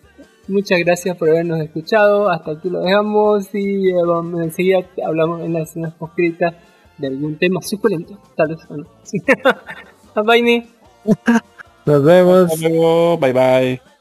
[0.49, 2.29] muchas gracias por habernos escuchado.
[2.29, 6.55] Hasta aquí lo dejamos y eh, vamos, enseguida hablamos en las escenas poscritas
[6.99, 8.19] de algún tema suculento.
[8.37, 8.87] Tal vez o no.
[10.25, 10.67] Bye, Ni.
[11.85, 12.53] Nos vemos.
[12.53, 13.96] Hasta luego, bye bye.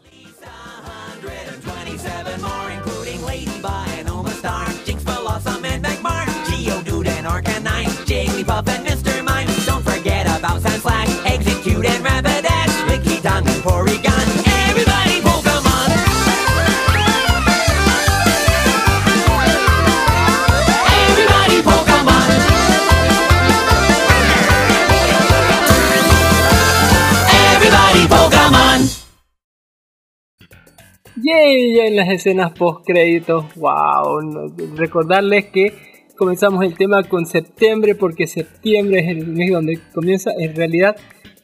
[31.25, 33.45] Yay, ya en las escenas post créditos.
[33.55, 34.53] Wow.
[34.75, 35.73] recordarles que
[36.15, 40.95] comenzamos el tema con septiembre porque septiembre es el mes donde comienza en realidad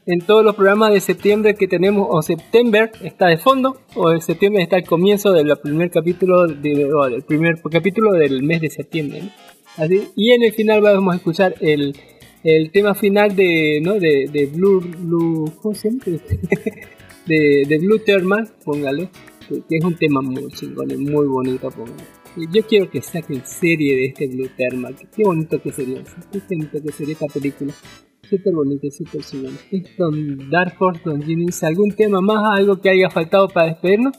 [0.06, 4.22] en todos los programas de septiembre que tenemos o septiembre está de fondo o en
[4.22, 6.76] septiembre está el comienzo del primer capítulo de,
[7.10, 9.24] del primer capítulo del mes de septiembre.
[9.78, 11.96] Así, y en el final vamos a escuchar el,
[12.44, 16.04] el tema final de no de, de Blue Blue ¿cómo se llama?
[17.26, 19.10] de, de Blue Thermal póngale
[19.68, 21.70] que, es un tema muy chingón y muy bonito
[22.36, 26.42] Y yo quiero que saquen serie de este Blue Thermal qué bonito que sería qué
[26.50, 27.74] bonito que sería esta película
[28.30, 29.58] súper bonito y súper chingón
[29.98, 34.14] Don Dark Horse Don Genius algún tema más algo que haya faltado para despedirnos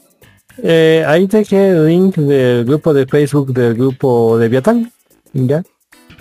[0.62, 4.92] Eh, ahí dejé el link del grupo de Facebook del grupo de Viatán,
[5.32, 5.62] ¿ya?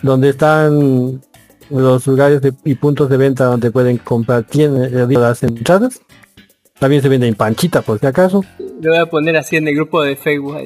[0.01, 1.21] Donde están
[1.69, 6.01] los lugares y puntos de venta donde pueden comprar eh, las entradas.
[6.79, 8.43] También se vende en Panchita por si acaso.
[8.81, 10.57] Lo voy a poner así en el grupo de Facebook.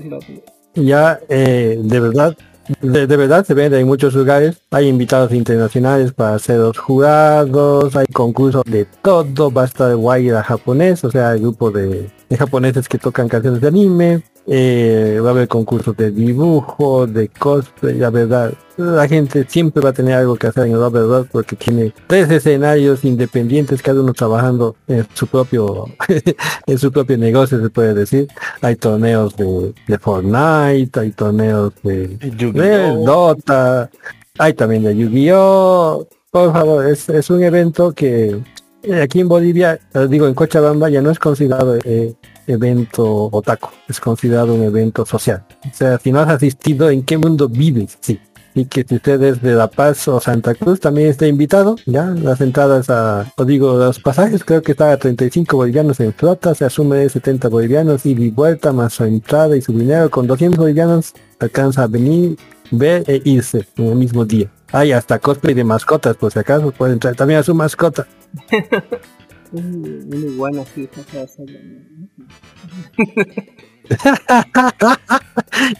[0.75, 2.37] Ya eh, de verdad,
[2.81, 4.61] de, de verdad se vende en muchos lugares.
[4.71, 10.43] Hay invitados internacionales para ser los jurados, hay concursos de todo, va a estar Guaira
[10.43, 14.23] japonés, o sea, el grupo de, de japoneses que tocan canciones de anime.
[14.47, 18.53] Eh, va a haber concursos de dibujo, de cosplay, la verdad.
[18.77, 22.29] La gente siempre va a tener algo que hacer en el verdad porque tiene tres
[22.29, 25.85] escenarios independientes, cada uno trabajando en su propio,
[26.67, 28.27] en su propio negocio se puede decir.
[28.61, 33.03] Hay torneos de, de Fortnite, hay torneos de, de.
[33.05, 33.89] Dota,
[34.37, 36.07] hay también de Yu-Gi-Oh!
[36.31, 38.41] Por favor, es, es un evento que
[38.83, 42.13] eh, aquí en Bolivia, eh, digo en Cochabamba, ya no es considerado eh,
[42.47, 45.45] evento otaku, es considerado un evento social.
[45.65, 47.97] O sea, si no has asistido, ¿en qué mundo vives?
[48.01, 48.19] Sí.
[48.57, 52.05] Y que si usted es de La Paz o Santa Cruz también está invitado, ya,
[52.05, 56.55] las entradas a, o digo, los pasajes creo que está a 35 bolivianos en flota,
[56.55, 60.57] se asume de 70 bolivianos, y vuelta, más su entrada y su dinero, con 200
[60.57, 62.37] bolivianos alcanza a venir,
[62.71, 64.49] ver e irse en el mismo día.
[64.71, 68.07] Hay hasta cosplay de mascotas, por si acaso, puede entrar también a su mascota.
[69.57, 72.07] Iguana así, ser, ¿no?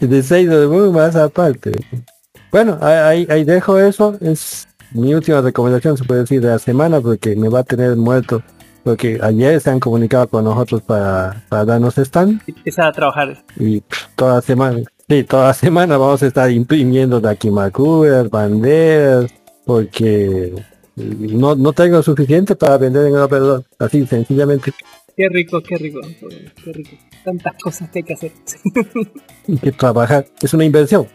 [0.00, 1.72] de Moon más aparte.
[2.50, 4.16] Bueno, ahí, ahí dejo eso.
[4.20, 7.96] Es mi última recomendación, se puede decir, de la semana, porque me va a tener
[7.96, 8.42] muerto.
[8.84, 13.36] Porque ayer se han comunicado con nosotros para, para darnos stand Empieza a trabajar.
[13.56, 19.26] y pff, toda semana, sí, toda semana vamos a estar imprimiendo dakimakuras, banderas,
[19.64, 20.54] porque
[20.96, 24.72] no, no tengo suficiente para vender en el operador, así sencillamente.
[25.16, 26.00] Qué rico, qué rico,
[26.62, 26.90] qué rico.
[27.24, 28.32] Tantas cosas que hay que hacer.
[29.48, 31.06] Y que trabajar es una inversión.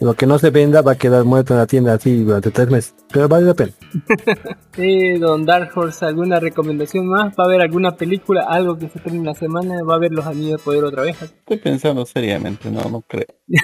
[0.00, 2.68] Lo que no se venda va a quedar muerto en la tienda así durante tres
[2.68, 2.94] meses.
[3.12, 3.72] Pero vale la pena.
[4.76, 7.32] Eh, don Dark Horse, ¿alguna recomendación más?
[7.38, 9.80] ¿Va a haber alguna película, algo que se termine la semana?
[9.84, 11.22] ¿Va a haber los anillos de poder otra vez?
[11.22, 13.26] Estoy pensando seriamente, no, no creo.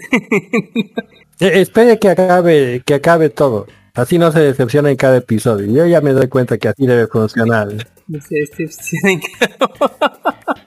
[1.41, 3.67] Eh, espere que acabe, que acabe todo.
[4.01, 5.67] Así no se decepciona en cada episodio.
[5.71, 7.69] Yo ya me doy cuenta que así debe funcionar.
[8.09, 10.35] No sé, decepciona en cada...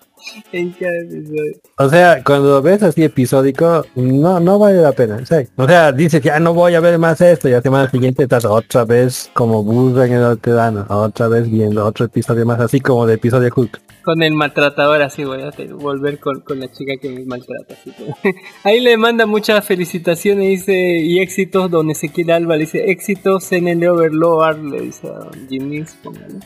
[0.53, 1.53] en cada episodio.
[1.77, 5.25] O sea, cuando ves así episódico, no, no vale la pena.
[5.25, 5.47] sí.
[5.57, 8.45] O sea, dices, ya no voy a ver más esto, y la semana siguiente estás
[8.45, 13.05] otra vez como burro en el ortedano, otra vez viendo otro episodio más, así como
[13.05, 13.81] de episodio Hulk.
[14.03, 17.73] Con el maltratador así voy a volver con, con la chica que me maltrata.
[17.73, 17.93] así
[18.63, 23.67] Ahí le manda muchas felicitaciones, dice, y éxitos, don Ezequiel Alba, le dice, éxitos en
[23.67, 26.39] el Overlord, le dice a Jimmy, póngale.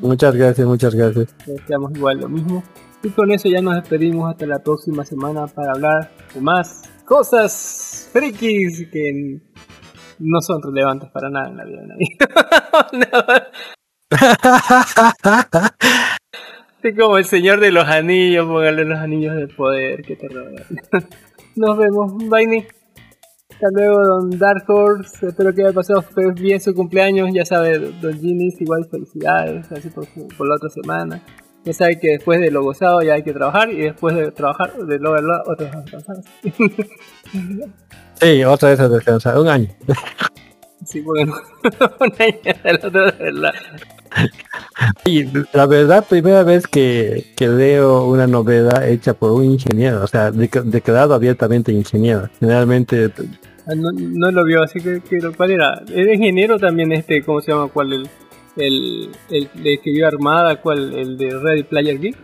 [0.00, 1.34] Muchas gracias, muchas gracias.
[1.46, 2.64] Deseamos igual lo mismo.
[3.02, 8.08] Y con eso ya nos despedimos hasta la próxima semana para hablar de más cosas
[8.12, 9.40] frikis que
[10.18, 12.08] no son relevantes para nada en la vida de nadie.
[16.78, 20.02] Así como el señor de los anillos, póngale los anillos de poder.
[21.56, 22.74] Nos vemos, Nick.
[23.54, 25.28] Hasta luego, don Dark Horse.
[25.28, 26.04] Espero que haya pasado
[26.34, 27.30] bien su cumpleaños.
[27.32, 29.70] Ya sabe, don Ginis, igual felicidades.
[29.72, 31.22] Así por, su- por la otra semana.
[31.64, 33.70] Ya sabe que después de lo gozado ya hay que trabajar.
[33.72, 36.14] Y después de trabajar, de lo verdad, otra vez a.
[38.20, 39.68] Sí, otra vez descansar, un año.
[40.86, 41.34] Sí, bueno.
[42.00, 43.52] Una de verdad.
[45.04, 50.06] Y la verdad, primera vez que, que leo una novela hecha por un ingeniero, o
[50.06, 52.28] sea, dec- declarado abiertamente ingeniero.
[52.40, 53.10] Generalmente,
[53.68, 55.82] Ah, No, no lo vio, así que, que- ¿cuál era?
[55.92, 57.66] ¿Era ingeniero también este, cómo se llama?
[57.68, 57.92] ¿Cuál?
[57.94, 58.08] El,
[58.56, 60.94] el, el de escribió Armada, ¿cuál?
[60.94, 62.16] El de Ready Player Geek.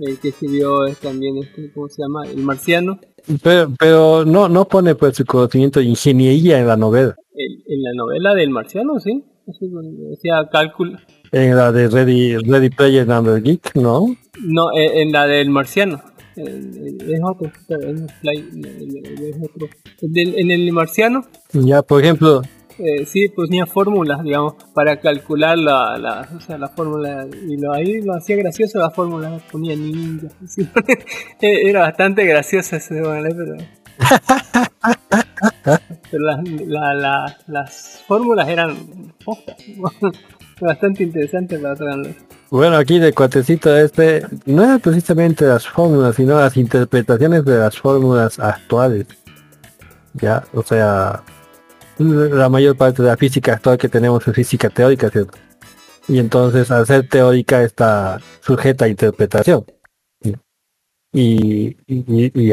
[0.00, 2.24] El que escribió es también este, ¿cómo se llama?
[2.26, 2.98] El marciano.
[3.42, 7.14] pero, pero no, no pone pues su conocimiento de ingeniería en la novela.
[7.34, 9.24] El- en la novela del marciano, sí.
[10.10, 10.98] Decía cálculo.
[11.32, 14.06] En la de Ready, Ready Player Number Geek, ¿no?
[14.42, 16.00] No, eh, en la del marciano.
[16.36, 19.68] Es otro, es, otro.
[20.00, 22.42] En el marciano, Ya, por ejemplo,
[22.78, 27.26] eh, sí ponía fórmulas, digamos, para calcular la, la, o sea, la fórmula.
[27.46, 30.28] Y lo, ahí lo hacía gracioso la fórmula, ponía ninja.
[31.40, 33.56] Eh, Era bastante gracioso pero...
[36.12, 38.76] las, la- la- las fórmulas eran
[40.60, 42.08] bastante interesante para verlo.
[42.50, 47.78] bueno, aquí de cuatecito este, no era precisamente las fórmulas, sino las interpretaciones de las
[47.78, 49.06] fórmulas actuales.
[50.14, 51.22] Ya, o sea,
[51.98, 55.36] la mayor parte de la física actual que tenemos es física teórica, ¿cierto?
[56.06, 59.64] Y entonces al ser teórica está sujeta a interpretación.
[61.12, 61.74] Y,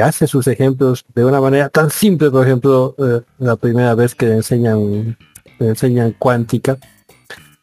[0.01, 4.27] hace sus ejemplos de una manera tan simple, por ejemplo, eh, la primera vez que
[4.27, 5.17] le enseñan,
[5.59, 6.77] le enseñan cuántica,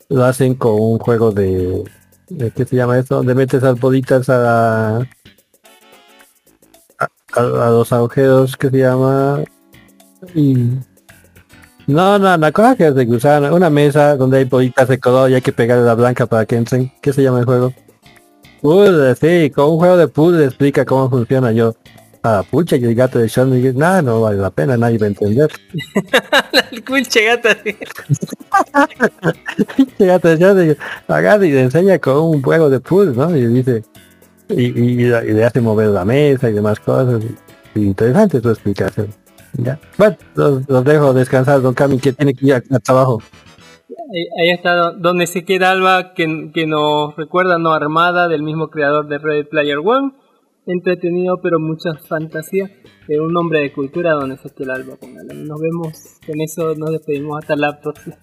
[0.08, 1.82] lo hacen con un juego de,
[2.28, 3.16] de- ¿qué se llama eso?
[3.16, 5.08] Donde metes las bolitas a, la-
[6.98, 9.40] a, a- a los agujeros que se llama
[10.34, 10.68] y
[11.92, 15.30] no, no, la cosa que es de gusano, una mesa donde hay bolitas de color
[15.30, 16.92] y hay que pegarle la blanca para que entren.
[17.00, 17.72] ¿Qué se llama el juego?
[18.60, 21.74] Puzzle, sí, con un juego de puzzle explica cómo funciona yo.
[22.24, 25.06] Ah, pucha, y el gato de Sean dice, nada, no vale la pena, nadie va
[25.06, 25.50] a entender.
[26.70, 27.56] El gata.
[27.64, 27.76] sí.
[29.98, 30.76] El gato de Sean dice,
[31.08, 33.36] agarra y le enseña con un juego de puzzle, ¿no?
[33.36, 33.82] Y dice,
[34.48, 37.22] y, y- y le hace mover la mesa y demás cosas.
[37.74, 39.08] Y interesante su explicación.
[39.54, 39.78] Ya.
[39.98, 43.22] Bueno, los, los dejo descansar, don Cami, que tiene que ir a- al trabajo.
[44.14, 48.42] Ahí, ahí está do- donde se queda Alba, que, que nos recuerda no Armada, del
[48.42, 50.12] mismo creador de Red Player One.
[50.66, 52.70] Entretenido, pero mucha fantasía.
[53.08, 54.94] De un hombre de cultura, donde se queda Alba.
[54.96, 55.34] póngale.
[55.34, 55.92] Nos vemos,
[56.24, 58.14] con eso nos despedimos hasta la próxima.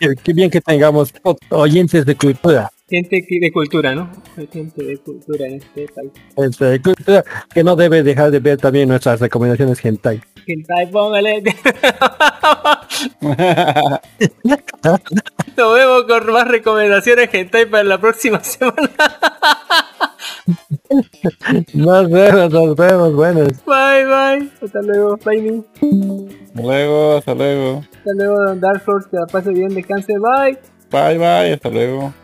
[0.00, 0.14] ¿eh?
[0.22, 1.12] Qué, bien que tengamos
[1.50, 2.70] oyentes de cultura.
[2.88, 4.10] Gente de cultura, ¿no?
[4.38, 6.10] Hay gente de cultura en este país.
[6.34, 10.22] Gente de cultura que no debe dejar de ver también nuestras recomendaciones hentai.
[10.46, 11.42] Hentai, póngale.
[15.56, 18.90] Nos vemos con más recomendaciones hentai para la próxima semana.
[21.74, 23.64] Nos vemos, nos vemos, buenas.
[23.66, 24.50] Bye, bye.
[24.62, 25.62] Hasta luego, bye.
[26.54, 27.84] Hasta luego, hasta luego.
[27.98, 29.08] Hasta luego, Don Dark Horse.
[29.10, 30.14] Que la pase bien, descanse.
[30.14, 30.58] Bye.
[30.90, 32.14] Bye, bye, hasta luego.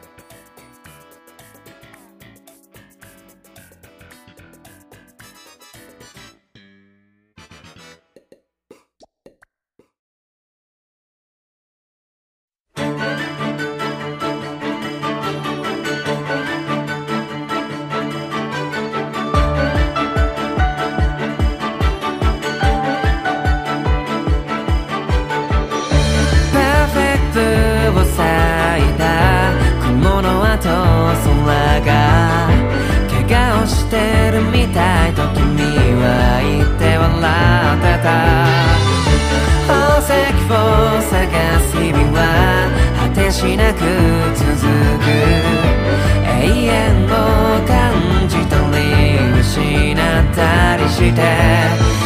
[50.94, 52.03] して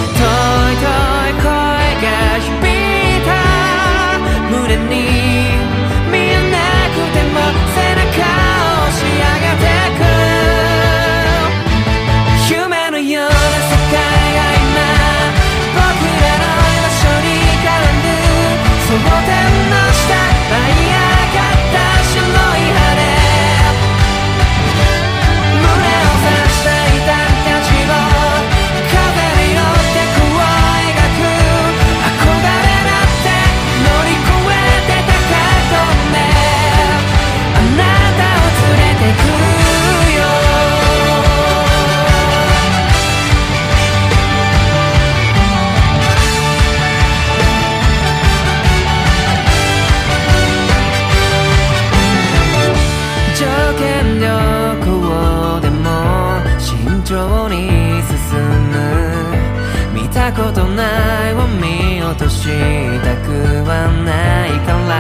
[62.48, 62.56] し
[63.04, 63.28] たく
[63.68, 63.70] は
[64.08, 64.90] ないから。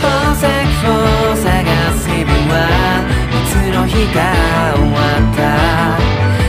[0.00, 0.46] 宝石
[0.86, 0.94] を
[1.34, 1.46] 探
[1.98, 2.56] す日々は
[3.26, 4.16] いつの日か
[4.76, 5.38] 終わった。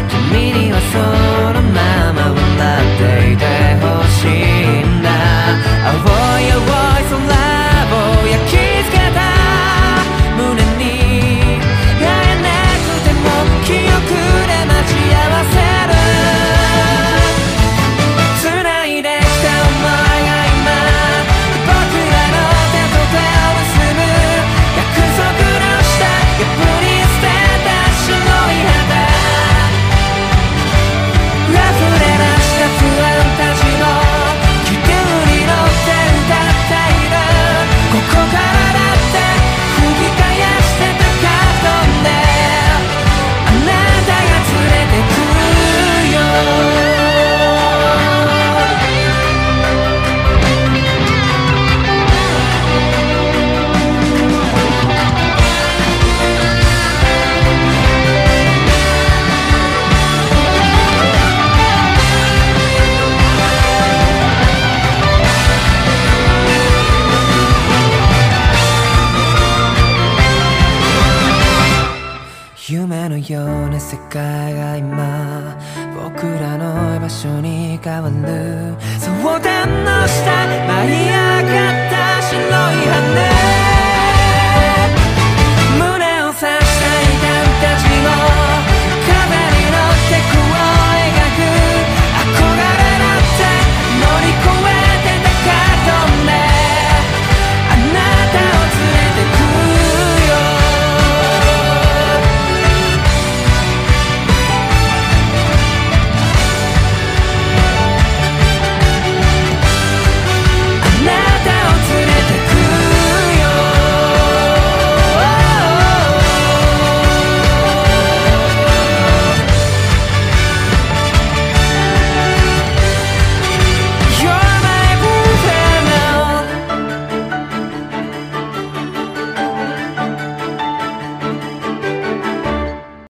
[0.08, 1.29] 君にはそう